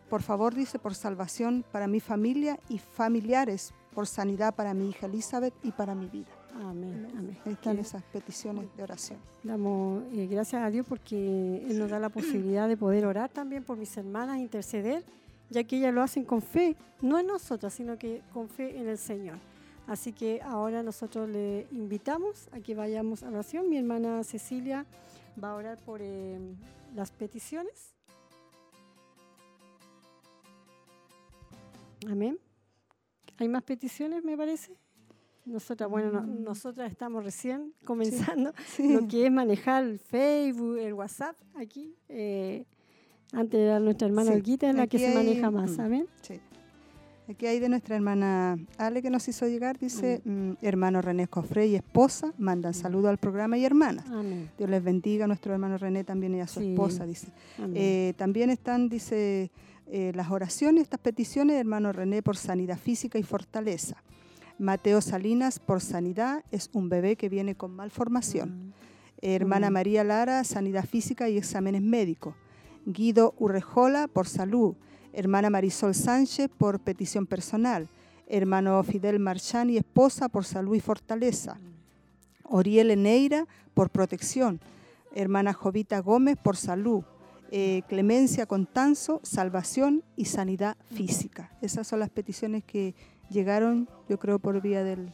[0.09, 5.07] por favor, dice, por salvación para mi familia y familiares, por sanidad para mi hija
[5.07, 6.31] Elizabeth y para mi vida.
[6.62, 7.09] Amén.
[7.19, 7.36] Amén.
[7.45, 9.19] Ahí están esas peticiones de oración.
[9.43, 13.65] Damos eh, gracias a Dios porque Él nos da la posibilidad de poder orar también
[13.65, 15.05] por mis hermanas, interceder,
[15.51, 18.86] ya que ellas lo hacen con fe, no en nosotras, sino que con fe en
[18.86, 19.39] el Señor.
[19.86, 23.69] Así que ahora nosotros le invitamos a que vayamos a la oración.
[23.69, 24.86] Mi hermana Cecilia
[25.43, 26.39] va a orar por eh,
[26.94, 27.94] las peticiones.
[32.09, 32.39] Amén.
[33.39, 34.77] ¿Hay más peticiones, me parece?
[35.44, 41.36] Nosotras, bueno, no- nosotras estamos recién comenzando lo que es manejar el Facebook, el WhatsApp
[41.55, 41.94] aquí.
[42.09, 42.65] eh,
[43.32, 45.74] antes era nuestra hermana Sí, Olguita en la que se hay- maneja más, mm.
[45.77, 46.06] ¿saben?
[46.23, 46.40] Sí.
[47.29, 51.67] Aquí hay de nuestra hermana Ale que nos hizo llegar, dice, mm, hermano René Cofré
[51.69, 54.05] y esposa, mandan saludo al programa y hermanas.
[54.11, 54.51] Amén.
[54.59, 56.71] Dios les bendiga a nuestro hermano René también y a su Sí.
[56.71, 57.29] esposa, dice.
[57.75, 59.51] Eh, también están, dice,
[59.87, 63.97] eh, las oraciones, estas peticiones, hermano René, por sanidad física y fortaleza.
[64.59, 68.75] Mateo Salinas, por sanidad, es un bebé que viene con malformación.
[69.23, 69.71] Hermana.
[69.71, 72.35] María Lara, sanidad física y exámenes médicos.
[72.85, 74.75] Guido Urrejola, por salud.
[75.15, 77.89] Hermana Marisol Sánchez, por petición personal.
[78.27, 81.59] Hermano Fidel Marchani, esposa, por salud y fortaleza.
[82.43, 84.61] Oriel Eneira, por protección.
[85.15, 87.05] Hermana Jovita Gómez, por salud.
[87.51, 91.57] Eh, Clemencia Contanzo, salvación y sanidad física.
[91.62, 92.95] Esas son las peticiones que
[93.31, 95.12] llegaron, yo creo, por vía del,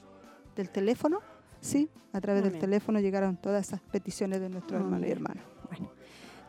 [0.56, 1.20] del teléfono.
[1.60, 5.44] Sí, a través del teléfono llegaron todas esas peticiones de nuestros hermanos y hermanas.
[5.68, 5.90] Bueno,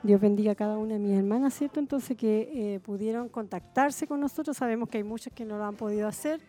[0.04, 1.80] Dios bendiga a cada una de mis hermanas, ¿cierto?
[1.80, 4.58] Entonces que eh, pudieron contactarse con nosotros.
[4.58, 6.42] Sabemos que hay muchas que no lo han podido hacer,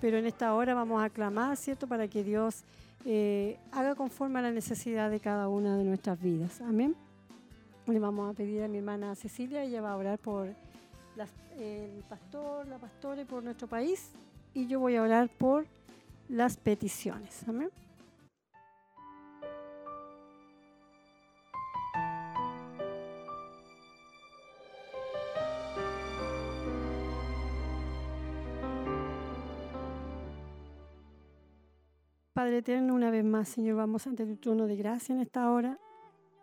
[0.00, 1.86] pero en esta hora vamos a clamar, ¿cierto?
[1.86, 2.64] Para que Dios
[3.04, 6.60] eh, haga conforme a la necesidad de cada una de nuestras vidas.
[6.60, 6.96] Amén.
[7.86, 10.48] Le vamos a pedir a mi hermana Cecilia, ella va a orar por
[11.58, 14.10] el pastor, la pastora y por nuestro país.
[14.54, 15.66] Y yo voy a orar por
[16.28, 17.44] las peticiones.
[17.48, 17.70] Amén.
[32.38, 35.76] Padre eterno, una vez más, Señor, vamos ante tu trono de gracia en esta hora,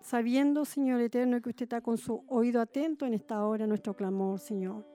[0.02, 4.42] sabiendo, Señor eterno, que usted está con su oído atento en esta hora nuestro clamor,
[4.42, 4.86] Señor.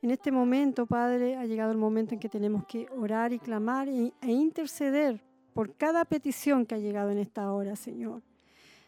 [0.00, 3.86] En este momento, Padre, ha llegado el momento en que tenemos que orar y clamar
[3.86, 5.20] e, e interceder
[5.52, 8.22] por cada petición que ha llegado en esta hora, Señor.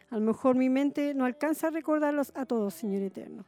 [0.08, 3.44] A lo mejor mi mente no alcanza a recordarlos a todos, Señor eterno.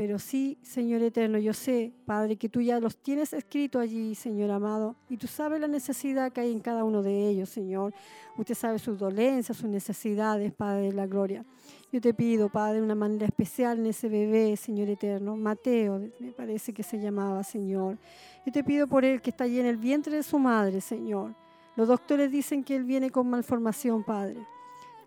[0.00, 4.50] Pero sí, Señor eterno, yo sé, Padre, que tú ya los tienes escrito allí, Señor
[4.50, 7.92] amado, y tú sabes la necesidad que hay en cada uno de ellos, Señor.
[8.38, 11.44] Usted sabe sus dolencias, sus necesidades, Padre de la gloria.
[11.92, 16.72] Yo te pido, Padre, una manera especial en ese bebé, Señor eterno, Mateo, me parece
[16.72, 17.98] que se llamaba, Señor.
[18.46, 21.34] Yo te pido por él que está allí en el vientre de su madre, Señor.
[21.76, 24.46] Los doctores dicen que él viene con malformación, Padre.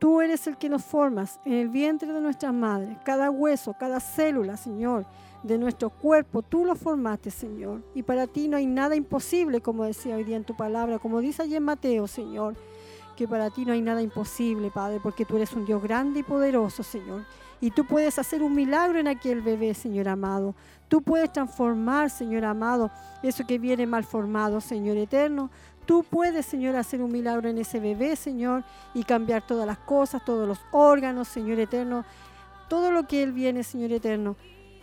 [0.03, 2.97] Tú eres el que nos formas en el vientre de nuestras madres.
[3.05, 5.05] Cada hueso, cada célula, Señor,
[5.43, 7.81] de nuestro cuerpo, tú lo formaste, Señor.
[7.95, 11.21] Y para ti no hay nada imposible, como decía hoy día en tu palabra, como
[11.21, 12.57] dice en Mateo, Señor,
[13.15, 16.23] que para ti no hay nada imposible, Padre, porque tú eres un Dios grande y
[16.23, 17.23] poderoso, Señor.
[17.61, 20.53] Y tú puedes hacer un milagro en aquel bebé, Señor amado.
[20.89, 22.91] Tú puedes transformar, Señor amado,
[23.23, 25.49] eso que viene mal formado, Señor eterno.
[25.85, 30.23] Tú puedes, Señor, hacer un milagro en ese bebé, Señor, y cambiar todas las cosas,
[30.25, 32.05] todos los órganos, Señor eterno,
[32.69, 34.35] todo lo que Él viene, Señor eterno.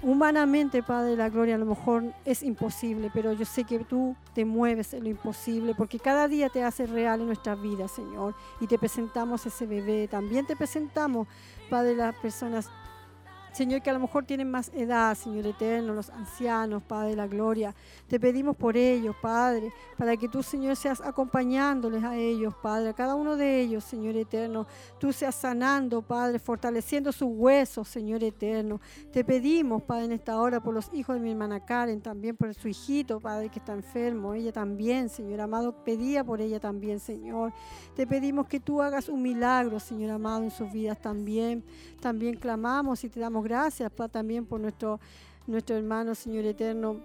[0.03, 4.17] Humanamente, Padre de la Gloria, a lo mejor es imposible, pero yo sé que tú
[4.33, 8.35] te mueves en lo imposible, porque cada día te hace real en nuestra vida, Señor.
[8.61, 10.09] Y te presentamos ese bebé.
[10.09, 11.29] También te presentamos,
[11.69, 12.71] Padre, las personas
[13.53, 17.27] Señor, que a lo mejor tienen más edad, Señor eterno, los ancianos, Padre de la
[17.27, 17.75] gloria.
[18.07, 22.93] Te pedimos por ellos, Padre, para que tú, Señor, seas acompañándoles a ellos, Padre, a
[22.93, 24.67] cada uno de ellos, Señor eterno.
[24.99, 28.81] Tú seas sanando, Padre, fortaleciendo sus huesos, Señor eterno.
[29.13, 32.55] Te pedimos, Padre, en esta hora por los hijos de mi hermana Karen, también por
[32.55, 34.35] su hijito, Padre, que está enfermo.
[34.35, 37.53] Ella también, Señor amado, pedía por ella también, Señor.
[37.95, 41.65] Te pedimos que tú hagas un milagro, Señor amado, en sus vidas también.
[42.01, 45.01] También clamamos y te damos gracias pa, también por nuestro,
[45.47, 47.01] nuestro hermano, Señor eterno,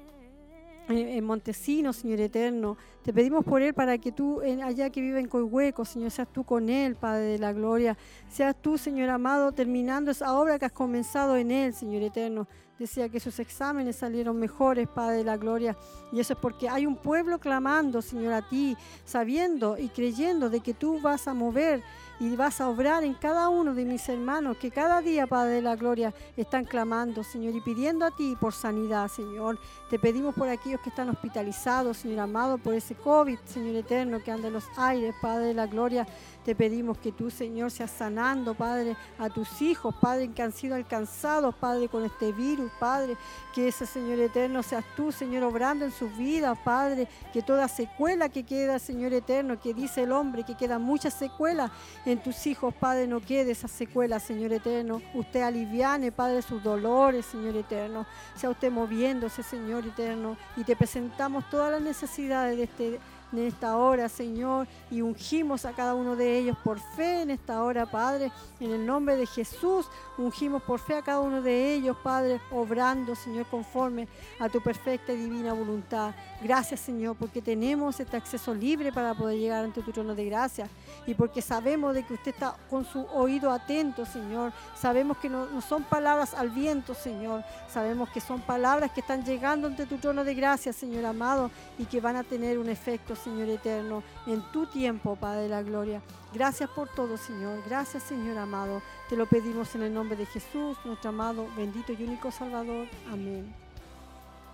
[0.88, 2.78] en Montesinos, Señor eterno.
[3.04, 6.44] Te pedimos por él para que tú, allá que vive en Coihueco, Señor, seas tú
[6.44, 7.98] con él, Padre de la gloria.
[8.30, 12.48] Seas tú, Señor amado, terminando esa obra que has comenzado en él, Señor eterno.
[12.78, 15.78] Decía que sus exámenes salieron mejores, Padre de la gloria.
[16.12, 18.76] Y eso es porque hay un pueblo clamando, Señor, a ti,
[19.06, 21.82] sabiendo y creyendo de que tú vas a mover
[22.20, 25.62] y vas a obrar en cada uno de mis hermanos que cada día, Padre de
[25.62, 29.60] la Gloria, están clamando, Señor, y pidiendo a ti por sanidad, Señor.
[29.90, 34.32] Te pedimos por aquellos que están hospitalizados, Señor amado, por ese COVID, Señor eterno, que
[34.32, 36.08] anda en los aires, Padre de la Gloria.
[36.46, 40.76] Te pedimos que tú, Señor, seas sanando, Padre, a tus hijos, Padre, que han sido
[40.76, 43.18] alcanzados, Padre, con este virus, Padre.
[43.52, 47.08] Que ese, Señor eterno, seas tú, Señor, obrando en sus vidas, Padre.
[47.34, 51.72] Que toda secuela que queda, Señor eterno, que dice el hombre, que quedan muchas secuelas
[52.06, 55.02] en tus hijos, Padre, no quede esa secuela, Señor eterno.
[55.16, 58.06] Usted aliviane, Padre, sus dolores, Señor eterno.
[58.36, 60.38] Sea usted moviéndose, Señor eterno.
[60.56, 63.00] Y te presentamos todas las necesidades de este
[63.32, 67.64] en esta hora, Señor, y ungimos a cada uno de ellos por fe en esta
[67.64, 69.88] hora, Padre, en el nombre de Jesús,
[70.18, 74.08] ungimos por fe a cada uno de ellos, Padre, obrando, Señor, conforme
[74.40, 76.14] a tu perfecta y divina voluntad.
[76.42, 80.70] Gracias, Señor, porque tenemos este acceso libre para poder llegar ante tu trono de gracia
[81.08, 84.52] y porque sabemos de que usted está con su oído atento, Señor.
[84.80, 87.44] Sabemos que no, no son palabras al viento, Señor.
[87.68, 91.86] Sabemos que son palabras que están llegando ante tu trono de gracia, Señor amado, y
[91.86, 96.02] que van a tener un efecto, Señor eterno, en tu tiempo, Padre de la gloria.
[96.34, 97.64] Gracias por todo, Señor.
[97.66, 98.82] Gracias, Señor amado.
[99.10, 102.88] Te lo pedimos en el nombre de Jesús, nuestro amado, bendito y único Salvador.
[103.12, 103.54] Amén.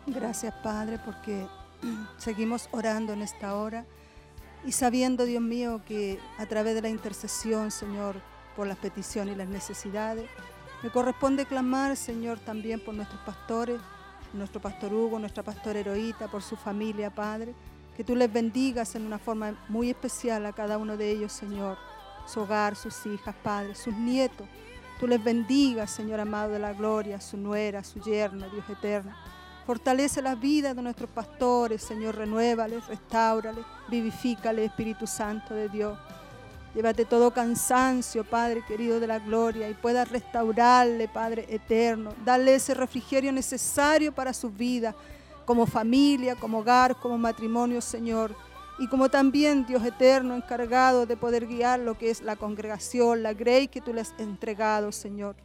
[0.07, 1.47] Gracias, Padre, porque
[2.17, 3.85] seguimos orando en esta hora
[4.65, 8.15] y sabiendo, Dios mío, que a través de la intercesión, Señor,
[8.55, 10.29] por las peticiones y las necesidades,
[10.83, 13.79] me corresponde clamar, Señor, también por nuestros pastores,
[14.33, 17.53] nuestro pastor Hugo, nuestra pastora Heroíta, por su familia, Padre.
[17.95, 21.77] Que tú les bendigas en una forma muy especial a cada uno de ellos, Señor.
[22.25, 24.47] Su hogar, sus hijas, Padre, sus nietos.
[24.99, 29.11] Tú les bendigas, Señor amado de la gloria, su nuera, su yerno, Dios eterno.
[29.65, 35.97] Fortalece las vidas de nuestros pastores, Señor, renuévales, restáurales, vivifícales, Espíritu Santo de Dios.
[36.73, 42.73] Llévate todo cansancio, Padre querido de la gloria, y puedas restaurarle, Padre eterno, darle ese
[42.73, 44.95] refrigerio necesario para su vida,
[45.51, 48.33] como familia, como hogar, como matrimonio, Señor.
[48.79, 53.33] Y como también, Dios eterno, encargado de poder guiar lo que es la congregación, la
[53.33, 55.35] grey que tú les has entregado, Señor.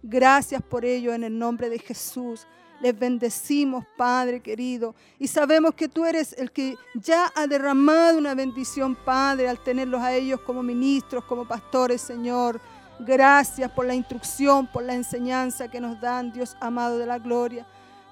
[0.00, 2.46] Gracias por ello en el nombre de Jesús.
[2.80, 4.94] Les bendecimos, Padre querido.
[5.18, 10.00] Y sabemos que tú eres el que ya ha derramado una bendición, Padre, al tenerlos
[10.00, 12.60] a ellos como ministros, como pastores, Señor.
[13.00, 17.66] Gracias por la instrucción, por la enseñanza que nos dan, Dios amado de la gloria.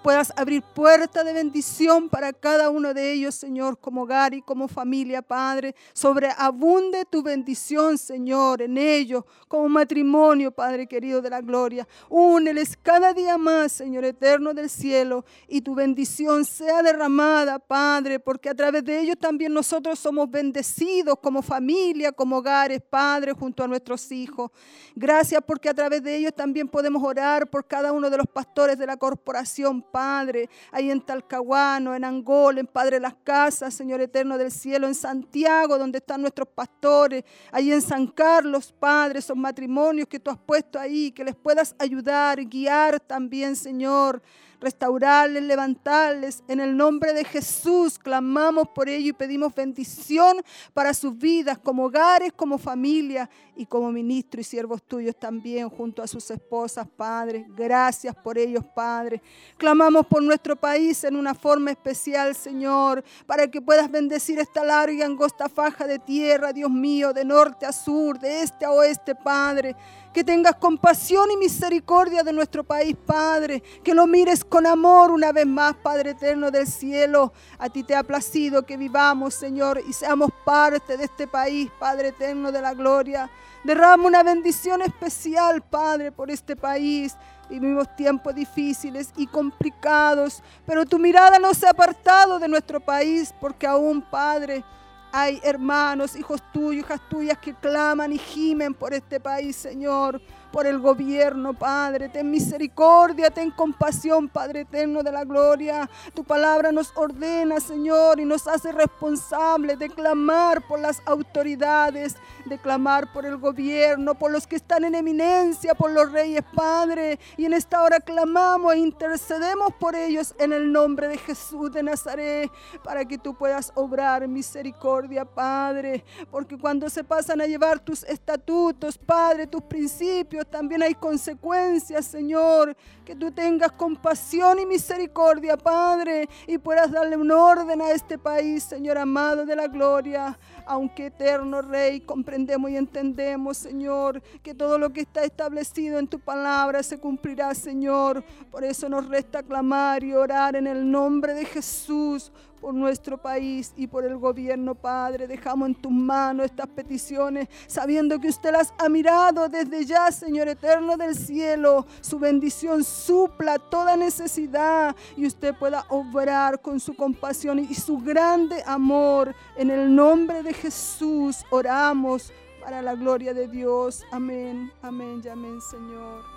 [0.06, 4.68] Puedas abrir puertas de bendición para cada uno de ellos, Señor, como hogar y como
[4.68, 5.74] familia, Padre.
[5.94, 11.88] Sobreabunde tu bendición, Señor, en ellos, como matrimonio, Padre querido de la gloria.
[12.08, 18.48] Úneles cada día más, Señor eterno del cielo, y tu bendición sea derramada, Padre, porque
[18.48, 23.66] a través de ellos también nosotros somos bendecidos como familia, como hogares, Padre, junto a
[23.66, 24.52] nuestros hijos.
[24.94, 28.78] Gracias porque a través de ellos también podemos orar por cada uno de los pastores
[28.78, 34.36] de la corporación, Padre, ahí en Talcahuano, en Angola, en Padre Las Casas, Señor eterno
[34.36, 40.06] del cielo, en Santiago, donde están nuestros pastores, ahí en San Carlos, Padre, esos matrimonios
[40.06, 44.20] que tú has puesto ahí, que les puedas ayudar, guiar también, Señor
[44.60, 46.42] restaurarles, levantarles.
[46.48, 50.36] En el nombre de Jesús clamamos por ello y pedimos bendición
[50.72, 56.02] para sus vidas como hogares, como familia y como ministros y siervos tuyos también junto
[56.02, 57.46] a sus esposas, Padre.
[57.48, 59.22] Gracias por ellos, Padre.
[59.56, 64.92] Clamamos por nuestro país en una forma especial, Señor, para que puedas bendecir esta larga
[64.92, 69.14] y angosta faja de tierra, Dios mío, de norte a sur, de este a oeste,
[69.14, 69.74] Padre.
[70.16, 73.62] Que tengas compasión y misericordia de nuestro país, Padre.
[73.84, 77.34] Que lo mires con amor una vez más, Padre eterno del cielo.
[77.58, 82.08] A ti te ha placido que vivamos, Señor, y seamos parte de este país, Padre
[82.08, 83.28] eterno de la gloria.
[83.62, 87.14] Derrama una bendición especial, Padre, por este país.
[87.50, 93.34] Vivimos tiempos difíciles y complicados, pero tu mirada no se ha apartado de nuestro país,
[93.38, 94.64] porque aún, Padre,
[95.12, 100.20] hay hermanos, hijos tuyos, hijas tuyas que claman y gimen por este país, Señor,
[100.56, 102.08] por el gobierno, Padre.
[102.08, 105.86] Ten misericordia, ten compasión, Padre eterno de la gloria.
[106.14, 112.16] Tu palabra nos ordena, Señor, y nos hace responsables de clamar por las autoridades,
[112.46, 117.18] de clamar por el gobierno, por los que están en eminencia, por los reyes, Padre.
[117.36, 121.82] Y en esta hora clamamos e intercedemos por ellos en el nombre de Jesús de
[121.82, 122.50] Nazaret,
[122.82, 126.02] para que tú puedas obrar misericordia, Padre.
[126.30, 132.76] Porque cuando se pasan a llevar tus estatutos, Padre, tus principios, también hay consecuencias, Señor.
[133.04, 138.64] Que tú tengas compasión y misericordia, Padre, y puedas darle un orden a este país,
[138.64, 140.38] Señor amado de la gloria.
[140.66, 146.18] Aunque eterno Rey, comprendemos y entendemos, Señor, que todo lo que está establecido en tu
[146.18, 148.24] palabra se cumplirá, Señor.
[148.50, 153.72] Por eso nos resta clamar y orar en el nombre de Jesús por nuestro país
[153.76, 155.26] y por el gobierno, Padre.
[155.26, 160.48] Dejamos en tus manos estas peticiones, sabiendo que usted las ha mirado desde ya, Señor
[160.48, 161.86] eterno del cielo.
[162.00, 168.62] Su bendición supla toda necesidad y usted pueda obrar con su compasión y su grande
[168.66, 169.34] amor.
[169.56, 174.04] En el nombre de Jesús oramos para la gloria de Dios.
[174.10, 176.35] Amén, amén y amén, Señor.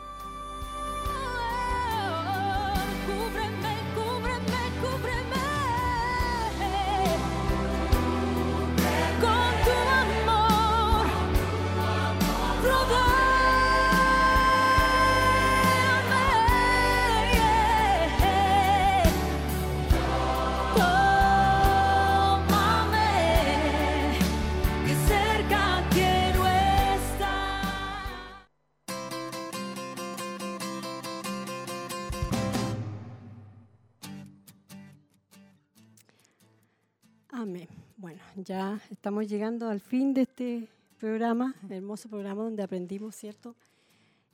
[38.43, 40.67] Ya estamos llegando al fin de este
[40.99, 43.55] programa, hermoso programa donde aprendimos, ¿cierto?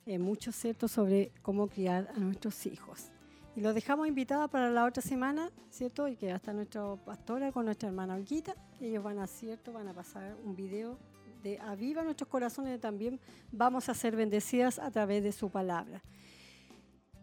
[0.04, 3.10] Eh, mucho, ¿cierto?, sobre cómo criar a nuestros hijos.
[3.56, 6.08] Y los dejamos invitados para la otra semana, ¿cierto?
[6.08, 8.54] Y que hasta nuestra pastora con nuestra hermana Olguita.
[8.80, 9.72] Ellos van a, ¿cierto?
[9.72, 10.98] Van a pasar un video
[11.42, 12.78] de Aviva nuestros corazones.
[12.80, 13.18] También
[13.50, 16.02] vamos a ser bendecidas a través de su palabra.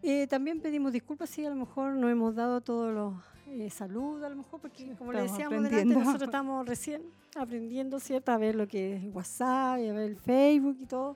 [0.06, 3.14] Eh, también pedimos disculpas si a lo mejor no hemos dado todos los
[3.48, 7.04] eh, saludos, a lo mejor, porque como le estamos decíamos delante, nosotros estamos recién
[7.38, 8.34] aprendiendo, ¿cierto?
[8.34, 11.16] A ver lo que es WhatsApp y a ver el Facebook y todo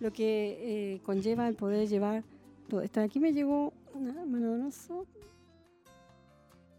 [0.00, 0.58] lo que
[0.94, 2.22] eh, conlleva el poder llevar
[2.68, 3.00] todo esto.
[3.00, 4.22] Aquí me llegó una,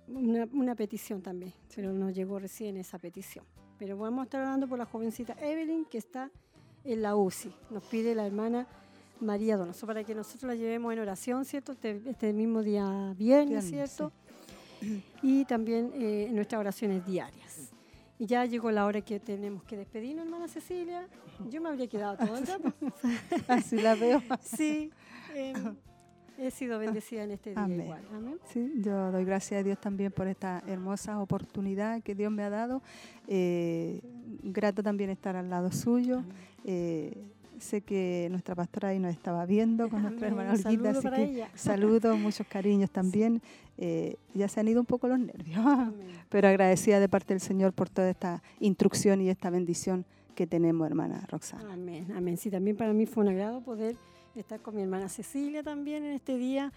[0.08, 3.46] una, una petición también, pero nos llegó recién esa petición.
[3.80, 6.30] Pero vamos a estar hablando por la jovencita Evelyn, que está
[6.84, 7.52] en la UCI.
[7.72, 8.68] Nos pide la hermana
[9.22, 11.72] María Donoso para que nosotros la llevemos en oración, ¿cierto?
[11.74, 14.12] Este, este mismo día viernes, ¿cierto?
[15.22, 17.72] Y también eh, en nuestras oraciones diarias.
[18.18, 21.08] Y ya llegó la hora que tenemos que despedirnos, hermana Cecilia.
[21.50, 22.74] Yo me habría quedado todo el rato.
[23.48, 24.22] Así la veo.
[24.42, 24.92] Sí,
[25.34, 25.54] eh,
[26.38, 27.82] he sido bendecida en este día Amén.
[27.82, 28.02] igual.
[28.14, 28.40] Amén.
[28.52, 32.50] Sí, yo doy gracias a Dios también por esta hermosa oportunidad que Dios me ha
[32.50, 32.82] dado.
[33.28, 34.02] Eh,
[34.44, 36.24] grato también estar al lado suyo.
[36.64, 37.28] Eh,
[37.62, 41.50] sé que nuestra pastora ahí nos estaba viendo con nuestra hermana Olguita, así que ella.
[41.56, 43.42] saludos, muchos cariños también.
[43.78, 45.60] Eh, ya se han ido un poco los nervios,
[46.30, 50.06] pero agradecida de parte del Señor por toda esta instrucción y esta bendición
[50.36, 51.74] que tenemos, hermana Roxana.
[51.74, 52.38] Amén, amén.
[52.38, 53.96] Sí, también para mí fue un agrado poder
[54.36, 56.72] estar con mi hermana Cecilia también en este día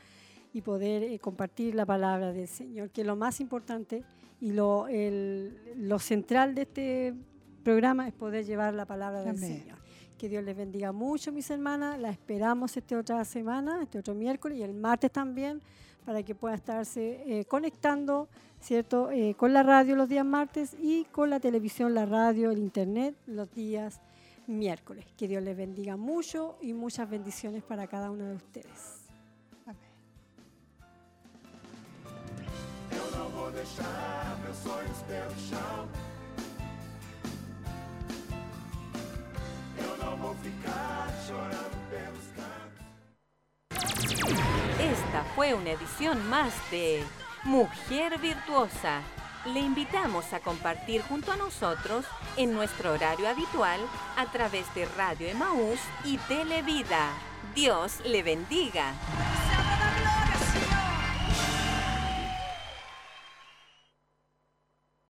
[0.53, 4.03] y poder eh, compartir la palabra del Señor, que lo más importante
[4.41, 7.15] y lo, el- lo central de este
[7.63, 9.61] programa es poder llevar la palabra del Amén.
[9.63, 9.79] Señor.
[10.25, 11.99] Que Dios les bendiga mucho, mis hermanas.
[12.01, 15.61] La esperamos esta otra semana, este otro miércoles y el martes también,
[16.07, 19.11] para que pueda estarse eh, conectando, ¿cierto?
[19.11, 23.15] Eh, con la radio los días martes y con la televisión, la radio, el internet
[23.27, 24.01] los días
[24.47, 25.05] miércoles.
[25.15, 29.05] Que Dios les bendiga mucho y muchas bendiciones para cada uno de ustedes.
[35.07, 36.14] Eu
[44.81, 47.03] Esta fue una edición más de
[47.45, 49.03] Mujer Virtuosa.
[49.47, 52.07] Le invitamos a compartir junto a nosotros
[52.37, 53.81] en nuestro horario habitual
[54.17, 57.11] a través de Radio Emaús y Televida.
[57.55, 58.95] Dios le bendiga.